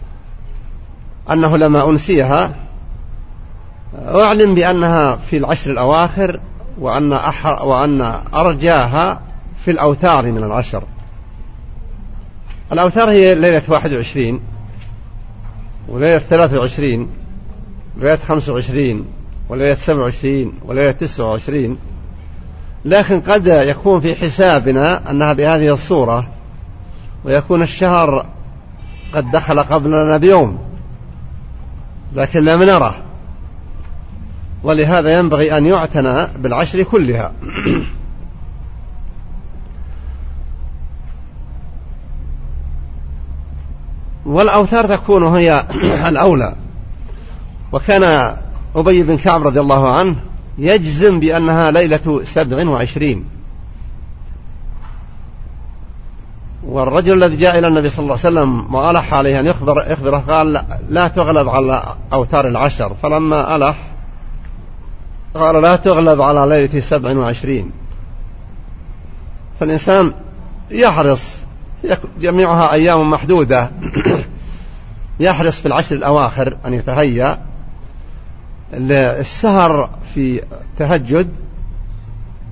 أنه 1.31 1.57
لما 1.57 1.89
أنسيها 1.89 2.55
أعلم 4.05 4.55
بأنها 4.55 5.15
في 5.15 5.37
العشر 5.37 5.71
الأواخر 5.71 6.39
وأن 6.79 7.13
أحر 7.13 7.65
وأن 7.65 8.01
أرجاها 8.33 9.21
في 9.65 9.71
الأوتار 9.71 10.25
من 10.25 10.43
العشر. 10.43 10.83
الأوتار 12.71 13.09
هي 13.09 13.35
ليلة 13.35 13.61
واحد 13.67 13.93
وعشرين. 13.93 14.39
خمسة 18.27 18.53
وعشرين 18.53 19.05
وليلة 19.49 19.75
سبعة 19.75 20.03
وعشرين 20.03 20.53
وليلة 20.65 20.91
تسعة 20.91 21.25
وعشرين. 21.31 21.77
لكن 22.85 23.21
قد 23.21 23.47
يكون 23.47 24.01
في 24.01 24.15
حسابنا 24.15 25.11
أنها 25.11 25.33
بهذه 25.33 25.73
الصورة 25.73 26.27
ويكون 27.23 27.61
الشهر 27.61 28.25
قد 29.13 29.31
دخل 29.31 29.59
قبلنا 29.59 30.17
بيوم 30.17 30.59
لكن 32.15 32.43
لم 32.43 32.63
نره. 32.63 32.95
ولهذا 34.63 35.19
ينبغي 35.19 35.57
أن 35.57 35.65
يعتنى 35.65 36.27
بالعشر 36.37 36.83
كلها. 36.83 37.31
والأوتار 44.29 44.85
تكون 44.87 45.23
هي 45.23 45.63
الأولى. 46.09 46.55
وكان 47.71 48.35
أبي 48.75 49.03
بن 49.03 49.17
كعب 49.17 49.47
رضي 49.47 49.59
الله 49.59 49.95
عنه 49.95 50.15
يجزم 50.57 51.19
بأنها 51.19 51.71
ليلة 51.71 52.21
سبع 52.25 52.69
وعشرين. 52.69 53.25
والرجل 56.63 57.23
الذي 57.23 57.35
جاء 57.35 57.59
إلى 57.59 57.67
النبي 57.67 57.89
صلى 57.89 58.03
الله 58.03 58.17
عليه 58.25 58.39
وسلم 58.39 58.75
وألح 58.75 59.13
عليه 59.13 59.39
أن 59.39 59.45
يخبر 59.45 59.85
يخبره 59.91 60.17
قال 60.17 60.61
لا 60.89 61.07
تغلب 61.07 61.49
على 61.49 61.83
أوتار 62.13 62.47
العشر. 62.47 62.95
فلما 63.03 63.55
ألح 63.55 63.77
قال 65.33 65.61
لا 65.61 65.75
تغلب 65.75 66.21
على 66.21 66.45
ليلة 66.49 66.79
سبع 66.79 67.17
وعشرين. 67.17 67.71
فالإنسان 69.59 70.11
يحرص 70.71 71.38
جميعها 72.21 72.73
أيام 72.73 73.09
محدودة. 73.09 73.71
يحرص 75.19 75.59
في 75.59 75.65
العشر 75.65 75.95
الأواخر 75.95 76.57
أن 76.65 76.73
يتهيأ 76.73 77.39
السهر 78.73 79.89
في 80.15 80.41
التهجد 80.51 81.29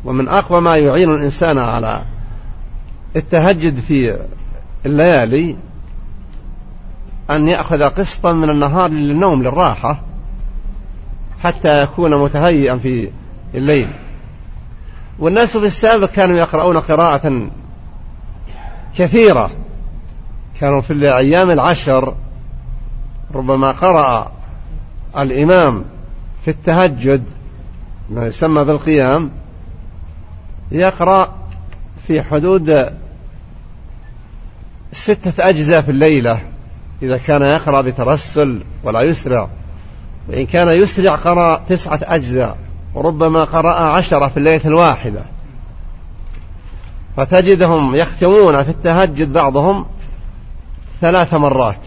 ومن 0.05 0.27
أقوى 0.27 0.61
ما 0.61 0.77
يعين 0.77 1.13
الإنسان 1.13 1.57
على 1.57 2.01
التهجد 3.15 3.79
في 3.79 4.17
الليالي 4.85 5.55
أن 7.29 7.47
يأخذ 7.47 7.83
قسطا 7.83 8.33
من 8.33 8.49
النهار 8.49 8.89
للنوم 8.89 9.43
للراحة 9.43 10.01
حتى 11.43 11.83
يكون 11.83 12.23
متهيئا 12.23 12.77
في 12.77 13.09
الليل. 13.55 13.87
والناس 15.19 15.57
في 15.57 15.65
السابق 15.65 16.09
كانوا 16.09 16.37
يقرؤون 16.37 16.77
قراءة 16.77 17.49
كثيرة. 18.97 19.51
كانوا 20.59 20.81
في 20.81 20.93
الأيام 20.93 21.51
العشر 21.51 22.13
ربما 23.35 23.71
قرأ 23.71 24.31
الإمام 25.17 25.83
في 26.45 26.51
التهجد 26.51 27.23
ما 28.09 28.27
يسمى 28.27 28.63
بالقيام 28.63 29.31
يقرأ 30.71 31.35
في 32.07 32.21
حدود 32.21 32.93
ستة 34.93 35.49
أجزاء 35.49 35.81
في 35.81 35.91
الليلة 35.91 36.39
إذا 37.01 37.17
كان 37.17 37.41
يقرأ 37.41 37.81
بترسل 37.81 38.61
ولا 38.83 39.01
يسرع. 39.01 39.47
وإن 40.29 40.45
كان 40.45 40.67
يسرع 40.67 41.15
قرأ 41.15 41.61
تسعة 41.69 41.99
أجزاء 42.03 42.57
وربما 42.93 43.43
قرأ 43.43 43.73
عشرة 43.73 44.27
في 44.27 44.37
الليلة 44.37 44.61
الواحدة. 44.65 45.21
فتجدهم 47.17 47.95
يختمون 47.95 48.63
في 48.63 48.69
التهجد 48.69 49.33
بعضهم 49.33 49.85
ثلاث 51.01 51.33
مرات 51.33 51.79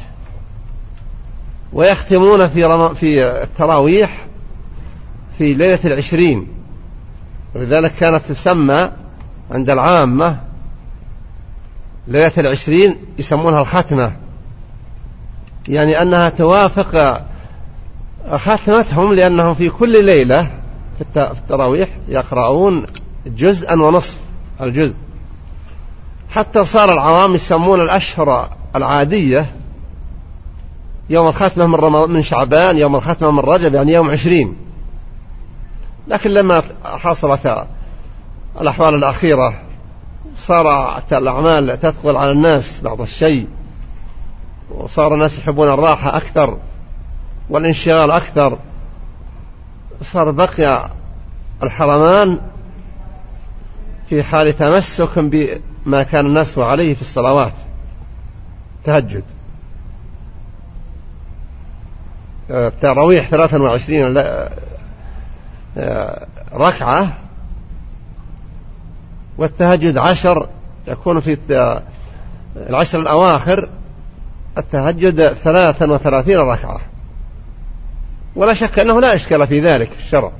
ويختمون 1.72 2.48
في. 2.48 2.94
في 2.94 3.42
التراويح 3.42 4.26
في 5.38 5.54
ليلة 5.54 5.78
العشرين 5.84 6.46
ولذلك 7.54 7.92
كانت 7.94 8.24
تسمى 8.24 8.90
عند 9.50 9.70
العامة 9.70 10.40
ليلة 12.08 12.32
العشرين 12.38 12.96
يسمونها 13.18 13.60
الختمة 13.60 14.12
يعني 15.68 16.02
أنها 16.02 16.28
توافق 16.28 17.22
ختمتهم 18.34 19.12
لأنهم 19.12 19.54
في 19.54 19.70
كل 19.70 20.04
ليلة 20.04 20.50
في 20.98 21.20
التراويح 21.20 21.88
يقرؤون 22.08 22.86
جزءا 23.26 23.74
ونصف 23.74 24.18
الجزء 24.60 24.94
حتى 26.30 26.64
صار 26.64 26.92
العوام 26.92 27.34
يسمون 27.34 27.80
الأشهر 27.80 28.48
العادية. 28.76 29.56
يوم 31.10 31.28
الختمة 31.28 31.66
من, 31.66 31.74
رمضان 31.74 32.10
من 32.10 32.22
شعبان 32.22 32.78
يوم 32.78 32.96
الختمة 32.96 33.30
من 33.30 33.38
رجب 33.38 33.74
يعني 33.74 33.92
يوم 33.92 34.10
عشرين. 34.10 34.56
لكن 36.08 36.30
لما 36.30 36.62
حصلت 36.84 37.66
الأحوال 38.60 38.94
الأخيرة 38.94 39.54
صارت 40.38 41.12
الأعمال 41.12 41.80
تثقل 41.80 42.16
على 42.16 42.30
الناس 42.30 42.80
بعض 42.80 43.00
الشيء 43.00 43.46
وصار 44.70 45.14
الناس 45.14 45.38
يحبون 45.38 45.68
الراحة 45.68 46.16
أكثر 46.16 46.56
والانشغال 47.50 48.10
أكثر. 48.10 48.58
صار 50.02 50.30
بقي 50.30 50.90
الحرمان 51.62 52.38
في 54.10 54.22
حال 54.22 54.56
تمسك 54.56 55.18
بما 55.18 56.02
كان 56.02 56.26
الناس 56.26 56.58
عليه 56.58 56.94
في 56.94 57.00
الصلوات. 57.00 57.52
تهجد. 58.84 59.24
التراويح 62.50 63.28
23 63.28 64.24
ركعة. 66.52 67.12
والتهجد 69.38 69.98
عشر 69.98 70.48
يكون 70.88 71.20
في 71.20 71.38
العشر 72.56 73.00
الأواخر 73.00 73.68
التهجد 74.58 75.28
ثلاثا 75.28 75.86
وثلاثين 75.86 76.38
ركعة. 76.38 76.80
ولا 78.36 78.54
شك 78.54 78.78
أنه 78.78 79.00
لا 79.00 79.14
إشكال 79.14 79.46
في 79.46 79.60
ذلك 79.60 79.92
في 79.92 80.04
الشرع. 80.04 80.30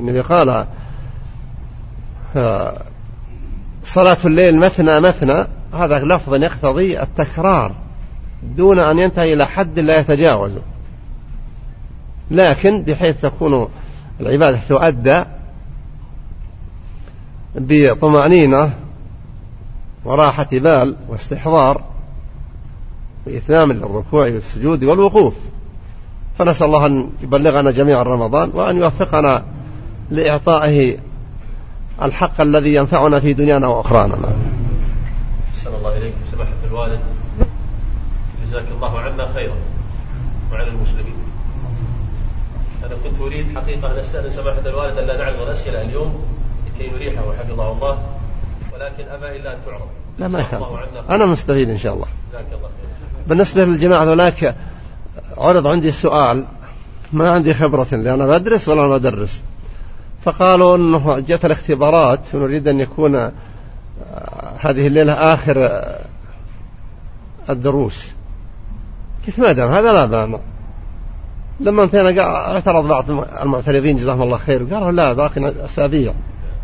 النبي 0.00 0.20
قال 0.20 0.66
آه، 2.36 2.89
صلاة 3.84 4.16
الليل 4.24 4.56
مثنى 4.56 5.00
مثنى 5.00 5.44
هذا 5.74 5.98
لفظ 5.98 6.34
يقتضي 6.34 7.02
التكرار 7.02 7.72
دون 8.56 8.78
أن 8.78 8.98
ينتهي 8.98 9.32
إلى 9.32 9.46
حد 9.46 9.78
لا 9.78 9.98
يتجاوزه 10.00 10.62
لكن 12.30 12.82
بحيث 12.82 13.20
تكون 13.20 13.68
العبادة 14.20 14.58
تؤدى 14.68 15.24
بطمأنينة 17.54 18.72
وراحة 20.04 20.48
بال 20.52 20.96
واستحضار 21.08 21.82
وإتمام 23.26 23.72
للركوع 23.72 24.24
والسجود 24.24 24.84
والوقوف. 24.84 25.34
فنسأل 26.38 26.66
الله 26.66 26.86
أن 26.86 27.10
يبلغنا 27.22 27.70
جميعا 27.70 28.02
رمضان 28.02 28.50
وأن 28.54 28.76
يوفقنا 28.76 29.44
لإعطائه 30.10 30.98
الحق 32.02 32.40
الذي 32.40 32.74
ينفعنا 32.74 33.20
في 33.20 33.32
دنيانا 33.32 33.66
وأخرانا 33.66 34.14
أحسن 35.54 35.70
الله 35.74 35.96
إليكم 35.96 36.16
سماحة 36.32 36.50
الوالد. 36.70 37.00
جزاك 38.46 38.64
الله 38.76 39.00
عنا 39.00 39.32
خيرا. 39.34 39.54
وعلى 40.52 40.68
المسلمين. 40.68 41.14
أنا 42.86 42.94
كنت 43.04 43.20
أريد 43.20 43.46
حقيقة 43.56 43.92
أن 43.92 43.98
أستأذن 43.98 44.30
سماحة 44.30 44.66
الوالد 44.66 44.98
أن 44.98 45.06
لا 45.06 45.18
نعرض 45.18 45.40
الأسئلة 45.40 45.82
اليوم 45.82 46.24
لكي 46.66 46.90
نريحه 46.90 47.22
حفظه 47.38 47.72
الله. 47.72 47.98
ولكن 48.74 49.04
أبى 49.08 49.36
إلا 49.36 49.52
أن 49.52 49.58
تعرض. 49.66 49.88
لا 50.18 50.28
ما 50.28 50.40
يخالف. 50.40 50.64
أنا 51.10 51.26
مستفيد 51.26 51.70
إن 51.70 51.78
شاء 51.78 51.94
الله. 51.94 52.06
جزاك 52.32 52.46
الله 52.52 52.68
خير 52.68 53.24
بالنسبة 53.26 53.64
للجماعة 53.64 54.14
هناك 54.14 54.56
عرض 55.38 55.66
عندي 55.66 55.88
السؤال 55.88 56.44
ما 57.12 57.30
عندي 57.30 57.54
خبرة 57.54 57.86
لأنا 57.92 58.26
بدرس 58.26 58.68
ولا 58.68 58.86
أنا 58.86 58.96
بدرس. 58.96 59.42
فقالوا 60.24 60.76
أنه 60.76 61.18
جت 61.18 61.44
الاختبارات 61.44 62.34
ونريد 62.34 62.68
أن 62.68 62.80
يكون 62.80 63.14
آه، 63.14 63.32
هذه 64.60 64.86
الليلة 64.86 65.12
آخر 65.12 65.66
آه، 65.66 66.00
الدروس. 67.50 68.12
كيف 69.26 69.38
ما 69.38 69.52
دام؟ 69.52 69.72
هذا 69.72 69.92
لا 69.92 70.06
بأس. 70.06 70.40
لما 71.60 71.82
انتهينا 71.82 72.22
اعترض 72.22 72.88
بعض 72.88 73.10
المعترضين 73.42 73.96
جزاهم 73.96 74.22
الله 74.22 74.38
خير. 74.38 74.64
قالوا 74.64 74.92
لا 74.92 75.12
باقي 75.12 75.52
أسابيع. 75.64 76.12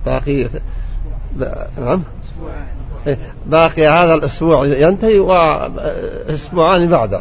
باقي 0.07 0.49
نعم. 1.81 2.03
إيه، 3.07 3.19
باقي 3.47 3.89
هذا 3.89 4.15
الأسبوع 4.15 4.67
ينتهي 4.67 5.19
وأسبوعان 5.19 6.89
بعده. 6.89 7.21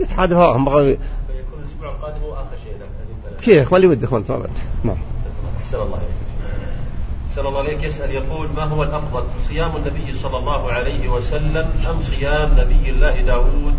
يتحادث 0.00 0.32
هواهم 0.32 0.64
بغوا 0.64 0.82
فيكون 0.82 1.60
الأسبوع 1.60 1.90
القادم 1.90 2.24
كيف؟ 3.40 3.74
اللي 3.74 3.86
ودك 3.86 4.12
وانت 4.12 4.30
ما 4.30 4.46
نعم. 4.84 4.96
أحسن 5.64 5.76
الله 5.76 5.96
إليك. 5.96 6.20
أحسن 7.30 7.46
الله 7.46 7.58
عليك 7.58 7.82
يسأل 7.82 8.10
يقول 8.10 8.48
ما 8.56 8.62
هو 8.62 8.82
الأفضل 8.82 9.22
صيام 9.48 9.76
النبي 9.76 10.14
صلى 10.14 10.38
الله 10.38 10.72
عليه 10.72 11.08
وسلم 11.08 11.70
أم 11.90 12.02
صيام 12.02 12.52
نبي 12.52 12.90
الله 12.90 13.20
داود؟ 13.20 13.74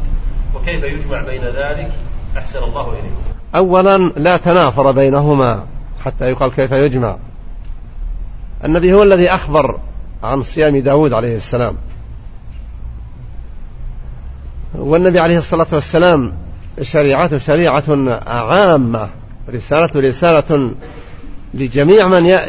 وكيف 0.55 0.83
يجمع 0.83 1.21
بين 1.21 1.43
ذلك؟ 1.43 1.91
أحسن 2.37 2.63
الله 2.63 2.89
إليك. 2.89 3.35
أولا 3.55 3.97
لا 3.97 4.37
تنافر 4.37 4.91
بينهما 4.91 5.65
حتى 6.05 6.31
يقال 6.31 6.51
كيف 6.51 6.71
يجمع. 6.71 7.17
النبي 8.65 8.93
هو 8.93 9.03
الذي 9.03 9.29
أخبر 9.29 9.79
عن 10.23 10.43
صيام 10.43 10.77
داود 10.77 11.13
عليه 11.13 11.37
السلام. 11.37 11.75
والنبي 14.75 15.19
عليه 15.19 15.37
الصلاة 15.37 15.67
والسلام 15.71 16.33
شريعته 16.81 17.37
شريعة 17.37 17.83
عامة. 18.27 19.09
رسالة 19.53 20.09
رسالة 20.09 20.71
لجميع 21.53 22.07
من 22.07 22.39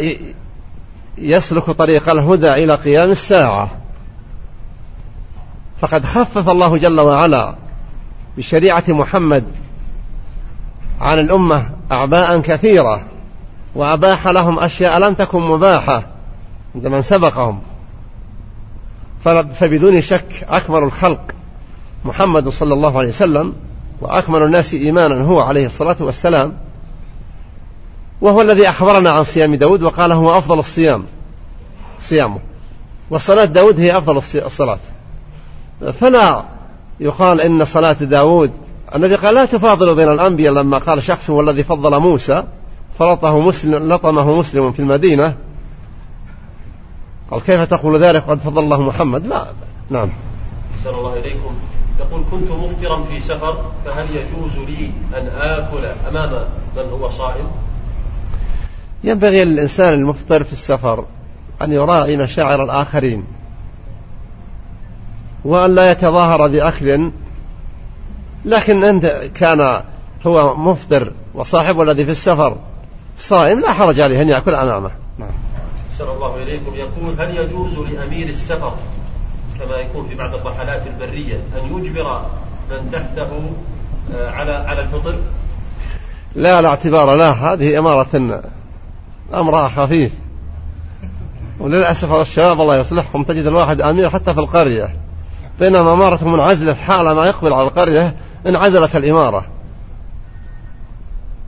يسلك 1.18 1.70
طريق 1.70 2.09
الهدى 2.09 2.55
إلى 2.64 2.74
قيام 2.74 3.11
الساعة. 3.11 3.70
فقد 5.80 6.05
خفف 6.05 6.48
الله 6.48 6.76
جل 6.76 7.00
وعلا 7.00 7.55
بشريعة 8.38 8.84
محمد 8.88 9.44
عن 11.00 11.18
الأمة 11.18 11.70
أعباء 11.92 12.40
كثيرة 12.40 13.03
وأباح 13.74 14.26
لهم 14.26 14.59
أشياء 14.59 14.98
لم 14.98 15.14
تكن 15.14 15.40
مباحة 15.40 16.07
عند 16.74 16.86
من 16.86 17.03
سبقهم 17.03 17.61
فبدون 19.55 20.00
شك 20.00 20.46
أكمل 20.48 20.82
الخلق 20.82 21.34
محمد 22.05 22.48
صلى 22.48 22.74
الله 22.74 22.98
عليه 22.98 23.09
وسلم 23.09 23.55
وأكمل 24.00 24.42
الناس 24.42 24.74
إيمانا 24.74 25.24
هو 25.24 25.40
عليه 25.40 25.66
الصلاة 25.66 25.96
والسلام 26.00 26.53
وهو 28.23 28.43
الذي 28.43 28.68
أخبرنا 28.68 29.11
عن 29.11 29.25
صيام 29.25 29.55
داود 29.55 29.83
وقال 29.83 30.12
هو 30.12 30.39
أفضل 30.39 30.59
الصيام 30.59 31.05
صيامه. 32.01 32.39
وصلاة 33.11 33.45
داود 33.45 33.81
هي 33.81 33.99
أفضل 33.99 34.16
الصلاة. 34.47 34.79
فلا 36.01 36.45
يقال 37.01 37.41
إن 37.41 37.64
صلاة 37.64 37.93
داود 37.93 38.51
النبي 38.95 39.14
قال 39.14 39.35
لا 39.35 39.45
تفاضلوا 39.45 39.95
بين 39.95 40.09
الأنبياء 40.09 40.55
لما 40.55 40.79
قال 40.79 41.03
شخص 41.03 41.31
هو 41.31 41.41
الذي 41.41 41.64
فضل 41.64 41.99
موسى 41.99 42.45
فرطه 42.99 43.41
مسلم 43.41 43.93
لطمه 43.93 44.39
مسلم 44.39 44.73
في 44.73 44.79
المدينة. 44.79 45.35
قال 47.31 47.41
كيف 47.41 47.61
تقول 47.61 48.03
ذلك؟ 48.03 48.25
قد 48.29 48.41
فضل 48.41 48.62
الله 48.62 48.81
محمد. 48.81 49.27
لا 49.27 49.47
نعم. 49.91 50.09
أحسن 50.75 50.91
الله 50.91 51.18
إليكم. 51.18 51.55
يقول 52.01 52.23
كنت 52.31 52.51
مفطرا 52.51 53.05
في 53.05 53.23
سفر 53.23 53.64
فهل 53.85 54.07
يجوز 54.11 54.68
لي 54.68 54.91
أن 55.18 55.27
آكل 55.27 55.85
أمام 56.09 56.31
من 56.77 56.91
هو 56.93 57.11
صائم؟ 57.11 57.47
ينبغي 59.05 59.44
للإنسان 59.44 59.94
المفطر 59.94 60.44
في 60.44 60.53
السفر 60.53 61.05
أن 61.62 61.72
يراعي 61.72 62.16
مشاعر 62.16 62.64
الآخرين 62.64 63.24
وأن 65.44 65.74
لا 65.74 65.90
يتظاهر 65.90 66.48
بأكل 66.48 67.11
لكن 68.44 68.84
أنت 68.84 69.07
كان 69.34 69.82
هو 70.26 70.57
مفطر 70.57 71.12
وصاحبه 71.34 71.82
الذي 71.82 72.05
في 72.05 72.11
السفر 72.11 72.57
صائم 73.18 73.61
لا 73.61 73.72
حرج 73.72 74.00
عليه 74.00 74.22
أن 74.22 74.28
يأكل 74.28 74.55
أمامه. 74.55 74.90
نعم. 75.18 75.28
الله 76.00 76.42
إليكم. 76.42 76.74
يقول 76.74 77.20
هل 77.20 77.36
يجوز 77.36 77.74
لأمير 77.74 78.28
السفر 78.28 78.74
كما 79.59 79.76
يكون 79.76 80.09
في 80.09 80.14
بعض 80.14 80.34
الرحلات 80.34 80.82
البرية 80.86 81.34
أن 81.34 81.76
يجبر 81.76 82.22
من 82.70 82.90
تحته 82.92 83.50
آه، 84.14 84.30
على 84.30 84.53
على 84.53 84.80
الفطر؟ 84.80 85.14
لا 86.34 86.62
لا 86.62 86.68
اعتبار 86.68 87.14
لا 87.16 87.30
هذه 87.30 87.78
إمارة 87.78 88.42
أمرها 89.35 89.68
خفيف 89.68 90.12
وللأسف 91.61 92.12
الشباب 92.12 92.61
الله 92.61 92.76
يصلحهم. 92.76 93.22
تجد 93.22 93.47
الواحد 93.47 93.80
أمير 93.80 94.11
حتى 94.11 94.35
في 94.35 94.41
القرية. 94.41 94.97
بينما 95.61 95.93
إمارة 95.93 96.28
منعزلة 96.28 96.74
حال 96.74 97.11
ما 97.11 97.26
يقبل 97.26 97.53
على 97.53 97.62
القرية 97.62 98.16
انعزلت 98.47 98.97
الإمارة. 98.97 99.45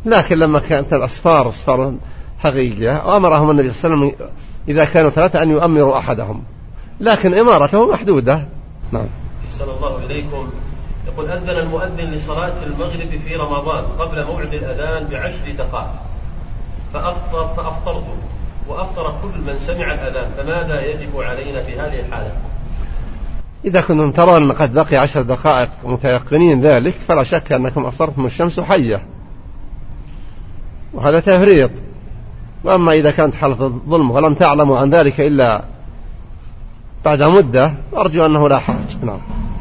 لكن 0.07 0.39
لما 0.39 0.59
كانت 0.59 0.93
الأسفار 0.93 1.49
أسفار 1.49 1.95
حقيقية 2.39 3.17
أمرهم 3.17 3.51
النبي 3.51 3.71
صلى 3.71 3.95
الله 3.95 4.05
عليه 4.05 4.15
وسلم 4.15 4.29
إذا 4.69 4.85
كانوا 4.85 5.11
ثلاثة 5.11 5.43
أن 5.43 5.51
يؤمروا 5.51 5.99
أحدهم. 5.99 6.43
لكن 7.01 7.35
إمارته 7.35 7.93
محدودة. 7.93 8.45
نعم. 8.93 9.07
أحسن 9.49 9.65
الله 9.65 10.07
إليكم. 10.07 10.51
يقول 11.07 11.31
أذن 11.31 11.51
المؤذن 11.51 12.11
لصلاة 12.11 12.53
المغرب 12.67 13.21
في 13.29 13.37
رمضان 13.37 13.85
قبل 13.85 14.27
موعد 14.27 14.55
الأذان 14.55 15.09
بعشر 15.11 15.53
دقائق. 15.59 16.14
فأفطر 16.95 17.55
فأفطرت. 17.57 18.05
وأفطر 18.69 19.15
كل 19.23 19.41
من 19.41 19.59
سمع 19.67 19.93
الأذان 19.95 20.31
فماذا 20.37 20.87
يجب 20.87 21.21
علينا 21.21 21.63
في 21.63 21.81
هذه 21.81 22.01
الحالة؟ 22.01 22.33
إذا 23.65 23.81
كنتم 23.81 24.11
ترون 24.11 24.43
أن 24.43 24.53
قد 24.53 24.75
بقي 24.75 24.97
عشر 24.97 25.23
دقائق 25.23 25.69
متيقنين 25.85 26.61
ذلك 26.61 26.95
فلا 27.09 27.23
شك 27.23 27.53
أنكم 27.53 27.87
أفطرتم 27.87 28.27
الشمس 28.27 28.61
حية. 28.61 29.03
وهذا 30.93 31.21
تفريط. 31.21 31.71
وأما 32.65 32.93
إذا 32.93 33.11
كانت 33.11 33.35
حالة 33.35 33.67
الظلم 33.67 34.11
ولم 34.11 34.35
تعلموا 34.35 34.79
عن 34.79 34.91
ذلك 34.91 35.21
إلا 35.21 35.63
بعد 37.05 37.23
مدة 37.23 37.75
أرجو 37.97 38.27
أنه 38.27 38.49
لا 38.49 38.59
حرج. 38.59 38.97
نعم. 39.03 39.19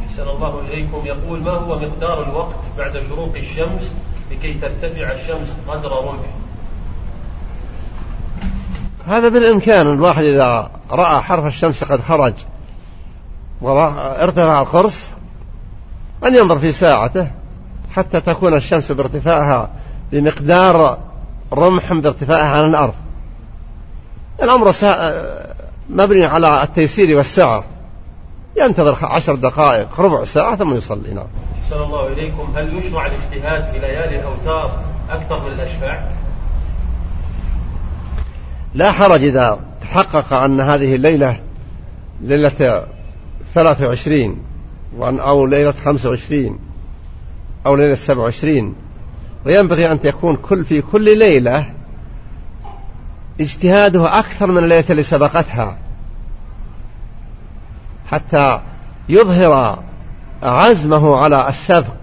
أحسن 0.10 0.30
الله 0.30 0.62
إليكم. 0.72 1.06
يقول 1.06 1.40
ما 1.40 1.52
هو 1.52 1.80
مقدار 1.80 2.24
الوقت 2.24 2.60
بعد 2.78 3.02
شروق 3.10 3.36
الشمس 3.36 3.92
لكي 4.32 4.54
ترتفع 4.54 5.12
الشمس 5.12 5.54
قدر 5.68 5.92
رمح 5.92 6.43
هذا 9.08 9.30
بالإمكان 9.30 9.88
الواحد 9.88 10.24
إذا 10.24 10.72
رأى 10.92 11.22
حرف 11.22 11.46
الشمس 11.46 11.84
قد 11.84 12.02
خرج 12.02 12.34
وارتفع 13.62 14.62
القرص 14.62 15.10
أن 16.26 16.36
ينظر 16.36 16.60
في 16.60 16.72
ساعته 16.72 17.28
حتى 17.96 18.22
تكون 18.22 18.54
الشمس 18.54 18.92
بارتفاعها 18.92 19.70
بمقدار 20.12 20.98
رمح 21.54 21.94
بارتفاعها 21.94 22.58
عن 22.58 22.70
الأرض. 22.70 22.94
الأمر 24.44 24.74
مبني 25.90 26.26
على 26.26 26.64
التيسير 26.64 27.18
والسعة 27.18 27.64
ينتظر 28.58 28.98
عشر 29.02 29.36
دقائق 29.36 30.02
ربع 30.02 30.26
ساعة 30.26 30.56
ثم 30.56 30.76
يصلي. 30.76 31.14
نعم. 31.14 31.26
أحسن 31.64 31.84
الله 31.84 32.08
إليكم. 32.08 32.54
هل 32.56 32.78
يشرع 32.78 33.06
الاجتهاد 33.06 33.72
في 33.74 33.80
ليالي 33.80 34.20
الأوتار 34.20 34.72
أكثر 35.12 35.40
من 35.40 35.52
الأشفاع؟ 35.52 36.08
لا 38.76 38.92
حرج 38.92 39.24
إذا 39.24 39.60
تحقق 39.82 40.34
أن 40.34 40.62
هذه 40.62 40.96
الليلة 40.96 41.40
ليلة 42.22 42.86
23 43.54 44.38
أو 45.02 45.46
ليلة 45.46 45.74
25 45.86 46.60
أو 47.66 47.76
ليلة 47.76 47.96
27 47.96 48.76
وينبغي 49.46 49.92
أن 49.92 50.00
تكون 50.02 50.36
كل 50.36 50.66
في 50.66 50.82
كل 50.82 51.18
ليلة 51.18 51.74
اجتهاده 53.42 54.20
أكثر 54.20 54.52
من 54.52 54.64
الليلة 54.64 54.86
اللي 54.90 55.04
سبقتها. 55.04 55.78
حتى 58.12 58.60
يظهر 59.10 59.80
عزمه 60.44 61.16
على 61.16 61.50
السبق 61.50 61.96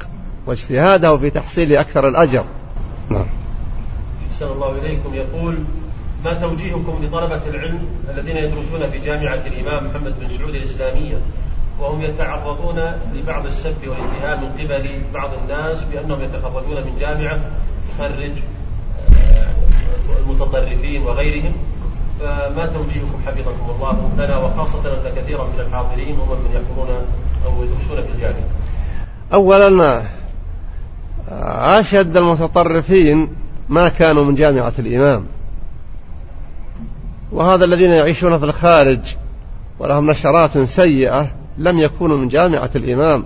واجتهاده 0.47 1.17
في 1.17 1.31
تحصيل 1.31 1.77
أكثر 1.77 2.09
الأجر. 2.09 2.45
نعم. 3.11 3.27
أحسن 4.31 4.47
الله 4.47 4.79
إليكم. 4.79 5.15
يقول 5.15 5.59
ما 6.25 6.33
توجيهكم 6.33 7.05
لطلبة 7.05 7.41
العلم 7.47 7.89
الذين 8.11 8.37
يدرسون 8.37 8.91
في 8.93 8.99
جامعة 8.99 9.43
الإمام 9.47 9.87
محمد 9.87 10.15
بن 10.21 10.29
سعود 10.29 10.55
الإسلامية 10.55 11.17
وهم 11.81 12.01
يتعرضون 12.01 12.93
لبعض 13.15 13.47
السب 13.47 13.77
والاتهام 13.87 14.41
من 14.41 14.51
قبل 14.61 14.91
بعض 15.15 15.31
الناس 15.43 15.83
بأنهم 15.83 16.23
يتخرجون 16.23 16.77
من 16.77 16.97
جامعة 17.01 17.41
تخرج 17.99 18.33
آه، 19.17 20.21
المتطرفين 20.21 21.03
وغيرهم. 21.03 21.53
فما 22.21 22.67
توجيهكم 22.67 23.21
حفظكم 23.27 23.71
الله؟ 23.77 24.11
لنا 24.19 24.37
وخاصة 24.39 24.79
أن 24.79 25.13
كثيرا 25.17 25.45
من 25.45 25.61
الحاضرين 25.61 26.17
هم 26.17 26.29
من 26.29 26.51
يحضرون 26.55 26.89
أو 27.47 27.65
يدرسون 27.65 28.07
في 28.07 28.15
الجامعة. 28.15 28.49
أولا 29.35 30.03
أشد 31.81 32.17
المتطرفين 32.17 33.29
ما 33.69 33.89
كانوا 33.89 34.25
من 34.25 34.35
جامعة 34.35 34.73
الإمام. 34.79 35.27
وهذا 37.33 37.65
الذين 37.65 37.91
يعيشون 37.91 38.39
في 38.39 38.45
الخارج 38.45 39.01
ولهم 39.79 40.11
نشرات 40.11 40.59
سيئة 40.59 41.31
لم 41.59 41.79
يكونوا 41.79 42.19
من 42.19 42.29
جامعة 42.29 42.71
الإمام. 42.77 43.25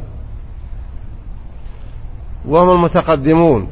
وهم 2.45 2.71
المتقدمون. 2.71 3.67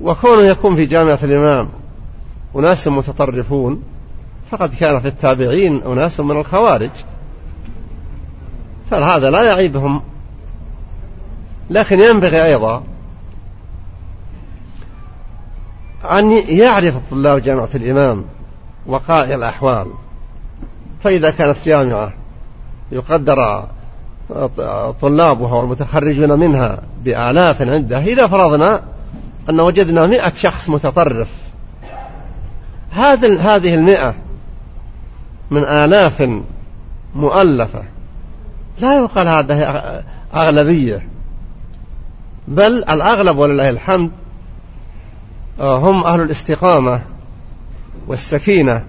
وكونه 0.00 0.42
يكون 0.42 0.76
في 0.76 0.86
جامعة 0.86 1.18
الإمام 1.22 1.68
أناس 2.56 2.88
متطرفون 2.88 3.82
فقد 4.50 4.74
كان 4.74 5.00
في 5.00 5.08
التابعين 5.08 5.82
أناس 5.82 6.20
من 6.20 6.36
الخوارج. 6.36 6.90
فهذا 8.90 9.30
لا 9.30 9.42
يعيبهم. 9.42 10.02
لكن 11.70 12.00
ينبغي 12.00 12.44
أيضا 12.44 12.82
أن 16.10 16.32
يعرف 16.32 16.96
الطلاب 16.96 17.42
جامعة 17.42 17.68
الإمام 17.74 18.24
وقائع 18.86 19.34
الأحوال. 19.34 19.86
فإذا 21.04 21.30
كانت 21.30 21.56
جامعة 21.64 22.12
يقدر 22.92 23.64
طلابها 25.00 25.54
والمتخرجون 25.54 26.32
منها 26.32 26.78
بآلاف 27.04 27.62
عنده 27.62 27.98
إذا 27.98 28.26
فرضنا 28.26 28.82
أن 29.50 29.60
وجدنا 29.60 30.06
مئة 30.06 30.34
شخص 30.34 30.68
متطرف 30.68 31.28
هذا 32.90 33.40
هذه 33.40 33.74
المئة 33.74 34.14
من 35.50 35.64
آلاف 35.64 36.30
مؤلفة. 37.14 37.82
لا 38.80 38.94
يقال 38.94 39.28
هذا 39.28 40.04
أغلبية 40.34 41.06
بل 42.48 42.72
الأغلب 42.72 43.38
ولله 43.38 43.70
الحمد 43.70 44.10
هم 45.60 46.04
أهل 46.04 46.20
الاستقامة 46.20 47.02
والسكينة 48.06 48.84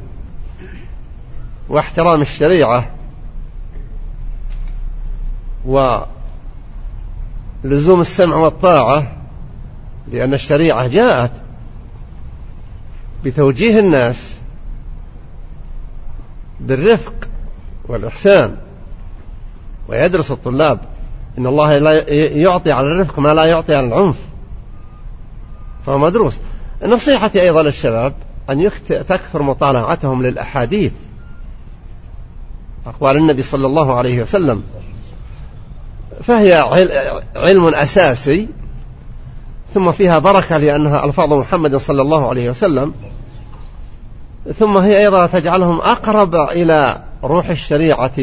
واحترام 1.70 2.22
الشريعة 2.22 2.90
ولزوم 5.66 6.08
السمع 8.02 8.36
والطاعة 8.36 9.12
لأن 10.12 10.34
الشريعة 10.34 10.88
جاءت 10.88 11.32
بتوجيه 13.24 13.80
الناس 13.80 14.38
بالرفق 16.60 17.14
والإحسان. 17.88 18.58
ويدرس 19.88 20.32
الطلاب 20.32 20.80
إن 21.38 21.46
الله 21.46 21.78
لا 21.78 22.10
يعطي 22.38 22.72
على 22.72 22.88
الرفق 22.88 23.20
ما 23.20 23.34
لا 23.34 23.46
يعطي 23.46 23.76
على 23.76 23.88
العنف. 23.88 24.18
فهو 25.86 25.98
مدروس. 25.98 26.40
نصيحتي 26.86 27.42
أيضا 27.42 27.64
للشباب 27.64 28.14
أن 28.50 28.72
تكثر 28.90 29.42
مطالعتهم 29.42 30.24
للأحاديث. 30.24 30.92
أقوال 32.88 33.18
النبي 33.18 33.44
صلى 33.44 33.68
الله 33.68 33.96
عليه 33.96 34.22
وسلم. 34.22 34.64
فهي 36.24 36.54
علم 37.36 37.68
أساسي 37.68 38.48
ثم 39.74 39.92
فيها 39.92 40.20
بركة 40.20 40.58
لأنها 40.58 41.06
ألفاظ 41.06 41.34
محمد 41.34 41.76
صلى 41.76 42.02
الله 42.02 42.30
عليه 42.30 42.50
وسلم. 42.50 42.94
ثم 44.60 44.78
هي 44.78 45.00
أيضا 45.00 45.26
تجعلهم 45.26 45.80
أقرب 45.80 46.36
إلى 46.36 47.04
روح 47.24 47.50
الشريعة 47.50 48.20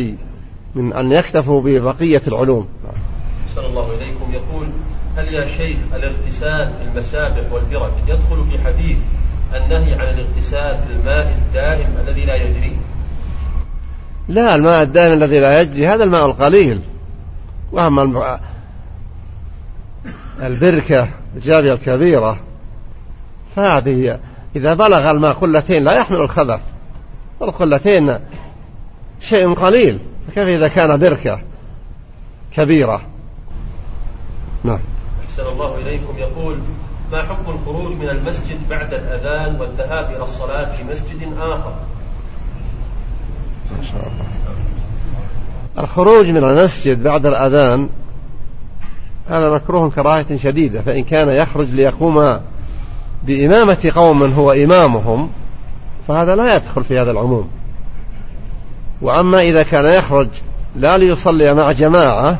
من 0.74 0.92
أن 0.92 1.12
يكتفوا 1.12 1.62
ببقية 1.62 2.22
العلوم. 2.26 2.68
صلى 3.56 3.66
الله 3.66 3.88
إليكم 3.88 4.32
يقول 4.32 4.66
هل 5.16 5.34
يا 5.34 5.46
شيخ 5.46 5.76
الاغتسال 5.94 6.72
في 6.78 6.84
المسابح 6.92 7.52
والبرك 7.52 7.92
يدخل 8.08 8.44
في 8.50 8.58
حديث 8.64 8.96
النهي 9.54 9.94
عن 9.94 10.14
الاغتسال 10.14 10.78
في 10.86 10.92
الماء 10.92 11.38
الدائم 11.46 11.94
الذي 12.06 12.24
لا 12.24 12.34
يجري. 12.34 12.76
لا 14.28 14.54
الماء 14.54 14.82
الدائم 14.82 15.12
الذي 15.12 15.40
لا 15.40 15.60
يجري 15.60 15.88
هذا 15.88 16.04
الماء 16.04 16.26
القليل. 16.26 16.80
وأما 17.72 18.40
البركة 20.42 21.08
الجارية 21.36 21.72
الكبيرة 21.72 22.38
فهذه 23.56 24.18
إذا 24.56 24.74
بلغ 24.74 25.10
الماء 25.10 25.32
قلتين 25.32 25.84
لا 25.84 25.92
يحمل 25.92 26.16
الخبث. 26.16 26.60
والقلتين 27.40 28.18
شيء 29.20 29.54
قليل 29.54 29.98
فكيف 30.28 30.48
إذا 30.48 30.68
كان 30.68 30.98
بركة 30.98 31.40
كبيرة؟ 32.56 33.00
نعم. 34.64 34.78
أحسن 35.34 35.52
الله 35.52 35.78
إليكم 35.78 36.18
يقول 36.18 36.58
ما 37.12 37.22
حكم 37.22 37.52
الخروج 37.52 37.92
من 37.92 38.08
المسجد 38.08 38.68
بعد 38.70 38.94
الأذان 38.94 39.60
والذهاب 39.60 40.10
إلى 40.10 40.24
الصلاة 40.24 40.76
في 40.76 40.84
مسجد 40.84 41.32
آخر؟ 41.38 41.72
شاء 43.82 44.00
الله 44.00 44.24
الخروج 45.78 46.26
من 46.26 46.44
المسجد 46.44 47.02
بعد 47.02 47.26
الأذان 47.26 47.88
هذا 49.30 49.50
مكروه 49.50 49.90
كراهة 49.90 50.36
شديدة 50.36 50.82
فإن 50.82 51.04
كان 51.04 51.28
يخرج 51.28 51.70
ليقوم 51.70 52.40
بإمامة 53.22 53.92
قوم 53.94 54.22
هو 54.22 54.52
إمامهم 54.52 55.30
فهذا 56.08 56.36
لا 56.36 56.56
يدخل 56.56 56.84
في 56.84 56.98
هذا 56.98 57.10
العموم. 57.10 57.48
وأما 59.02 59.40
إذا 59.40 59.62
كان 59.62 59.84
يخرج 59.84 60.28
لا 60.76 60.98
ليصلي 60.98 61.54
مع 61.54 61.72
جماعة 61.72 62.38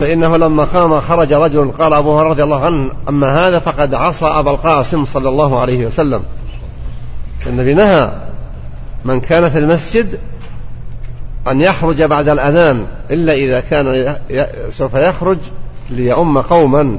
فإنه 0.00 0.36
لما 0.36 0.64
قام 0.64 1.00
خرج 1.00 1.32
رجل 1.32 1.70
قال 1.70 1.92
أبو 1.92 2.18
هريرة 2.18 2.30
رضي 2.30 2.42
الله 2.42 2.64
عنه 2.64 2.90
أما 3.08 3.48
هذا 3.48 3.58
فقد 3.58 3.94
عصى 3.94 4.26
أبا 4.26 4.50
القاسم 4.50 5.04
صلى 5.04 5.28
الله 5.28 5.60
عليه 5.60 5.86
وسلم. 5.86 6.22
النبي 7.46 7.74
نهى 7.74 8.12
من 9.04 9.20
كان 9.20 9.50
في 9.50 9.58
المسجد 9.58 10.18
أن 11.48 11.60
يخرج 11.60 12.02
بعد 12.02 12.28
الأذان 12.28 12.86
إلا 13.10 13.32
إذا 13.32 13.60
كان 13.60 14.16
سوف 14.70 14.94
يخرج 14.94 15.38
ليؤم 15.90 16.38
قوما 16.38 16.98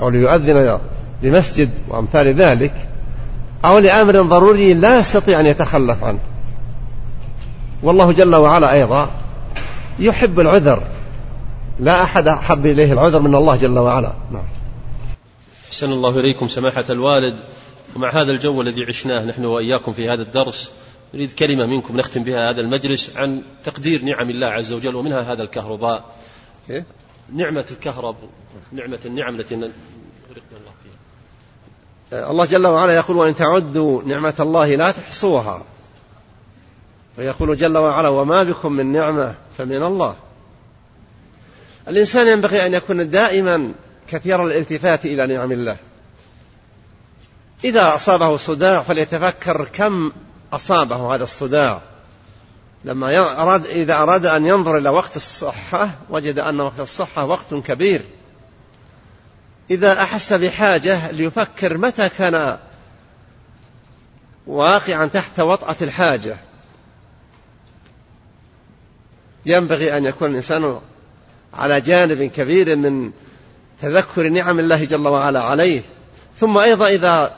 أو 0.00 0.08
ليؤذن 0.08 0.78
لمسجد 1.22 1.70
وأمثال 1.88 2.34
ذلك 2.34 2.72
أو 3.64 3.78
لأمر 3.78 4.22
ضروري 4.22 4.74
لا 4.74 4.98
يستطيع 4.98 5.40
أن 5.40 5.46
يتخلف 5.46 6.04
عنه. 6.04 6.18
والله 7.82 8.12
جل 8.12 8.34
وعلا 8.34 8.72
أيضا 8.72 9.08
يحب 9.98 10.40
العذر. 10.40 10.82
لا 11.80 12.02
أحد 12.02 12.28
أحب 12.28 12.66
إليه 12.66 12.92
العذر 12.92 13.20
من 13.20 13.34
الله 13.34 13.56
جل 13.56 13.78
وعلا. 13.78 14.12
نعم. 14.32 14.44
أحسن 15.68 15.92
الله 15.92 16.20
إليكم 16.20 16.48
سماحة 16.48 16.84
الوالد. 16.90 17.36
ومع 17.96 18.10
هذا 18.10 18.32
الجو 18.32 18.62
الذي 18.62 18.84
عشناه 18.84 19.24
نحن 19.24 19.44
وإياكم 19.44 19.92
في 19.92 20.08
هذا 20.08 20.22
الدرس 20.22 20.70
نريد 21.14 21.32
كلمة 21.32 21.66
منكم 21.66 21.96
نختم 21.96 22.22
بها 22.22 22.50
هذا 22.50 22.60
المجلس 22.60 23.16
عن 23.16 23.42
تقدير 23.64 24.04
نعم 24.04 24.30
الله 24.30 24.46
عز 24.46 24.72
وجل 24.72 24.94
ومنها 24.94 25.32
هذا 25.32 25.42
الكهرباء. 25.42 26.04
إيه؟ 26.70 26.84
نعمة 27.34 27.64
الكهرب 27.70 28.16
نعمة 28.72 28.98
النعم 29.04 29.40
التي 29.40 29.54
الله 29.54 29.70
فيها 32.10 32.30
الله 32.30 32.44
جل 32.44 32.66
وعلا 32.66 32.92
يقول 32.96 33.16
وإن 33.16 33.34
تعدوا 33.34 34.02
نعمة 34.02 34.34
الله 34.40 34.74
لا 34.74 34.90
تحصوها. 34.90 35.62
ويقول 37.18 37.56
جل 37.56 37.78
وعلا 37.78 38.08
وما 38.08 38.42
بكم 38.42 38.72
من 38.72 38.92
نعمة 38.92 39.34
فمن 39.58 39.82
الله. 39.82 40.16
الإنسان 41.88 42.28
ينبغي 42.28 42.66
أن 42.66 42.74
يكون 42.74 43.10
دائما 43.10 43.72
كثير 44.08 44.46
الالتفات 44.46 45.06
إلى 45.06 45.26
نعم 45.26 45.52
الله. 45.52 45.76
إذا 47.64 47.94
أصابه 47.94 48.36
صداع 48.36 48.82
فليتفكر 48.82 49.64
كم 49.72 50.12
أصابه 50.52 51.14
هذا 51.14 51.24
الصداع. 51.24 51.82
لما 52.84 53.42
أراد 53.42 53.66
إذا 53.66 53.96
أراد 53.96 54.26
أن 54.26 54.46
ينظر 54.46 54.78
إلى 54.78 54.88
وقت 54.88 55.16
الصحة 55.16 55.90
وجد 56.10 56.38
أن 56.38 56.60
وقت 56.60 56.80
الصحة 56.80 57.24
وقت 57.24 57.54
كبير. 57.54 58.02
إذا 59.70 60.02
أحس 60.02 60.32
بحاجة 60.32 61.10
ليفكر 61.10 61.78
متى 61.78 62.08
كان 62.08 62.58
واقعا 64.46 65.06
تحت 65.06 65.40
وطأة 65.40 65.76
الحاجة. 65.82 66.36
ينبغي 69.46 69.96
أن 69.96 70.04
يكون 70.04 70.30
الإنسان 70.30 70.80
على 71.54 71.80
جانب 71.80 72.22
كبير 72.22 72.76
من 72.76 73.10
تذكر 73.82 74.28
نعم 74.28 74.58
الله 74.58 74.84
جل 74.84 75.08
وعلا 75.08 75.40
عليه. 75.40 75.82
ثم 76.36 76.58
أيضا 76.58 76.88
إذا 76.88 77.36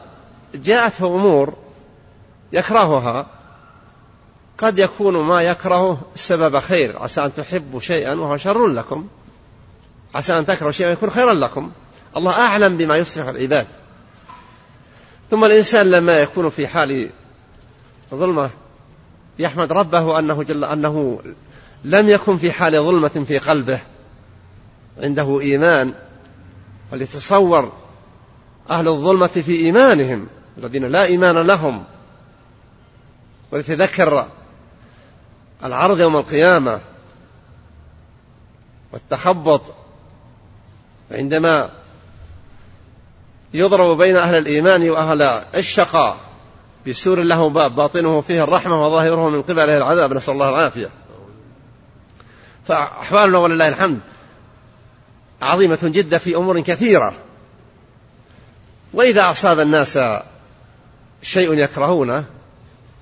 جاءته 0.54 1.06
أمور 1.06 1.54
يكرهها 2.52 3.26
قد 4.58 4.78
يكون 4.78 5.16
ما 5.16 5.42
يكرهه 5.42 6.00
سبب 6.14 6.58
خير. 6.58 6.98
عسى 6.98 7.24
أن 7.24 7.34
تحبوا 7.34 7.80
شيئا 7.80 8.14
وهو 8.14 8.36
شر 8.36 8.66
لكم. 8.66 9.06
عسى 10.14 10.38
أن 10.38 10.46
تكرهوا 10.46 10.72
شيئا 10.72 10.90
يكون 10.90 11.10
خيرا 11.10 11.34
لكم. 11.34 11.70
الله 12.16 12.32
أعلم 12.32 12.76
بما 12.76 12.96
يصلح 12.96 13.26
العباد. 13.26 13.66
ثم 15.30 15.44
الإنسان 15.44 15.90
لما 15.90 16.18
يكون 16.18 16.50
في 16.50 16.66
حال 16.66 17.10
ظلمة 18.14 18.50
يحمد 19.38 19.72
ربه 19.72 20.18
أنه 20.18 20.42
جل 20.42 20.64
أنه 20.64 21.20
لم 21.84 22.08
يكن 22.08 22.36
في 22.36 22.52
حال 22.52 22.72
ظلمة 22.72 23.24
في 23.28 23.38
قلبه. 23.38 23.80
عنده 25.02 25.40
إيمان 25.40 25.94
وليتصور 26.92 27.72
أهل 28.70 28.88
الظلمة 28.88 29.26
في 29.26 29.56
إيمانهم 29.56 30.26
الذين 30.58 30.84
لا 30.84 31.04
إيمان 31.04 31.38
لهم 31.38 31.84
وليتذكر 33.52 34.28
العرض 35.64 36.00
يوم 36.00 36.16
القيامة 36.16 36.80
والتخبط 38.92 39.62
عندما 41.10 41.70
يضرب 43.54 43.98
بين 43.98 44.16
أهل 44.16 44.38
الإيمان 44.38 44.90
وأهل 44.90 45.22
الشقاء 45.54 46.16
بسور 46.86 47.22
له 47.22 47.48
باب 47.48 47.74
باطنه 47.74 48.20
فيه 48.20 48.44
الرحمة 48.44 48.86
وظاهره 48.86 49.28
من 49.28 49.42
قبله 49.42 49.76
العذاب 49.76 50.12
نسأل 50.12 50.34
الله 50.34 50.48
العافية. 50.48 50.90
فأحوالنا 52.66 53.38
ولله 53.38 53.68
الحمد. 53.68 54.00
عظيمة 55.42 55.78
جدا 55.82 56.18
في 56.18 56.36
أمور 56.36 56.60
كثيرة. 56.60 57.14
وإذا 58.92 59.30
أصاب 59.30 59.60
الناس 59.60 59.98
شيء 61.22 61.54
يكرهونه 61.54 62.24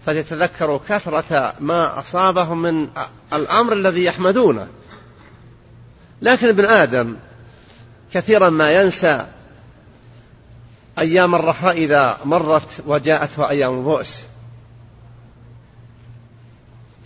فليتذكروا 0.07 0.79
كثرة 0.89 1.55
ما 1.61 1.99
أصابهم 1.99 2.63
من 2.63 2.89
الأمر 3.33 3.73
الذي 3.73 4.05
يحمدونه. 4.05 4.69
لكن 6.23 6.49
ابن 6.49 6.65
آدم 6.65 7.17
كثيرا 8.15 8.51
ما 8.51 8.73
ينسى 8.73 9.27
أيام 10.99 11.35
الرخاء 11.35 11.77
إذا 11.77 12.19
مرت 12.25 12.83
وجاءته 12.87 13.49
أيام 13.49 13.79
البؤس. 13.79 14.25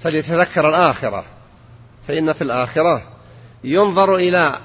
فليتذكر 0.02 0.68
الآخرة 0.68 1.24
فإن 2.08 2.32
في 2.32 2.42
الآخرة 2.42 3.02
ينظر 3.64 4.16
إلى 4.16 4.58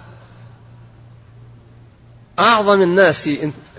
أعظم 2.39 2.81
الناس 2.81 3.29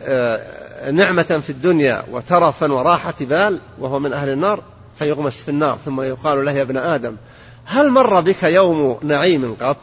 آه، 0.00 0.90
نعمة 0.90 1.42
في 1.46 1.50
الدنيا 1.50 2.04
وترفا 2.10 2.72
وراحة 2.72 3.14
بال 3.20 3.60
وهو 3.78 3.98
من 3.98 4.12
أهل 4.12 4.28
النار 4.28 4.62
فيغمس 4.98 5.42
في 5.42 5.48
النار 5.48 5.78
ثم 5.84 6.00
يقال 6.00 6.44
له 6.44 6.52
يا 6.52 6.62
ابن 6.62 6.76
آدم 6.76 7.16
هل 7.64 7.90
مر 7.90 8.20
بك 8.20 8.42
يوم 8.42 8.98
نعيم 9.02 9.56
قط؟ 9.60 9.76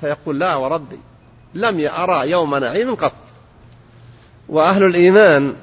فيقول 0.00 0.38
لا 0.38 0.54
وربي 0.54 0.98
لم 1.54 1.88
أرى 1.98 2.30
يوم 2.30 2.56
نعيم 2.56 2.94
قط. 2.94 3.12
وأهل 4.48 4.84
الإيمان 4.84 5.54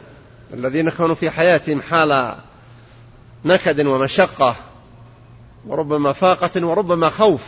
الذين 0.53 0.89
كانوا 0.89 1.15
في 1.15 1.29
حياتهم 1.29 1.81
حال 1.81 2.35
نكد 3.45 3.85
ومشقة 3.85 4.55
وربما 5.67 6.13
فاقة 6.13 6.65
وربما 6.65 7.09
خوف 7.09 7.41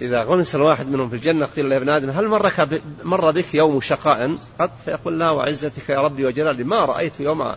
إذا 0.00 0.22
غمس 0.22 0.54
الواحد 0.54 0.88
منهم 0.88 1.08
في 1.08 1.16
الجنة 1.16 1.46
قيل 1.46 1.68
له 1.68 1.74
يا 1.74 1.80
ابن 1.80 1.88
آدم 1.88 2.10
هل 2.10 2.28
مرك 2.28 2.82
مر 3.02 3.30
بك 3.30 3.54
يوم 3.54 3.80
شقاء 3.80 4.36
قط؟ 4.58 4.70
فيقول 4.84 5.18
لا 5.18 5.30
وعزتك 5.30 5.88
يا 5.88 6.00
ربي 6.00 6.26
وجلالي 6.26 6.64
ما 6.64 6.84
رأيت 6.84 7.20
يوم 7.20 7.54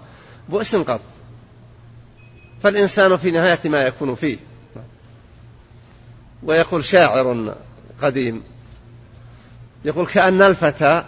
بؤس 0.49 0.76
قط. 0.76 1.01
فالإنسان 2.64 3.18
في 3.18 3.31
نهاية 3.31 3.59
ما 3.65 3.84
يكون 3.84 4.15
فيه. 4.15 4.38
ويقول 6.43 6.85
شاعر 6.85 7.55
قديم 8.01 8.43
يقول 9.85 10.05
كأن 10.05 10.41
الفتى 10.41 11.03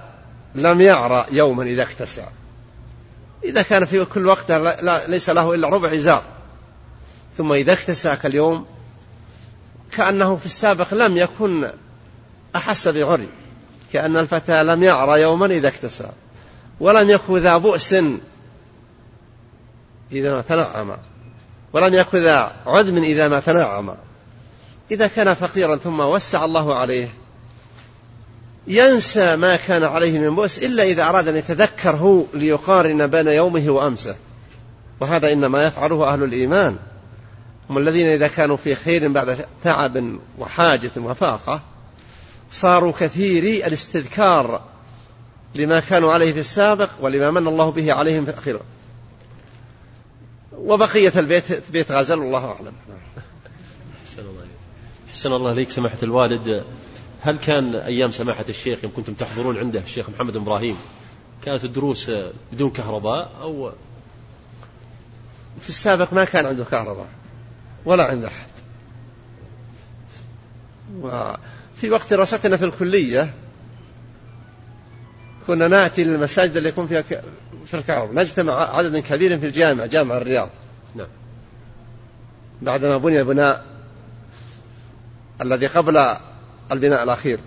لم 0.55 0.81
يعرى 0.81 1.25
يوما 1.31 1.63
إذا 1.63 1.83
اكتسى 1.83 2.25
إذا 3.43 3.61
كان 3.61 3.85
في 3.85 4.05
كل 4.05 4.25
وقت 4.25 4.51
ليس 5.07 5.29
له 5.29 5.53
إلا 5.53 5.69
ربع 5.69 5.93
إزار 5.93 6.23
ثم 7.37 7.53
إذا 7.53 7.73
اكتسى 7.73 8.15
كاليوم 8.15 8.65
كأنه 9.99 10.35
في 10.35 10.45
السابق 10.45 10.93
لم 10.93 11.17
يكن 11.17 11.69
أحس 12.55 12.87
بعري 12.87 13.27
كأن 13.93 14.17
الفتى 14.17 14.63
لم 14.63 14.83
يعرى 14.83 15.21
يوما 15.21 15.45
إذا 15.45 15.67
اكتسى 15.67 16.09
ولم 16.79 17.09
يكن 17.09 17.37
ذا 17.37 17.57
بؤس 17.57 17.93
إذا 20.11 20.35
ما 20.35 20.41
تنعم 20.41 20.97
ولم 21.73 21.93
يكن 21.93 22.17
ذا 22.17 22.51
عدم 22.65 23.03
إذا 23.03 23.27
ما 23.27 23.39
تنعم. 23.39 23.95
إذا 24.91 25.07
كان 25.07 25.33
فقيرا 25.33 25.75
ثم 25.75 25.99
وسع 25.99 26.45
الله 26.45 26.75
عليه 26.75 27.09
ينسى 28.67 29.35
ما 29.35 29.55
كان 29.55 29.83
عليه 29.83 30.19
من 30.19 30.35
بؤس 30.35 30.57
إلا 30.57 30.83
إذا 30.83 31.03
أراد 31.03 31.27
أن 31.27 31.35
يتذكر 31.35 31.95
هو 31.95 32.23
ليقارن 32.33 33.07
بين 33.07 33.27
يومه 33.27 33.69
وأمسه. 33.69 34.15
وهذا 34.99 35.33
إنما 35.33 35.63
يفعله 35.63 36.13
أهل 36.13 36.23
الإيمان. 36.23 36.77
هم 37.69 37.77
الذين 37.77 38.07
إذا 38.07 38.27
كانوا 38.27 38.57
في 38.57 38.75
خير 38.75 39.07
بعد 39.07 39.45
تعب 39.63 40.19
وحاجة 40.39 40.91
وفاقة 40.97 41.61
صاروا 42.51 42.93
كثيري 42.99 43.67
الاستذكار 43.67 44.61
لما 45.55 45.79
كانوا 45.79 46.13
عليه 46.13 46.33
في 46.33 46.39
السابق 46.39 46.89
ولما 47.01 47.31
من 47.31 47.47
الله 47.47 47.71
به 47.71 47.93
عليهم 47.93 48.25
في 48.25 48.31
الأخير. 48.31 48.59
وبقية 50.57 51.13
البيت 51.15 51.71
بيت 51.71 51.91
غزل 51.91 52.19
والله 52.19 52.45
أعلم. 52.45 52.73
أحسن 54.03 54.21
الله 54.21 54.39
عليك 54.39 54.51
أحسن 55.09 55.33
الله 55.33 55.49
عليك 55.49 55.69
سماحة 55.69 55.97
الوالد. 56.03 56.65
هل 57.21 57.37
كان 57.37 57.75
أيام 57.75 58.11
سماحة 58.11 58.45
الشيخ 58.49 58.83
يوم 58.83 58.93
كنتم 58.95 59.13
تحضرون 59.13 59.57
عنده 59.57 59.79
الشيخ 59.79 60.09
محمد 60.09 60.35
إبراهيم 60.35 60.77
كانت 61.43 61.63
الدروس 61.63 62.11
بدون 62.53 62.69
كهرباء 62.69 63.31
أو 63.41 63.71
في 65.61 65.69
السابق 65.69 66.13
ما 66.13 66.25
كان 66.25 66.45
عنده 66.45 66.63
كهرباء. 66.63 67.09
ولا 67.85 68.03
عند 68.03 68.23
أحد. 68.23 68.47
وفي 71.01 71.89
وقت 71.89 72.13
دراستنا 72.13 72.57
في 72.57 72.65
الكلية 72.65 73.33
كنا 75.47 75.67
نأتي 75.67 76.03
للمساجد 76.03 76.57
اللي 76.57 76.69
يكون 76.69 76.87
فيها 76.87 77.01
في 77.65 77.73
الكهرباء 77.73 78.15
نجتمع 78.15 78.75
عدد 78.77 78.97
كبير 78.97 79.39
في 79.39 79.45
الجامع 79.45 79.85
جامع 79.85 80.17
الرياض. 80.17 80.49
نعم. 80.95 81.07
بعدما 82.61 82.97
بني 82.97 83.19
البناء 83.19 83.65
الذي 85.41 85.67
قبل 85.67 86.17
البناء 86.71 87.03
الأخير. 87.03 87.39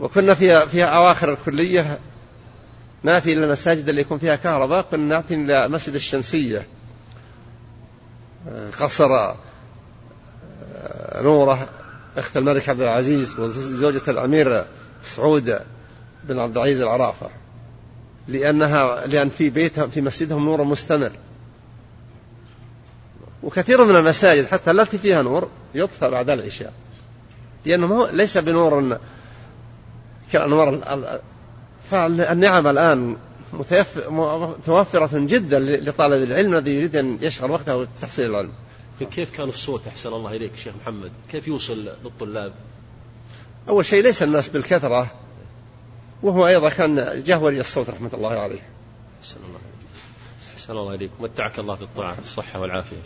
وكنا 0.00 0.34
في 0.34 0.66
في 0.66 0.84
أواخر 0.84 1.32
الكلية 1.32 1.98
نأتي 3.02 3.32
إلى 3.32 3.44
المساجد 3.44 3.88
اللي 3.88 4.00
يكون 4.00 4.18
فيها 4.18 4.36
كهرباء 4.36 4.82
كنا 4.82 5.16
نأتي 5.16 5.34
إلى 5.34 5.68
مسجد 5.68 5.94
الشمسية. 5.94 6.66
قصر 8.80 9.14
آه، 9.14 9.36
نوره 11.22 11.68
أخت 12.16 12.36
الملك 12.36 12.68
عبد 12.68 12.80
العزيز 12.80 13.40
وزوجة 13.40 14.02
الأمير 14.08 14.64
سعود 15.02 15.58
بن 16.24 16.38
عبد 16.38 16.56
العزيز 16.56 16.80
العرافة 16.80 17.28
لأنها 18.28 19.06
لأن 19.06 19.30
في 19.30 19.50
بيتهم 19.50 19.90
في 19.90 20.00
مسجدهم 20.00 20.44
نور 20.44 20.64
مستمر. 20.64 21.12
وكثير 23.42 23.84
من 23.84 23.96
المساجد 23.96 24.46
حتى 24.46 24.70
التي 24.70 24.98
فيها 24.98 25.22
نور 25.22 25.48
يطفى 25.74 26.10
بعد 26.10 26.30
العشاء 26.30 26.72
لأنه 27.66 28.10
ليس 28.10 28.38
بنور 28.38 28.98
كأنوار 30.32 30.80
فالنعم 31.90 32.66
الآن 32.66 33.16
متوفرة 33.52 35.10
جدا 35.12 35.58
لطالب 35.58 36.22
العلم 36.22 36.54
الذي 36.54 36.74
يريد 36.74 36.96
أن 36.96 37.18
يشغل 37.20 37.50
وقته 37.50 37.84
بتحصيل 37.84 38.30
العلم. 38.30 38.52
كيف 39.10 39.30
كان 39.30 39.48
الصوت؟ 39.48 39.86
أحسن 39.86 40.12
الله 40.12 40.36
إليك 40.36 40.56
شيخ 40.56 40.74
محمد. 40.82 41.12
كيف 41.30 41.48
يوصل 41.48 41.88
للطلاب؟ 42.04 42.52
أول 43.68 43.84
شيء 43.84 44.02
ليس 44.02 44.22
الناس 44.22 44.48
بالكثرة 44.48 45.10
وهو 46.22 46.46
أيضا 46.46 46.68
كان 46.68 47.22
جهوري 47.26 47.60
الصوت 47.60 47.90
رحمة 47.90 48.10
الله 48.14 48.38
عليه. 48.38 48.60
أحسن 49.20 49.36
الله 49.48 49.58
أحسن 50.54 50.72
الله 50.72 50.94
إليك. 50.94 51.10
متعك 51.20 51.58
الله 51.58 51.76
في 51.76 51.82
الطاعة 51.82 52.16
الصحة 52.22 52.60
والعافية. 52.60 52.96